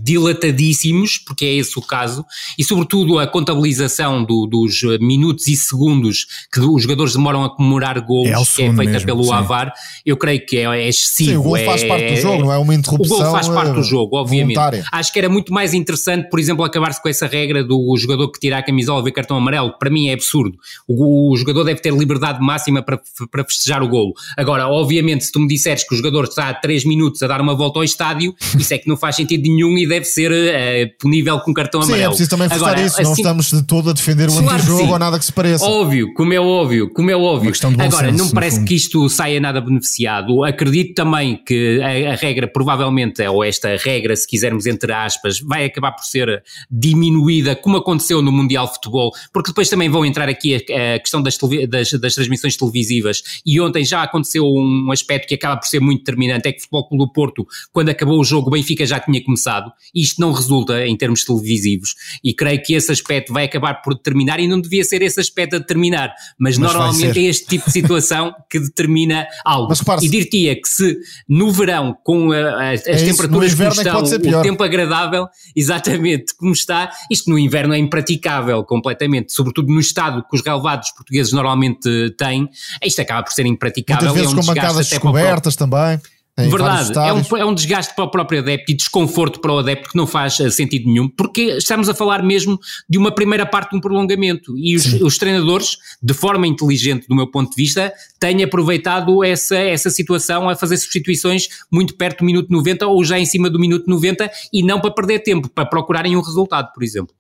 dilatadíssimos, 0.03 1.19
porque 1.19 1.45
é 1.45 1.55
esse 1.55 1.79
o 1.79 1.83
caso, 1.83 2.25
e 2.59 2.65
sobretudo 2.65 3.19
a 3.19 3.27
contabilização 3.27 4.25
do, 4.25 4.47
dos 4.47 4.83
minutos 5.01 5.47
e 5.47 5.57
segundos 5.57 6.27
que 6.53 6.61
os 6.61 6.83
jogadores 6.83 7.15
demoram 7.15 7.45
a 7.45 7.55
comemorar 7.55 8.05
gols, 8.05 8.29
é 8.29 8.35
que 8.35 8.41
é 8.41 8.45
feita 8.45 8.85
mesmo, 8.85 9.07
pelo 9.07 9.25
sim. 9.25 9.33
Avar, 9.33 9.73
eu 10.05 10.17
creio 10.17 10.45
que 10.45 10.59
é, 10.59 10.65
é 10.65 10.89
excessivo. 10.89 11.31
Sim, 11.31 11.37
o 11.37 11.43
gol 11.43 11.59
faz 11.59 11.85
parte 11.85 12.15
do 12.15 12.21
jogo, 12.21 12.43
não 12.43 12.53
é 12.53 12.59
uma 12.59 12.75
interrupção. 12.75 13.17
O 13.17 13.23
gol 13.23 13.33
faz 13.33 13.49
parte 13.49 13.73
do 13.73 13.81
eh, 13.81 13.85
jogo, 13.85 14.17
obviamente. 14.17 14.57
Voluntária. 14.57 14.85
Acho 14.93 15.13
que 15.13 15.19
era 15.19 15.29
muito 15.29 15.53
mais 15.53 15.75
interessante, 15.75 16.29
por 16.29 16.39
exemplo, 16.39 16.65
acabar-se 16.65 17.03
com 17.03 17.09
essa 17.09 17.27
regra 17.27 17.63
do 17.63 17.97
jogador 17.97 18.31
que 18.31 18.41
tira 18.41 18.59
a 18.59 18.63
camisola 18.63 19.03
ver 19.03 19.13
cartão 19.13 19.37
amarelo. 19.37 19.77
Para 19.79 19.91
mim 19.91 20.09
é 20.09 20.15
absurdo. 20.15 20.59
O, 20.87 21.33
o 21.33 21.37
jogador 21.37 21.65
deve 21.65 21.81
ter 21.81 21.93
liberdade 21.93 22.41
máxima 22.41 22.83
para, 22.83 23.01
para 23.31 23.44
festejar 23.45 23.83
o 23.83 23.89
golo. 23.89 24.13
Agora, 24.37 24.69
obviamente, 24.69 25.25
se 25.25 25.33
tu 25.33 25.41
me 25.41 25.47
disseres 25.47 25.87
que 25.87 25.95
o 25.95 25.97
jogador 25.97 26.25
está 26.25 26.49
há 26.49 26.55
3 26.55 26.85
minutos 26.85 27.23
a 27.23 27.27
dar 27.27 27.41
uma 27.41 27.55
volta 27.55 27.79
ao 27.79 27.85
estádio, 27.85 28.35
isso 28.59 28.73
é 28.73 28.79
que 28.79 28.89
não 28.89 28.97
faz 28.97 29.17
sentido 29.17 29.43
nenhum 29.43 29.77
e 29.79 29.87
deve 29.87 30.05
ser 30.05 30.31
uh, 30.31 30.99
punível 30.99 31.39
com 31.41 31.53
cartão 31.53 31.83
Sim, 31.83 31.93
amarelo. 31.93 32.15
Sim, 32.15 32.23
é 32.23 32.27
preciso 32.27 32.31
também 32.31 32.49
Agora, 32.51 32.81
isso. 32.81 32.95
Assim, 32.95 33.05
não 33.05 33.13
estamos 33.13 33.51
de 33.51 33.63
todo 33.63 33.91
a 33.91 33.93
defender 33.93 34.29
o 34.29 34.33
claro 34.33 34.55
antijogo 34.55 34.93
ou 34.93 34.99
nada 34.99 35.19
que 35.19 35.25
se 35.25 35.33
pareça. 35.33 35.65
Óbvio, 35.65 36.13
como 36.15 36.33
é 36.33 36.41
óbvio, 36.41 36.91
como 36.93 37.11
é 37.11 37.17
óbvio. 37.17 37.53
Agora, 37.79 38.11
senso, 38.11 38.25
não 38.25 38.31
parece 38.31 38.65
que 38.65 38.75
isto 38.75 39.09
saia 39.09 39.41
nada 39.41 39.61
beneficiado. 39.61 40.45
Acredito 40.45 40.95
também 40.95 41.37
que 41.45 41.81
a, 41.83 42.13
a 42.13 42.15
regra, 42.17 42.47
provavelmente, 42.47 43.23
ou 43.27 43.45
esta 43.45 43.77
regra, 43.77 44.15
se 44.17 44.27
quisermos 44.27 44.67
entre 44.67 44.93
aspas, 44.93 45.41
vai 45.41 45.65
acabar 45.65 45.93
por 45.93 46.05
ser 46.05 46.43
diminuída, 46.71 47.57
como 47.57 47.77
aconteceu 47.77 48.23
no 48.23 48.33
Mundial 48.33 48.67
de 48.67 48.75
Futebol, 48.75 49.13
porque 49.33 49.51
depois 49.51 49.69
também 49.69 49.89
vão 49.89 50.05
entrar 50.05 50.29
aqui 50.29 50.55
a, 50.55 50.95
a 50.95 50.99
questão 50.99 51.23
das, 51.23 51.37
das, 51.69 51.93
das 51.93 52.15
transmissões 52.15 52.57
televisivas 52.57 53.23
e 53.45 53.61
ontem 53.61 53.85
já 53.85 54.03
aconteceu 54.03 54.45
um 54.45 54.91
aspecto 54.93 55.29
que 55.29 55.35
acaba 55.35 55.57
por 55.59 55.67
ser 55.67 55.81
muito 55.81 56.01
determinante, 56.01 56.49
é 56.49 56.53
que 56.53 56.59
o 56.59 56.61
Futebol 56.63 56.89
Clube 56.89 57.05
do 57.05 57.13
Porto, 57.13 57.47
quando 57.73 57.89
acabou 57.89 58.19
o 58.19 58.25
jogo, 58.25 58.49
o 58.49 58.51
Benfica 58.51 58.85
já 58.87 59.01
tinha 59.01 59.23
começado, 59.23 59.73
isto 59.95 60.21
não 60.21 60.33
resulta 60.33 60.87
em 60.87 60.97
termos 60.97 61.25
televisivos, 61.25 61.95
e 62.23 62.35
creio 62.35 62.63
que 62.63 62.75
esse 62.75 62.91
aspecto 62.91 63.33
vai 63.33 63.45
acabar 63.45 63.83
por 63.83 63.95
determinar, 63.95 64.41
e 64.41 64.47
não 64.47 64.61
devia 64.61 64.85
ser 64.85 65.03
esse 65.03 65.21
aspecto 65.21 65.57
a 65.57 65.59
determinar, 65.59 66.15
mas, 66.39 66.59
mas 66.59 66.73
normalmente 66.73 67.19
é 67.19 67.23
este 67.23 67.47
tipo 67.47 67.67
de 67.67 67.73
situação 67.73 68.35
que 68.49 68.59
determina 68.59 69.27
algo. 69.45 69.73
e 70.03 70.09
dir-te-ia 70.09 70.61
que 70.61 70.69
se 70.69 70.99
no 71.29 71.53
verão, 71.53 71.97
com 72.05 72.33
a, 72.33 72.37
a, 72.37 72.71
as 72.73 72.87
é 72.87 73.05
temperaturas 73.05 73.55
como 73.55 73.65
é 73.65 73.69
estão, 73.69 74.01
é 74.01 74.39
o 74.39 74.43
tempo 74.43 74.63
agradável, 74.63 75.27
exatamente 75.55 76.35
como 76.37 76.53
está, 76.53 76.91
isto 77.11 77.31
no 77.31 77.39
inverno 77.39 77.75
é 77.75 77.79
impraticável 77.79 78.65
completamente, 78.65 79.33
sobretudo 79.33 79.73
no 79.73 79.81
estado 79.81 80.25
que 80.29 80.37
os 80.37 80.43
relevados 80.43 80.91
portugueses 80.93 81.33
normalmente 81.33 82.11
têm, 82.17 82.49
isto 82.83 83.01
acaba 83.01 83.24
por 83.25 83.33
ser 83.33 83.47
impraticável 83.47 83.75
praticável. 83.75 84.09
Muitas 84.09 84.15
vezes 84.15 84.33
é 84.33 84.35
um 84.35 84.41
com 84.41 84.47
bancadas 84.47 84.89
descobertas 84.89 85.57
também. 85.57 86.01
Verdade, 86.37 86.99
é 86.99 87.13
um, 87.13 87.37
é 87.37 87.45
um, 87.45 87.55
desgaste 87.55 87.95
para 87.95 88.07
o 88.07 88.11
próprio 88.11 88.41
adepto 88.41 88.73
e 88.73 88.75
desconforto 88.75 89.41
para 89.41 89.53
o 89.53 89.59
adepto 89.61 89.91
que 89.91 89.97
não 89.97 90.05
faz 90.05 90.41
eh, 90.41 90.51
sentido 90.51 90.87
nenhum, 90.87 91.09
porque 91.09 91.43
estamos 91.59 91.89
a 91.89 91.95
falar 91.95 92.25
mesmo 92.25 92.59
de 92.91 92.99
uma 92.99 93.15
primeira 93.15 93.47
parte 93.47 93.71
de 93.71 93.77
um 93.77 93.81
prolongamento 93.81 94.59
e 94.59 94.75
os, 94.75 94.95
os, 94.95 95.17
treinadores, 95.17 95.77
de 96.03 96.13
forma 96.13 96.45
inteligente 96.45 97.07
do 97.07 97.15
meu 97.15 97.31
ponto 97.31 97.51
de 97.51 97.63
vista, 97.63 97.93
têm 98.19 98.43
aproveitado 98.43 99.23
essa, 99.23 99.55
essa 99.57 99.91
situação 99.91 100.49
a 100.49 100.57
fazer 100.57 100.77
substituições 100.77 101.47
muito 101.71 101.95
perto 101.95 102.19
do 102.19 102.25
minuto 102.25 102.51
90 102.51 102.85
ou 102.85 103.05
já 103.05 103.17
em 103.17 103.27
cima 103.27 103.49
do 103.49 103.61
minuto 103.61 103.89
90 103.89 104.29
e 104.53 104.61
não 104.61 104.81
para 104.81 104.91
perder 104.91 105.21
tempo, 105.21 105.49
para 105.49 105.67
procurarem 105.67 106.17
um 106.17 106.21
resultado, 106.21 106.73
por 106.75 106.83
exemplo. 106.83 107.15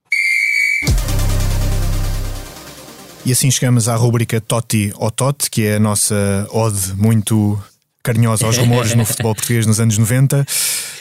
E 3.26 3.32
assim 3.32 3.50
chegamos 3.50 3.88
à 3.88 3.96
rubrica 3.96 4.38
Totti 4.38 4.92
ou 4.96 5.10
Tot, 5.10 5.48
que 5.50 5.64
é 5.64 5.76
a 5.76 5.80
nossa 5.80 6.46
ode 6.50 6.92
muito 6.94 7.58
carinhosa 8.02 8.44
aos 8.44 8.58
rumores 8.58 8.94
no 8.94 9.04
futebol 9.06 9.34
português 9.34 9.66
nos 9.66 9.80
anos 9.80 9.96
90. 9.96 10.44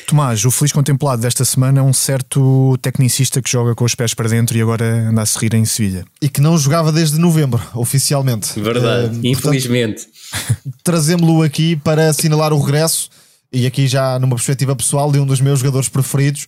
Tomás, 0.08 0.46
o 0.46 0.50
feliz 0.50 0.72
contemplado 0.72 1.22
desta 1.22 1.44
semana 1.44 1.82
é 1.82 1.84
um 1.84 1.92
certo 1.92 2.78
tecnicista 2.82 3.42
que 3.42 3.50
joga 3.50 3.76
com 3.76 3.84
os 3.84 3.94
pés 3.94 4.14
para 4.14 4.30
dentro 4.30 4.58
e 4.58 4.62
agora 4.62 5.10
anda 5.10 5.22
a 5.22 5.26
se 5.26 5.38
rir 5.38 5.54
em 5.54 5.66
Sevilha. 5.66 6.06
E 6.22 6.30
que 6.30 6.40
não 6.40 6.58
jogava 6.58 6.94
desde 6.94 7.20
novembro, 7.20 7.62
oficialmente. 7.74 8.58
Verdade, 8.58 9.18
uh, 9.18 9.28
infelizmente. 9.28 10.08
Trazemos-lo 10.82 11.44
aqui 11.44 11.76
para 11.76 12.08
assinalar 12.08 12.54
o 12.54 12.62
regresso 12.62 13.10
e 13.52 13.68
aqui 13.68 13.86
já 13.86 14.18
numa 14.18 14.36
perspectiva 14.36 14.76
pessoal 14.76 15.12
de 15.12 15.20
um 15.20 15.26
dos 15.26 15.42
meus 15.42 15.60
jogadores 15.60 15.90
preferidos, 15.90 16.48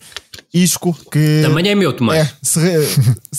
Isco, 0.62 0.96
que. 1.10 1.42
Também 1.42 1.68
é 1.68 1.74
meu, 1.74 1.92
Tomás. 1.92 2.28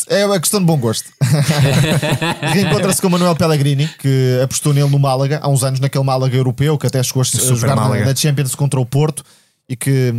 É, 0.09 0.22
é 0.22 0.26
uma 0.26 0.39
questão 0.39 0.59
de 0.59 0.65
bom 0.65 0.78
gosto. 0.78 1.09
Reencontra-se 2.53 3.01
com 3.01 3.07
o 3.07 3.11
Manuel 3.11 3.36
Pellegrini, 3.36 3.89
que 3.99 4.39
apostou 4.43 4.74
nele 4.74 4.89
no 4.89 4.99
Málaga, 4.99 5.39
há 5.41 5.49
uns 5.49 5.63
anos 5.63 5.80
naquele 5.80 6.03
Málaga 6.03 6.36
europeu, 6.36 6.78
que 6.78 6.88
até 6.88 7.01
chegou 7.01 7.22
a 7.22 7.26
jogar 7.26 7.76
Málaga. 7.76 8.05
na 8.05 8.15
Champions 8.15 8.55
contra 8.55 8.80
o 8.80 8.86
Porto 8.86 9.24
e 9.68 9.76
que 9.76 10.13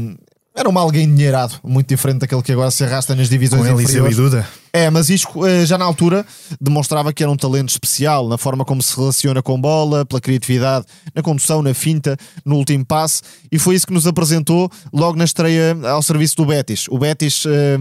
era 0.55 0.69
um 0.69 0.73
Málaga 0.73 0.99
endinheirado, 0.99 1.55
muito 1.63 1.89
diferente 1.89 2.19
daquele 2.19 2.43
que 2.43 2.51
agora 2.51 2.71
se 2.71 2.83
arrasta 2.83 3.15
nas 3.15 3.29
divisões 3.29 3.63
com 3.63 3.81
Eliseu 3.81 4.11
e 4.11 4.15
Duda. 4.15 4.47
É, 4.73 4.91
mas 4.91 5.09
Isco 5.09 5.47
eh, 5.47 5.65
já 5.65 5.79
na 5.79 5.85
altura 5.85 6.27
demonstrava 6.61 7.13
que 7.13 7.23
era 7.23 7.31
um 7.31 7.37
talento 7.37 7.71
especial 7.71 8.29
na 8.29 8.37
forma 8.37 8.65
como 8.65 8.83
se 8.83 8.95
relaciona 8.97 9.43
com 9.43 9.61
bola, 9.61 10.05
pela 10.05 10.21
criatividade, 10.21 10.87
na 11.15 11.23
condução, 11.23 11.63
na 11.63 11.73
finta, 11.73 12.17
no 12.45 12.57
último 12.57 12.85
passe, 12.85 13.23
e 13.51 13.59
foi 13.59 13.75
isso 13.75 13.87
que 13.87 13.93
nos 13.93 14.07
apresentou 14.07 14.71
logo 14.93 15.17
na 15.17 15.25
estreia 15.25 15.77
ao 15.85 16.03
serviço 16.03 16.37
do 16.37 16.47
Betis. 16.47 16.87
O 16.91 16.99
Betis 16.99 17.45
eh, 17.47 17.79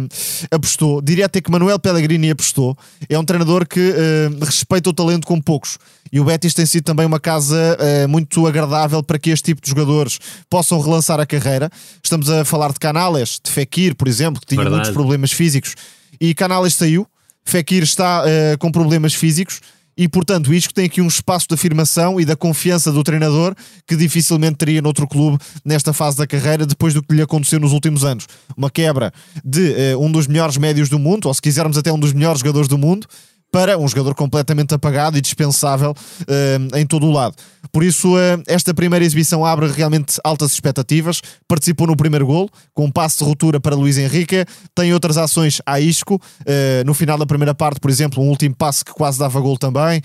apostou, 0.52 1.02
diria 1.02 1.26
até 1.26 1.42
que 1.42 1.52
Manuel 1.52 1.80
Pellegrini 1.80 2.32
apostou, 2.32 2.78
é 3.10 3.18
um 3.20 3.26
treinador 3.26 3.68
que 3.68 3.80
eh, 3.80 4.30
respeita 4.44 4.90
o 4.90 4.94
talento 4.94 5.28
com 5.28 5.40
poucos. 5.42 5.78
E 6.10 6.22
o 6.22 6.24
Betis 6.24 6.54
tem 6.54 6.66
sido 6.66 6.86
também 6.86 7.06
uma 7.06 7.20
casa 7.20 7.78
muito 8.08 8.48
agradável 8.48 9.04
para 9.04 9.20
que 9.20 9.30
este 9.30 9.44
tipo 9.48 9.62
de 9.62 9.70
jogadores 9.70 10.18
possam 10.50 10.80
relançar 10.80 11.20
a 11.20 11.26
carreira. 11.26 11.70
Estamos 12.02 12.30
a 12.30 12.46
falar 12.46 12.72
de 12.72 12.80
Canales, 12.80 13.42
de 13.44 13.52
Fekir, 13.52 13.94
por 13.94 14.08
exemplo, 14.08 14.40
que 14.40 14.48
tinha 14.48 14.62
Verdade. 14.62 14.84
muitos 14.84 14.94
problemas 14.94 15.34
físicos 15.34 15.76
e 16.20 16.34
Canales 16.34 16.74
saiu. 16.76 17.08
Fekir 17.46 17.84
está 17.84 18.24
uh, 18.24 18.58
com 18.58 18.72
problemas 18.72 19.14
físicos 19.14 19.62
e, 19.98 20.08
portanto, 20.08 20.54
isto 20.54 20.74
tem 20.74 20.86
aqui 20.86 21.02
um 21.02 21.08
espaço 21.08 21.48
de 21.48 21.56
afirmação 21.56 22.22
e 22.22 22.26
da 22.26 22.36
confiança 22.36 22.92
do 22.92 23.02
treinador 23.04 23.56
que 23.88 23.96
dificilmente 23.96 24.58
teria 24.58 24.80
noutro 24.80 25.08
clube 25.08 25.40
nesta 25.66 25.92
fase 25.92 26.18
da 26.18 26.28
carreira, 26.28 26.68
depois 26.68 26.94
do 26.94 27.02
que 27.02 27.16
lhe 27.16 27.22
aconteceu 27.22 27.60
nos 27.60 27.74
últimos 27.74 28.06
anos. 28.06 28.28
Uma 28.56 28.70
quebra 28.70 29.12
de 29.44 29.96
uh, 29.96 30.00
um 30.00 30.12
dos 30.12 30.28
melhores 30.28 30.58
médios 30.58 30.88
do 30.88 31.00
mundo, 31.00 31.28
ou 31.28 31.34
se 31.34 31.42
quisermos, 31.42 31.78
até 31.78 31.92
um 31.92 32.00
dos 32.00 32.14
melhores 32.14 32.42
jogadores 32.42 32.68
do 32.68 32.78
mundo, 32.78 33.08
para 33.52 33.78
um 33.78 33.88
jogador 33.88 34.14
completamente 34.14 34.74
apagado 34.74 35.18
e 35.18 35.22
dispensável 35.22 35.92
uh, 35.92 36.78
em 36.78 36.86
todo 36.86 37.06
o 37.06 37.12
lado. 37.12 37.36
Por 37.72 37.84
isso, 37.84 38.16
uh, 38.16 38.42
esta 38.48 38.74
primeira 38.74 39.04
exibição 39.04 39.46
abre 39.46 39.68
realmente 39.68 40.20
altas 40.24 40.52
expectativas. 40.52 41.22
Participou 41.48 41.88
no 41.88 41.96
primeiro 41.96 42.26
gol, 42.26 42.50
com 42.74 42.86
um 42.86 42.92
passe 42.92 43.18
de 43.20 43.24
ruptura 43.24 43.60
para 43.60 43.76
Luís 43.76 43.98
Henrique. 43.98 44.46
Tem 44.76 44.94
outras 44.94 45.18
ações 45.18 45.62
a 45.66 45.80
Isco. 45.80 46.16
Uh, 46.42 46.86
no 46.86 46.94
final 46.94 47.18
da 47.18 47.26
primeira 47.26 47.56
parte, 47.56 47.80
por 47.80 47.90
exemplo, 47.90 48.24
um 48.24 48.30
último 48.30 48.56
passe 48.56 48.84
que 48.84 48.94
quase 48.94 49.20
dava 49.20 49.40
gol 49.40 49.58
também. 49.58 50.02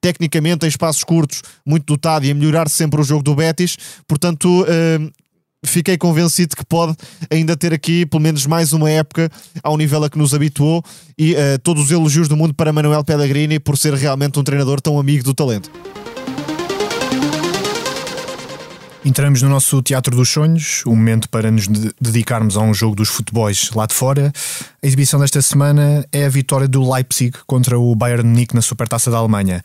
tecnicamente, 0.00 0.64
em 0.64 0.68
espaços 0.68 1.04
curtos, 1.04 1.42
muito 1.66 1.84
dotado 1.86 2.24
e 2.24 2.30
a 2.30 2.34
melhorar 2.34 2.68
sempre 2.68 3.00
o 3.00 3.04
jogo 3.04 3.22
do 3.22 3.34
Betis. 3.34 3.76
Portanto, 4.06 4.64
fiquei 5.64 5.96
convencido 5.96 6.56
que 6.56 6.64
pode 6.64 6.96
ainda 7.30 7.56
ter 7.56 7.72
aqui 7.72 8.06
pelo 8.06 8.22
menos 8.22 8.46
mais 8.46 8.72
uma 8.72 8.90
época 8.90 9.30
ao 9.62 9.76
nível 9.76 10.04
a 10.04 10.10
que 10.10 10.18
nos 10.18 10.34
habituou 10.34 10.82
e 11.18 11.32
uh, 11.34 11.58
todos 11.62 11.84
os 11.84 11.90
elogios 11.90 12.28
do 12.28 12.36
mundo 12.36 12.54
para 12.54 12.72
Manuel 12.72 13.04
Pellegrini 13.04 13.58
por 13.58 13.76
ser 13.76 13.94
realmente 13.94 14.38
um 14.38 14.44
treinador 14.44 14.80
tão 14.80 14.98
amigo 14.98 15.24
do 15.24 15.34
talento. 15.34 15.70
Entramos 19.08 19.40
no 19.40 19.48
nosso 19.48 19.80
Teatro 19.80 20.14
dos 20.14 20.28
Sonhos, 20.28 20.82
o 20.84 20.90
um 20.90 20.94
momento 20.94 21.30
para 21.30 21.50
nos 21.50 21.66
dedicarmos 21.98 22.58
a 22.58 22.60
um 22.60 22.74
jogo 22.74 22.94
dos 22.94 23.08
futebols 23.08 23.70
lá 23.74 23.86
de 23.86 23.94
fora. 23.94 24.30
A 24.82 24.86
exibição 24.86 25.18
desta 25.18 25.40
semana 25.40 26.06
é 26.12 26.26
a 26.26 26.28
vitória 26.28 26.68
do 26.68 26.92
Leipzig 26.92 27.38
contra 27.46 27.78
o 27.78 27.94
Bayern 27.94 28.28
Munique 28.28 28.54
na 28.54 28.60
Supertaça 28.60 29.10
da 29.10 29.16
Alemanha. 29.16 29.62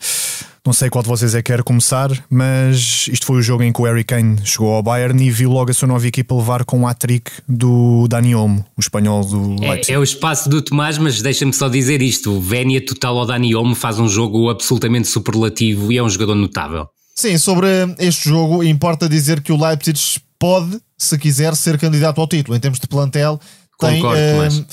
Não 0.64 0.72
sei 0.72 0.88
qual 0.88 1.02
de 1.02 1.10
vocês 1.10 1.34
é 1.34 1.42
que 1.42 1.52
quer 1.52 1.62
começar, 1.62 2.10
mas 2.30 3.06
isto 3.12 3.26
foi 3.26 3.36
o 3.36 3.42
jogo 3.42 3.62
em 3.62 3.70
que 3.70 3.82
o 3.82 3.84
Harry 3.84 4.02
Kane 4.02 4.38
chegou 4.46 4.72
ao 4.72 4.82
Bayern 4.82 5.22
e 5.22 5.30
viu 5.30 5.50
logo 5.50 5.70
a 5.70 5.74
sua 5.74 5.88
nova 5.88 6.08
equipa 6.08 6.34
levar 6.34 6.64
com 6.64 6.80
o 6.80 6.86
hat-trick 6.86 7.30
do 7.46 8.08
Dani 8.08 8.34
Olmo, 8.34 8.64
o 8.74 8.80
espanhol 8.80 9.26
do 9.26 9.62
é, 9.62 9.68
Leipzig. 9.72 9.92
É, 9.92 9.96
é 9.96 9.98
o 9.98 10.02
espaço 10.02 10.48
do 10.48 10.62
Tomás, 10.62 10.96
mas 10.96 11.20
deixa-me 11.20 11.52
só 11.52 11.68
dizer 11.68 12.00
isto: 12.00 12.32
o 12.32 12.40
Vénia 12.40 12.82
total 12.82 13.18
ao 13.18 13.26
Dani 13.26 13.54
Olmo 13.54 13.74
faz 13.74 13.98
um 13.98 14.08
jogo 14.08 14.48
absolutamente 14.48 15.06
superlativo 15.06 15.92
e 15.92 15.98
é 15.98 16.02
um 16.02 16.08
jogador 16.08 16.34
notável. 16.34 16.88
Sim, 17.14 17.38
sobre 17.38 17.68
este 17.98 18.28
jogo, 18.28 18.64
importa 18.64 19.08
dizer 19.08 19.40
que 19.40 19.52
o 19.52 19.62
Leipzig 19.62 20.20
pode, 20.38 20.80
se 20.98 21.16
quiser, 21.16 21.54
ser 21.54 21.78
candidato 21.78 22.20
ao 22.20 22.26
título. 22.26 22.56
Em 22.56 22.60
termos 22.60 22.80
de 22.80 22.86
plantel, 22.86 23.40
Concordo, 23.78 24.16
tem. 24.16 24.36
Mas 24.38 24.64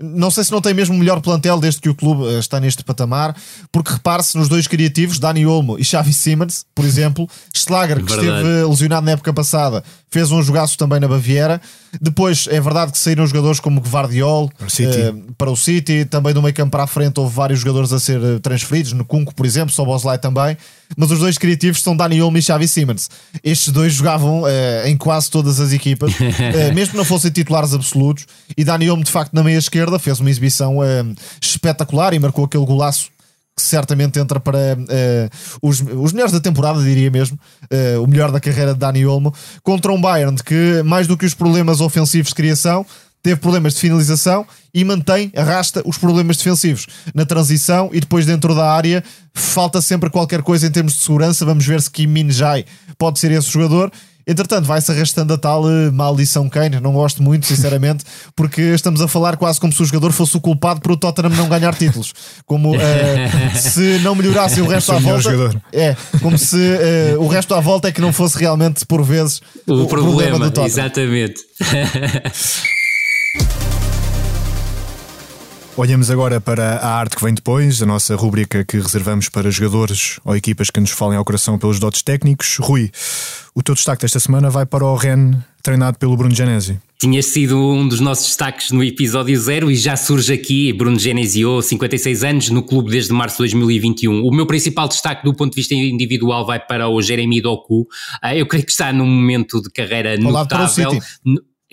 não 0.00 0.30
sei 0.30 0.44
se 0.44 0.50
não 0.50 0.62
tem 0.62 0.72
mesmo 0.72 0.94
o 0.94 0.98
melhor 0.98 1.20
plantel 1.20 1.58
desde 1.58 1.80
que 1.80 1.88
o 1.90 1.94
clube 1.94 2.22
uh, 2.22 2.38
está 2.38 2.58
neste 2.58 2.82
patamar, 2.82 3.36
porque 3.70 3.92
repare-se 3.92 4.36
nos 4.38 4.48
dois 4.48 4.66
criativos, 4.66 5.18
Dani 5.18 5.44
Olmo 5.44 5.78
e 5.78 5.84
Xavi 5.84 6.12
Simmons, 6.12 6.64
por 6.74 6.86
exemplo, 6.86 7.28
Schlager, 7.54 8.02
que 8.02 8.14
verdade. 8.14 8.38
esteve 8.38 8.64
lesionado 8.64 9.04
na 9.04 9.12
época 9.12 9.32
passada, 9.32 9.84
fez 10.10 10.32
um 10.32 10.42
jogaço 10.42 10.76
também 10.76 10.98
na 10.98 11.06
Baviera. 11.06 11.60
Depois 12.00 12.46
é 12.50 12.60
verdade 12.60 12.92
que 12.92 12.98
saíram 12.98 13.26
jogadores 13.26 13.60
como 13.60 13.80
Guardiol 13.80 14.50
para 14.56 14.66
o 14.66 14.70
City, 14.70 14.98
uh, 14.98 15.32
para 15.38 15.50
o 15.50 15.56
City. 15.56 16.04
também 16.04 16.34
do 16.34 16.42
meio 16.42 16.54
campo 16.54 16.72
para 16.72 16.82
a 16.82 16.86
frente 16.86 17.18
houve 17.20 17.34
vários 17.34 17.60
jogadores 17.60 17.92
a 17.92 18.00
ser 18.00 18.20
eh, 18.22 18.38
transferidos, 18.40 18.92
no 18.92 19.04
Cunco, 19.04 19.34
por 19.34 19.46
exemplo, 19.46 19.72
Soboslai 19.72 20.18
também. 20.18 20.56
Mas 20.96 21.10
os 21.10 21.20
dois 21.20 21.38
criativos 21.38 21.82
são 21.82 21.96
Dani 21.96 22.20
Olmo 22.20 22.36
e 22.38 22.42
Xavi 22.42 22.66
Simmons. 22.66 23.08
Estes 23.44 23.72
dois 23.72 23.92
jogavam 23.92 24.42
uh, 24.42 24.48
em 24.86 24.96
quase 24.96 25.30
todas 25.30 25.60
as 25.60 25.72
equipas, 25.72 26.12
uh, 26.12 26.74
mesmo 26.74 26.92
que 26.92 26.96
não 26.96 27.04
fossem 27.04 27.30
titulares 27.30 27.72
absolutos. 27.72 28.26
E 28.56 28.64
Dani 28.64 28.90
Olmo, 28.90 29.04
de 29.04 29.10
facto, 29.10 29.32
na 29.32 29.42
meia 29.44 29.58
esquerda, 29.58 29.98
fez 29.98 30.18
uma 30.18 30.30
exibição 30.30 30.78
espetacular 31.40 32.12
e 32.14 32.18
marcou 32.18 32.44
aquele 32.44 32.64
golaço 32.64 33.10
certamente 33.62 34.18
entra 34.18 34.40
para 34.40 34.58
uh, 34.58 35.68
os, 35.68 35.80
os 35.80 36.12
melhores 36.12 36.32
da 36.32 36.40
temporada, 36.40 36.82
diria 36.82 37.10
mesmo, 37.10 37.38
uh, 37.64 38.02
o 38.02 38.06
melhor 38.06 38.30
da 38.30 38.40
carreira 38.40 38.72
de 38.72 38.80
Dani 38.80 39.06
Olmo, 39.06 39.34
contra 39.62 39.92
um 39.92 40.00
Bayern 40.00 40.36
que, 40.42 40.82
mais 40.84 41.06
do 41.06 41.16
que 41.16 41.26
os 41.26 41.34
problemas 41.34 41.80
ofensivos 41.80 42.28
de 42.28 42.34
criação, 42.34 42.84
teve 43.22 43.40
problemas 43.40 43.74
de 43.74 43.80
finalização 43.80 44.46
e 44.72 44.84
mantém, 44.84 45.30
arrasta 45.36 45.82
os 45.84 45.98
problemas 45.98 46.36
defensivos 46.36 46.86
na 47.14 47.26
transição 47.26 47.90
e 47.92 48.00
depois 48.00 48.24
dentro 48.24 48.54
da 48.54 48.72
área 48.72 49.04
falta 49.34 49.80
sempre 49.80 50.10
qualquer 50.10 50.42
coisa 50.42 50.66
em 50.66 50.70
termos 50.70 50.94
de 50.94 51.00
segurança. 51.00 51.44
Vamos 51.44 51.66
ver 51.66 51.80
se 51.82 51.90
Kim 51.90 52.06
Min 52.06 52.30
Jae 52.30 52.64
pode 52.96 53.18
ser 53.18 53.30
esse 53.32 53.50
jogador 53.50 53.92
Entretanto, 54.26 54.66
vai-se 54.66 54.90
arrastando 54.90 55.34
a 55.34 55.38
tal 55.38 55.64
uh, 55.64 55.92
maldição 55.92 56.48
Kane. 56.48 56.80
Não 56.80 56.92
gosto 56.92 57.22
muito, 57.22 57.46
sinceramente, 57.46 58.04
porque 58.36 58.60
estamos 58.60 59.00
a 59.00 59.08
falar 59.08 59.36
quase 59.36 59.60
como 59.60 59.72
se 59.72 59.82
o 59.82 59.84
jogador 59.84 60.12
fosse 60.12 60.36
o 60.36 60.40
culpado 60.40 60.80
por 60.80 60.92
o 60.92 60.96
Tottenham 60.96 61.30
não 61.30 61.48
ganhar 61.48 61.74
títulos. 61.74 62.12
Como 62.46 62.76
uh, 62.76 62.78
se 63.56 63.98
não 64.00 64.14
melhorasse 64.14 64.60
o 64.60 64.66
resto 64.66 64.92
à 64.92 64.98
volta. 64.98 65.62
É, 65.72 65.96
como 66.22 66.38
se 66.38 66.56
uh, 66.56 67.20
o 67.20 67.28
resto 67.28 67.54
à 67.54 67.60
volta 67.60 67.88
é 67.88 67.92
que 67.92 68.00
não 68.00 68.12
fosse 68.12 68.38
realmente, 68.38 68.84
por 68.86 69.02
vezes, 69.02 69.40
o, 69.66 69.82
o 69.82 69.86
problema, 69.86 70.12
problema 70.12 70.38
do 70.38 70.50
Tottenham. 70.50 70.66
Exatamente. 70.66 71.40
Olhamos 75.76 76.10
agora 76.10 76.40
para 76.40 76.76
a 76.76 76.98
arte 76.98 77.16
que 77.16 77.24
vem 77.24 77.32
depois, 77.32 77.80
a 77.80 77.86
nossa 77.86 78.14
rúbrica 78.16 78.64
que 78.64 78.76
reservamos 78.76 79.28
para 79.28 79.50
jogadores 79.50 80.18
ou 80.24 80.36
equipas 80.36 80.68
que 80.68 80.80
nos 80.80 80.90
falem 80.90 81.16
ao 81.16 81.24
coração 81.24 81.58
pelos 81.58 81.78
dotes 81.78 82.02
técnicos. 82.02 82.56
Rui, 82.58 82.90
o 83.54 83.62
teu 83.62 83.74
destaque 83.74 84.02
desta 84.02 84.20
semana 84.20 84.50
vai 84.50 84.66
para 84.66 84.84
o 84.84 84.94
Ren, 84.96 85.32
treinado 85.62 85.96
pelo 85.98 86.16
Bruno 86.16 86.34
Genesi. 86.34 86.78
Tinha 86.98 87.22
sido 87.22 87.56
um 87.56 87.88
dos 87.88 87.98
nossos 87.98 88.26
destaques 88.26 88.72
no 88.72 88.84
episódio 88.84 89.38
zero 89.40 89.70
e 89.70 89.76
já 89.76 89.96
surge 89.96 90.34
aqui 90.34 90.70
Bruno 90.70 90.98
Genesio, 90.98 91.62
56 91.62 92.24
anos, 92.24 92.50
no 92.50 92.62
clube 92.62 92.90
desde 92.90 93.12
março 93.12 93.36
de 93.36 93.54
2021. 93.54 94.22
O 94.22 94.30
meu 94.30 94.46
principal 94.46 94.86
destaque 94.86 95.24
do 95.24 95.32
ponto 95.32 95.52
de 95.52 95.56
vista 95.56 95.74
individual 95.74 96.44
vai 96.44 96.60
para 96.60 96.90
o 96.90 97.00
Jeremy 97.00 97.40
Doku. 97.40 97.86
Ah, 98.20 98.36
eu 98.36 98.46
creio 98.46 98.66
que 98.66 98.72
está 98.72 98.92
num 98.92 99.06
momento 99.06 99.62
de 99.62 99.70
carreira 99.70 100.18
notável. 100.18 100.98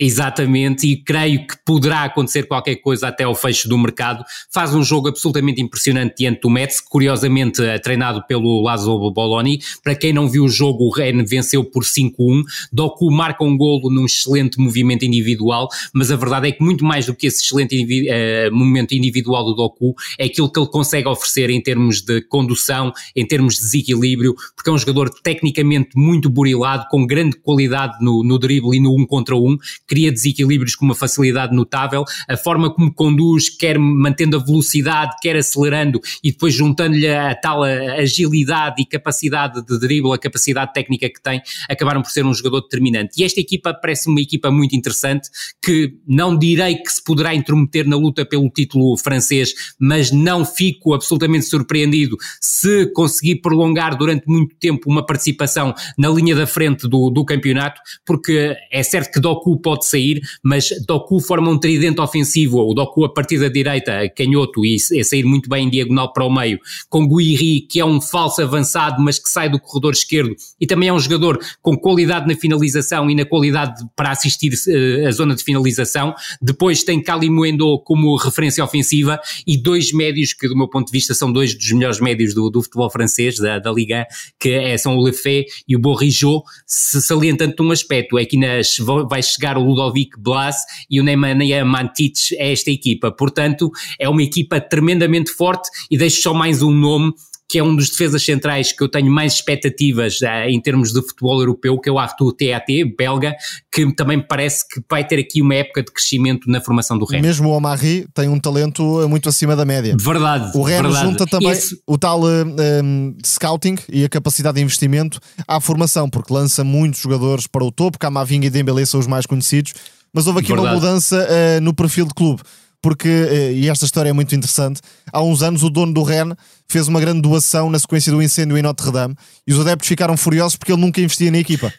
Exatamente, 0.00 0.86
e 0.86 0.96
creio 0.96 1.44
que 1.44 1.56
poderá 1.64 2.04
acontecer 2.04 2.44
qualquer 2.44 2.76
coisa 2.76 3.08
até 3.08 3.24
ao 3.24 3.34
fecho 3.34 3.68
do 3.68 3.76
mercado. 3.76 4.24
Faz 4.48 4.72
um 4.72 4.84
jogo 4.84 5.08
absolutamente 5.08 5.60
impressionante 5.60 6.14
diante 6.18 6.42
do 6.42 6.50
Metz, 6.50 6.80
curiosamente 6.80 7.60
é 7.64 7.80
treinado 7.80 8.24
pelo 8.28 8.62
Lazo 8.62 9.10
Boloni. 9.10 9.58
Para 9.82 9.96
quem 9.96 10.12
não 10.12 10.28
viu 10.28 10.44
o 10.44 10.48
jogo, 10.48 10.84
o 10.84 10.90
Ren 10.90 11.24
venceu 11.24 11.64
por 11.64 11.82
5-1. 11.82 12.44
Doku 12.72 13.10
marca 13.10 13.42
um 13.42 13.56
golo 13.56 13.90
num 13.90 14.06
excelente 14.06 14.60
movimento 14.60 15.04
individual, 15.04 15.68
mas 15.92 16.12
a 16.12 16.16
verdade 16.16 16.46
é 16.46 16.52
que 16.52 16.62
muito 16.62 16.84
mais 16.84 17.06
do 17.06 17.14
que 17.14 17.26
esse 17.26 17.42
excelente 17.42 17.76
uh, 17.82 18.54
momento 18.54 18.92
individual 18.92 19.44
do 19.46 19.54
Doku, 19.54 19.96
é 20.16 20.26
aquilo 20.26 20.48
que 20.48 20.60
ele 20.60 20.68
consegue 20.68 21.08
oferecer 21.08 21.50
em 21.50 21.60
termos 21.60 22.02
de 22.02 22.20
condução, 22.22 22.92
em 23.16 23.26
termos 23.26 23.56
de 23.56 23.62
desequilíbrio, 23.62 24.36
porque 24.54 24.70
é 24.70 24.72
um 24.72 24.78
jogador 24.78 25.10
tecnicamente 25.10 25.90
muito 25.96 26.30
burilado, 26.30 26.86
com 26.88 27.04
grande 27.04 27.36
qualidade 27.36 27.96
no, 28.00 28.22
no 28.22 28.38
drible 28.38 28.76
e 28.76 28.80
no 28.80 28.94
1 28.94 29.00
um 29.00 29.06
contra 29.06 29.34
1, 29.34 29.40
um, 29.40 29.58
cria 29.88 30.12
desequilíbrios 30.12 30.76
com 30.76 30.84
uma 30.84 30.94
facilidade 30.94 31.56
notável, 31.56 32.04
a 32.28 32.36
forma 32.36 32.72
como 32.72 32.92
conduz, 32.92 33.48
quer 33.48 33.78
mantendo 33.78 34.36
a 34.36 34.40
velocidade, 34.40 35.16
quer 35.20 35.36
acelerando 35.36 36.00
e 36.22 36.30
depois 36.30 36.54
juntando-lhe 36.54 37.08
a 37.08 37.34
tal 37.34 37.62
agilidade 37.62 38.82
e 38.82 38.86
capacidade 38.86 39.64
de 39.64 39.78
drible, 39.80 40.12
a 40.12 40.18
capacidade 40.18 40.72
técnica 40.72 41.08
que 41.08 41.20
tem, 41.20 41.40
acabaram 41.68 42.02
por 42.02 42.10
ser 42.10 42.24
um 42.24 42.34
jogador 42.34 42.60
determinante. 42.60 43.20
E 43.20 43.24
esta 43.24 43.40
equipa 43.40 43.72
parece 43.72 44.08
uma 44.08 44.20
equipa 44.20 44.50
muito 44.50 44.76
interessante, 44.76 45.28
que 45.62 45.94
não 46.06 46.36
direi 46.36 46.76
que 46.76 46.92
se 46.92 47.02
poderá 47.02 47.34
intrometer 47.34 47.88
na 47.88 47.96
luta 47.96 48.24
pelo 48.26 48.48
título 48.50 48.96
francês, 48.96 49.54
mas 49.78 50.10
não 50.10 50.44
fico 50.44 50.92
absolutamente 50.92 51.46
surpreendido 51.46 52.16
se 52.40 52.86
conseguir 52.92 53.36
prolongar 53.36 53.96
durante 53.96 54.26
muito 54.26 54.54
tempo 54.56 54.90
uma 54.90 55.04
participação 55.04 55.74
na 55.96 56.08
linha 56.08 56.34
da 56.34 56.46
frente 56.46 56.88
do, 56.88 57.10
do 57.10 57.24
campeonato, 57.24 57.80
porque 58.04 58.54
é 58.70 58.82
certo 58.82 59.12
que 59.12 59.20
Doku 59.20 59.58
pode 59.60 59.77
pode 59.78 59.86
sair, 59.86 60.20
mas 60.42 60.70
Doku 60.86 61.20
forma 61.20 61.50
um 61.50 61.58
tridente 61.58 62.00
ofensivo, 62.00 62.58
o 62.58 62.74
Doku 62.74 63.04
a 63.04 63.12
partir 63.12 63.38
da 63.38 63.48
direita, 63.48 64.08
canhoto 64.10 64.64
e 64.64 64.76
a 64.76 65.04
sair 65.04 65.24
muito 65.24 65.48
bem 65.48 65.66
em 65.66 65.70
diagonal 65.70 66.12
para 66.12 66.24
o 66.24 66.34
meio, 66.34 66.58
com 66.88 67.06
Guiri, 67.06 67.60
que 67.62 67.80
é 67.80 67.84
um 67.84 68.00
falso 68.00 68.42
avançado, 68.42 69.00
mas 69.00 69.18
que 69.18 69.28
sai 69.28 69.48
do 69.48 69.60
corredor 69.60 69.92
esquerdo 69.92 70.34
e 70.60 70.66
também 70.66 70.88
é 70.88 70.92
um 70.92 70.98
jogador 70.98 71.38
com 71.62 71.76
qualidade 71.76 72.26
na 72.26 72.34
finalização 72.34 73.10
e 73.10 73.14
na 73.14 73.24
qualidade 73.24 73.84
para 73.94 74.10
assistir 74.10 74.52
uh, 74.52 75.06
a 75.06 75.10
zona 75.10 75.34
de 75.34 75.44
finalização. 75.44 76.14
Depois 76.42 76.82
tem 76.82 77.02
Calimuendo 77.02 77.78
como 77.84 78.16
referência 78.16 78.62
ofensiva 78.62 79.20
e 79.46 79.56
dois 79.56 79.92
médios 79.92 80.32
que, 80.32 80.48
do 80.48 80.56
meu 80.56 80.68
ponto 80.68 80.86
de 80.86 80.92
vista, 80.92 81.14
são 81.14 81.32
dois 81.32 81.54
dos 81.54 81.72
melhores 81.72 82.00
médios 82.00 82.34
do, 82.34 82.50
do 82.50 82.62
futebol 82.62 82.90
francês, 82.90 83.38
da, 83.38 83.58
da 83.58 83.70
Liga, 83.70 84.06
que 84.38 84.50
é, 84.50 84.76
são 84.76 84.96
o 84.96 85.02
Lefebvre 85.02 85.46
e 85.66 85.76
o 85.76 85.78
Borrijot, 85.78 86.42
se 86.66 87.00
salientando 87.00 87.54
um 87.60 87.70
aspecto, 87.70 88.18
é 88.18 88.24
que 88.24 88.36
nas, 88.36 88.76
vai 89.08 89.22
chegar 89.22 89.56
o 89.56 89.67
Ludovic 89.68 90.18
Blas 90.18 90.56
e 90.90 91.00
o 91.00 91.04
Nemanja 91.04 91.64
Mantic 91.64 92.34
a 92.38 92.44
esta 92.44 92.70
equipa. 92.70 93.10
Portanto, 93.10 93.70
é 93.98 94.08
uma 94.08 94.22
equipa 94.22 94.60
tremendamente 94.60 95.30
forte 95.30 95.68
e 95.90 95.96
deixo 95.96 96.22
só 96.22 96.34
mais 96.34 96.62
um 96.62 96.70
nome 96.70 97.12
que 97.48 97.58
é 97.58 97.64
um 97.64 97.74
dos 97.74 97.88
defesas 97.88 98.22
centrais 98.22 98.72
que 98.72 98.82
eu 98.82 98.88
tenho 98.88 99.10
mais 99.10 99.32
expectativas 99.34 100.20
uh, 100.20 100.48
em 100.48 100.60
termos 100.60 100.92
de 100.92 101.00
futebol 101.00 101.40
europeu, 101.40 101.78
que 101.80 101.88
é 101.88 101.92
o 101.92 101.98
Arthur 101.98 102.32
TAT, 102.32 102.66
belga, 102.96 103.34
que 103.72 103.90
também 103.94 104.20
parece 104.20 104.68
que 104.68 104.82
vai 104.88 105.06
ter 105.06 105.18
aqui 105.18 105.40
uma 105.40 105.54
época 105.54 105.82
de 105.82 105.90
crescimento 105.90 106.50
na 106.50 106.60
formação 106.60 106.98
do 106.98 107.06
Rennes. 107.06 107.26
Mesmo 107.26 107.48
o 107.48 107.52
Omari 107.52 108.06
tem 108.12 108.28
um 108.28 108.38
talento 108.38 109.00
eh, 109.00 109.06
muito 109.06 109.30
acima 109.30 109.56
da 109.56 109.64
média. 109.64 109.96
Verdade. 109.98 110.50
O 110.54 110.62
Rennes 110.62 110.92
verdade. 110.92 111.06
junta 111.06 111.26
também 111.26 111.50
Esse... 111.50 111.80
o 111.86 111.96
tal 111.96 112.20
um, 112.24 113.16
scouting 113.24 113.76
e 113.88 114.04
a 114.04 114.08
capacidade 114.10 114.56
de 114.56 114.62
investimento 114.62 115.18
à 115.46 115.58
formação, 115.58 116.10
porque 116.10 116.32
lança 116.32 116.62
muitos 116.62 117.00
jogadores 117.00 117.46
para 117.46 117.64
o 117.64 117.72
topo, 117.72 117.98
Camavinga 117.98 118.46
e 118.46 118.50
Dembélé 118.50 118.84
são 118.84 119.00
os 119.00 119.06
mais 119.06 119.24
conhecidos, 119.24 119.72
mas 120.12 120.26
houve 120.26 120.40
aqui 120.40 120.48
verdade. 120.48 120.68
uma 120.68 120.74
mudança 120.74 121.26
uh, 121.26 121.60
no 121.62 121.72
perfil 121.72 122.04
de 122.04 122.12
clube 122.12 122.42
porque, 122.80 123.08
eh, 123.08 123.52
e 123.52 123.68
esta 123.68 123.84
história 123.84 124.10
é 124.10 124.12
muito 124.12 124.34
interessante, 124.34 124.80
há 125.12 125.22
uns 125.22 125.42
anos 125.42 125.62
o 125.62 125.70
dono 125.70 125.92
do 125.92 126.02
Rennes 126.02 126.36
fez 126.68 126.86
uma 126.86 127.00
grande 127.00 127.20
doação 127.22 127.70
na 127.70 127.78
sequência 127.78 128.12
do 128.12 128.22
incêndio 128.22 128.56
em 128.56 128.62
Notre-Dame 128.62 129.14
e 129.46 129.52
os 129.52 129.60
adeptos 129.60 129.88
ficaram 129.88 130.16
furiosos 130.16 130.56
porque 130.56 130.72
ele 130.72 130.80
nunca 130.80 131.00
investia 131.00 131.30
na 131.30 131.38
equipa. 131.38 131.72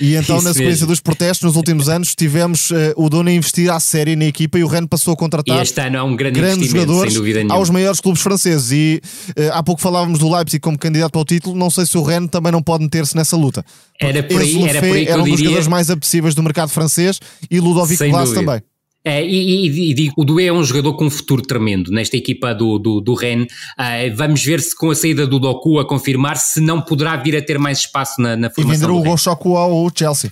E 0.00 0.14
então, 0.16 0.36
Isso 0.36 0.44
na 0.46 0.52
sequência 0.54 0.72
mesmo. 0.72 0.86
dos 0.86 1.00
protestos, 1.00 1.44
nos 1.44 1.56
últimos 1.56 1.88
anos, 1.88 2.14
tivemos 2.14 2.70
uh, 2.70 2.74
o 2.96 3.10
dono 3.10 3.28
a 3.28 3.32
investir 3.32 3.70
à 3.70 3.78
série 3.78 4.16
na 4.16 4.24
equipa 4.24 4.58
e 4.58 4.64
o 4.64 4.66
Rennes 4.66 4.88
passou 4.88 5.12
a 5.12 5.16
contratar 5.16 5.58
e 5.58 5.60
este 5.60 5.78
ano 5.80 5.96
é 5.96 6.02
um 6.02 6.16
grande 6.16 6.40
grandes 6.40 6.70
jogadores 6.70 7.14
aos 7.50 7.68
maiores 7.68 8.00
clubes 8.00 8.22
franceses. 8.22 8.70
E 8.72 9.02
uh, 9.36 9.52
há 9.52 9.62
pouco 9.62 9.82
falávamos 9.82 10.20
do 10.20 10.34
Leipzig 10.34 10.60
como 10.60 10.78
candidato 10.78 11.18
ao 11.18 11.24
título, 11.24 11.54
não 11.54 11.68
sei 11.68 11.84
se 11.84 11.98
o 11.98 12.02
Rennes 12.02 12.30
também 12.30 12.50
não 12.52 12.62
pode 12.62 12.84
meter-se 12.84 13.14
nessa 13.14 13.36
luta. 13.36 13.62
Era 14.00 14.22
por 14.22 14.40
aí, 14.40 14.62
era 14.62 14.80
por 14.80 14.96
aí 14.96 15.04
que 15.04 15.12
era 15.12 15.22
um 15.22 15.28
dos 15.28 15.38
jogadores 15.38 15.66
mais 15.66 15.90
apetecíveis 15.90 16.34
do 16.34 16.42
mercado 16.42 16.70
francês 16.70 17.20
e 17.50 17.60
Ludovic 17.60 18.08
Glass 18.08 18.30
também. 18.30 18.62
É, 19.04 19.24
e, 19.24 19.66
e, 19.66 19.90
e, 19.90 19.94
digo, 19.94 20.14
o 20.16 20.24
Doué 20.24 20.46
é 20.46 20.52
um 20.52 20.62
jogador 20.62 20.94
com 20.94 21.06
um 21.06 21.10
futuro 21.10 21.40
tremendo 21.42 21.90
nesta 21.90 22.16
equipa 22.16 22.54
do, 22.54 22.78
do, 22.78 23.00
do 23.00 23.14
Rennes. 23.14 23.46
Uh, 23.78 24.14
vamos 24.14 24.44
ver 24.44 24.60
se 24.60 24.76
com 24.76 24.90
a 24.90 24.94
saída 24.94 25.26
do 25.26 25.38
Doku 25.38 25.78
a 25.78 25.86
confirmar 25.86 26.36
se 26.36 26.60
não 26.60 26.82
poderá 26.82 27.16
vir 27.16 27.36
a 27.36 27.42
ter 27.42 27.58
mais 27.58 27.78
espaço 27.78 28.20
na, 28.20 28.36
na 28.36 28.50
formação. 28.50 28.76
E 28.76 28.86
vender 28.86 28.92
o 28.92 29.02
Goshoku 29.02 29.56
ao 29.56 29.90
Chelsea. 29.94 30.30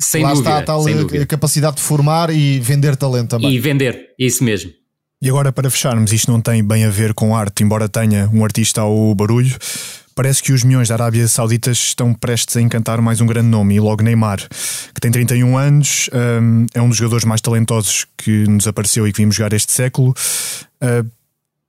Sem 0.00 0.22
Lá 0.22 0.30
dúvida, 0.30 0.60
está 0.60 0.74
a 0.74 0.76
tal 0.78 0.84
capacidade 1.26 1.76
de 1.76 1.82
formar 1.82 2.30
e 2.30 2.60
vender 2.60 2.96
talento 2.96 3.30
também. 3.30 3.52
E 3.52 3.58
vender, 3.58 4.14
isso 4.18 4.44
mesmo. 4.44 4.70
E 5.20 5.28
agora 5.28 5.50
para 5.50 5.68
fecharmos, 5.68 6.12
isto 6.12 6.30
não 6.30 6.40
tem 6.40 6.62
bem 6.62 6.84
a 6.84 6.90
ver 6.90 7.12
com 7.12 7.34
arte, 7.34 7.64
embora 7.64 7.88
tenha 7.88 8.30
um 8.32 8.44
artista 8.44 8.82
ao 8.82 9.14
barulho. 9.16 9.54
Parece 10.18 10.42
que 10.42 10.52
os 10.52 10.64
milhões 10.64 10.88
da 10.88 10.96
Arábia 10.96 11.28
Saudita 11.28 11.70
estão 11.70 12.12
prestes 12.12 12.56
a 12.56 12.60
encantar 12.60 13.00
mais 13.00 13.20
um 13.20 13.26
grande 13.26 13.46
nome, 13.46 13.76
e 13.76 13.78
logo 13.78 14.02
Neymar, 14.02 14.38
que 14.92 15.00
tem 15.00 15.12
31 15.12 15.56
anos, 15.56 16.10
um, 16.12 16.66
é 16.74 16.82
um 16.82 16.88
dos 16.88 16.98
jogadores 16.98 17.24
mais 17.24 17.40
talentosos 17.40 18.04
que 18.16 18.44
nos 18.48 18.66
apareceu 18.66 19.06
e 19.06 19.12
que 19.12 19.18
vimos 19.18 19.36
jogar 19.36 19.52
este 19.52 19.70
século. 19.70 20.12
Uh, 20.82 21.08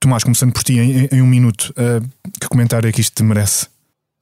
Tomás, 0.00 0.24
começando 0.24 0.52
por 0.52 0.64
ti, 0.64 0.80
em, 0.80 1.08
em 1.12 1.22
um 1.22 1.28
minuto, 1.28 1.72
uh, 1.78 2.04
que 2.40 2.48
comentário 2.48 2.88
é 2.88 2.92
que 2.92 3.00
isto 3.00 3.14
te 3.14 3.22
merece? 3.22 3.68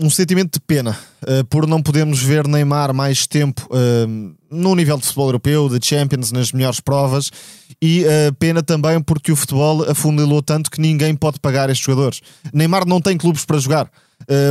um 0.01 0.09
sentimento 0.09 0.55
de 0.55 0.61
pena 0.61 0.97
uh, 1.23 1.45
por 1.47 1.67
não 1.67 1.83
podermos 1.83 2.23
ver 2.23 2.47
Neymar 2.47 2.95
mais 2.95 3.27
tempo 3.27 3.67
uh, 3.71 4.37
no 4.49 4.75
nível 4.77 4.97
de 4.97 5.05
futebol 5.05 5.29
europeu, 5.29 5.69
de 5.69 5.85
Champions, 5.85 6.31
nas 6.31 6.53
melhores 6.53 6.79
provas, 6.81 7.33
e 7.83 8.05
uh, 8.05 8.33
pena 8.39 8.63
também 8.63 9.01
porque 9.01 9.33
o 9.33 9.37
futebol 9.37 9.91
afunilou 9.91 10.41
tanto 10.41 10.71
que 10.71 10.81
ninguém 10.81 11.17
pode 11.17 11.41
pagar 11.41 11.69
estes 11.69 11.85
jogadores. 11.85 12.21
Neymar 12.53 12.87
não 12.87 13.01
tem 13.01 13.17
clubes 13.17 13.45
para 13.45 13.59
jogar. 13.59 13.91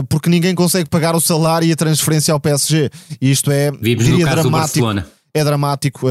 Porque 0.09 0.29
ninguém 0.29 0.55
consegue 0.55 0.89
pagar 0.89 1.15
o 1.15 1.21
salário 1.21 1.67
e 1.67 1.71
a 1.71 1.75
transferência 1.75 2.33
ao 2.33 2.39
PSG. 2.39 2.89
E 3.21 3.31
isto 3.31 3.51
é 3.51 3.71
diria, 3.71 4.25
dramático. 4.25 4.87
É 5.33 5.43
dramático 5.43 6.07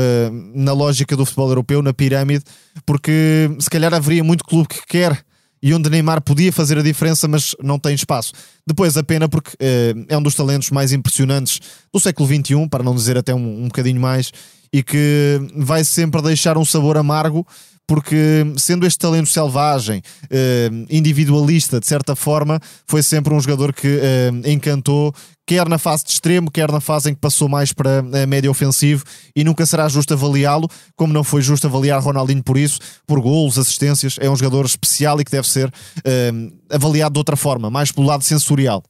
na 0.55 0.73
lógica 0.73 1.17
do 1.17 1.25
futebol 1.25 1.49
europeu, 1.49 1.83
na 1.83 1.93
pirâmide, 1.93 2.45
porque 2.85 3.51
se 3.59 3.69
calhar 3.69 3.93
haveria 3.93 4.23
muito 4.23 4.45
clube 4.45 4.69
que 4.69 4.87
quer 4.87 5.25
e 5.63 5.75
onde 5.75 5.91
Neymar 5.91 6.21
podia 6.21 6.53
fazer 6.53 6.79
a 6.79 6.83
diferença, 6.83 7.27
mas 7.27 7.55
não 7.61 7.79
tem 7.79 7.95
espaço. 7.95 8.33
Depois, 8.67 8.97
a 8.97 9.03
pena 9.03 9.29
porque 9.29 9.51
eh, 9.59 9.95
é 10.09 10.17
um 10.17 10.23
dos 10.23 10.35
talentos 10.35 10.71
mais 10.71 10.93
impressionantes 10.93 11.61
do 11.93 11.99
século 11.99 12.29
XXI, 12.29 12.69
para 12.69 12.85
não 12.85 12.95
dizer 12.95 13.17
até 13.17 13.35
um, 13.35 13.65
um 13.65 13.65
bocadinho 13.65 14.01
mais, 14.01 14.31
e 14.73 14.83
que 14.83 15.41
vai 15.57 15.83
sempre 15.83 16.21
deixar 16.23 16.59
um 16.59 16.65
sabor 16.65 16.97
amargo 16.97 17.47
porque 17.87 18.45
sendo 18.57 18.87
este 18.87 18.99
talento 18.99 19.29
selvagem, 19.29 20.03
eh, 20.29 20.71
individualista 20.91 21.79
de 21.79 21.87
certa 21.87 22.17
forma, 22.17 22.61
foi 22.87 23.03
sempre 23.03 23.33
um 23.33 23.41
jogador 23.41 23.73
que 23.73 24.01
eh, 24.03 24.31
encantou, 24.45 25.15
quer 25.47 25.69
na 25.69 25.79
fase 25.79 26.05
de 26.05 26.11
extremo, 26.11 26.51
quer 26.51 26.71
na 26.73 26.81
fase 26.81 27.11
em 27.11 27.15
que 27.15 27.21
passou 27.21 27.49
mais 27.49 27.73
para 27.73 28.01
a 28.01 28.27
média 28.27 28.51
ofensivo, 28.51 29.05
e 29.35 29.45
nunca 29.45 29.65
será 29.65 29.89
justo 29.89 30.13
avaliá-lo, 30.13 30.69
como 30.97 31.13
não 31.13 31.23
foi 31.23 31.43
justo 31.43 31.67
avaliar 31.67 32.03
Ronaldinho 32.03 32.43
por 32.43 32.59
isso, 32.59 32.81
por 33.07 33.21
golos, 33.21 33.57
assistências. 33.57 34.17
É 34.21 34.29
um 34.29 34.37
jogador 34.37 34.67
especial 34.67 35.21
e 35.21 35.25
que 35.25 35.31
deve 35.31 35.49
ser 35.49 35.73
eh, 36.05 36.33
avaliado 36.71 37.13
de 37.13 37.19
outra 37.19 37.37
forma, 37.37 37.71
mais 37.71 37.93
pelo 37.93 38.07
lado 38.07 38.25
sensorial 38.25 38.83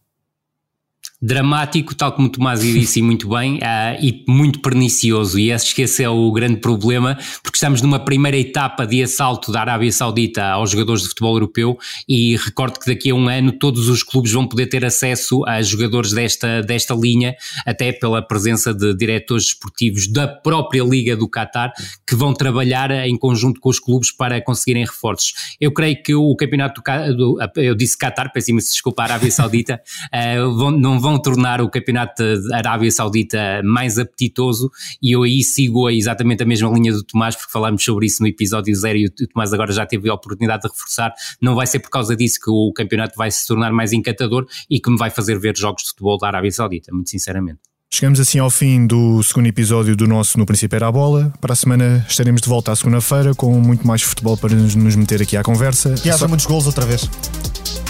dramático, 1.20 1.94
tal 1.94 2.12
como 2.12 2.28
Tomás 2.28 2.60
disse 2.60 3.00
muito 3.00 3.28
bem, 3.28 3.56
uh, 3.56 3.98
e 4.00 4.24
muito 4.28 4.60
pernicioso. 4.60 5.38
E 5.38 5.52
acho 5.52 5.74
que 5.74 5.82
esse 5.82 6.02
é 6.02 6.08
o 6.08 6.30
grande 6.30 6.56
problema, 6.56 7.16
porque 7.42 7.56
estamos 7.56 7.80
numa 7.82 7.98
primeira 7.98 8.36
etapa 8.36 8.86
de 8.86 9.02
assalto 9.02 9.50
da 9.50 9.60
Arábia 9.60 9.90
Saudita 9.90 10.44
aos 10.44 10.70
jogadores 10.70 11.02
de 11.02 11.08
futebol 11.08 11.34
europeu. 11.34 11.78
E 12.08 12.36
recordo 12.36 12.78
que 12.78 12.86
daqui 12.86 13.10
a 13.10 13.14
um 13.14 13.28
ano 13.28 13.52
todos 13.52 13.88
os 13.88 14.02
clubes 14.02 14.32
vão 14.32 14.46
poder 14.46 14.66
ter 14.66 14.84
acesso 14.84 15.44
a 15.46 15.62
jogadores 15.62 16.12
desta, 16.12 16.62
desta 16.62 16.94
linha, 16.94 17.34
até 17.64 17.92
pela 17.92 18.20
presença 18.22 18.74
de 18.74 18.94
diretores 18.94 19.46
esportivos 19.46 20.08
da 20.08 20.28
própria 20.28 20.82
Liga 20.82 21.16
do 21.16 21.28
Qatar, 21.28 21.72
que 22.06 22.14
vão 22.14 22.34
trabalhar 22.34 22.90
em 22.90 23.16
conjunto 23.16 23.60
com 23.60 23.68
os 23.68 23.80
clubes 23.80 24.10
para 24.10 24.40
conseguirem 24.40 24.84
reforços. 24.84 25.32
Eu 25.60 25.72
creio 25.72 26.02
que 26.02 26.14
o 26.14 26.34
campeonato 26.36 26.82
do 27.16 27.36
eu 27.56 27.74
disse 27.74 27.96
Qatar, 27.96 28.32
peço-me 28.32 28.60
desculpa, 28.60 29.02
a 29.02 29.04
Arábia 29.04 29.30
Saudita, 29.30 29.80
uh, 30.12 30.52
vão, 30.56 30.70
não 30.70 31.00
vão 31.00 31.15
tornar 31.20 31.60
o 31.60 31.70
campeonato 31.70 32.22
da 32.48 32.58
Arábia 32.58 32.90
Saudita 32.90 33.62
mais 33.64 33.98
apetitoso 33.98 34.70
e 35.02 35.12
eu 35.12 35.22
aí 35.22 35.42
sigo 35.42 35.88
exatamente 35.90 36.42
a 36.42 36.46
mesma 36.46 36.70
linha 36.70 36.92
do 36.92 37.02
Tomás, 37.02 37.36
porque 37.36 37.52
falámos 37.52 37.84
sobre 37.84 38.06
isso 38.06 38.22
no 38.22 38.28
episódio 38.28 38.74
zero 38.74 38.98
e 38.98 39.06
o 39.06 39.10
Tomás 39.10 39.52
agora 39.52 39.72
já 39.72 39.86
teve 39.86 40.08
a 40.08 40.14
oportunidade 40.14 40.62
de 40.62 40.68
reforçar. 40.68 41.12
Não 41.40 41.54
vai 41.54 41.66
ser 41.66 41.78
por 41.80 41.90
causa 41.90 42.16
disso 42.16 42.38
que 42.42 42.50
o 42.50 42.72
campeonato 42.72 43.16
vai 43.16 43.30
se 43.30 43.46
tornar 43.46 43.72
mais 43.72 43.92
encantador 43.92 44.46
e 44.70 44.80
que 44.80 44.90
me 44.90 44.96
vai 44.96 45.10
fazer 45.10 45.38
ver 45.38 45.56
jogos 45.56 45.82
de 45.82 45.88
futebol 45.90 46.18
da 46.18 46.28
Arábia 46.28 46.50
Saudita, 46.50 46.92
muito 46.92 47.10
sinceramente. 47.10 47.60
Chegamos 47.88 48.18
assim 48.20 48.38
ao 48.38 48.50
fim 48.50 48.86
do 48.86 49.22
segundo 49.22 49.46
episódio 49.46 49.96
do 49.96 50.06
nosso 50.06 50.38
No 50.38 50.44
Princípio 50.44 50.76
Era 50.76 50.88
a 50.88 50.92
Bola. 50.92 51.32
Para 51.40 51.52
a 51.52 51.56
semana 51.56 52.04
estaremos 52.08 52.42
de 52.42 52.48
volta 52.48 52.72
à 52.72 52.76
segunda-feira 52.76 53.34
com 53.34 53.58
muito 53.60 53.86
mais 53.86 54.02
futebol 54.02 54.36
para 54.36 54.54
nos 54.54 54.96
meter 54.96 55.22
aqui 55.22 55.36
à 55.36 55.42
conversa. 55.42 55.94
Que 55.94 56.10
haja 56.10 56.18
Só... 56.18 56.28
muitos 56.28 56.46
gols 56.46 56.66
outra 56.66 56.84
vez. 56.84 57.08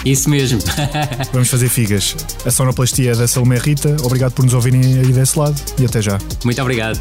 Isso 0.05 0.29
mesmo. 0.31 0.61
Vamos 1.33 1.49
fazer 1.49 1.69
figas. 1.69 2.17
A 2.45 2.51
sonoplastia 2.51 3.13
é 3.13 3.15
da 3.15 3.29
Salomé 3.29 3.59
Rita. 3.59 3.97
Obrigado 4.03 4.33
por 4.33 4.45
nos 4.45 4.55
ouvirem 4.55 4.81
aí 4.81 5.13
desse 5.13 5.39
lado 5.39 5.61
e 5.79 5.85
até 5.85 6.01
já. 6.01 6.19
Muito 6.45 6.61
obrigado. 6.61 7.01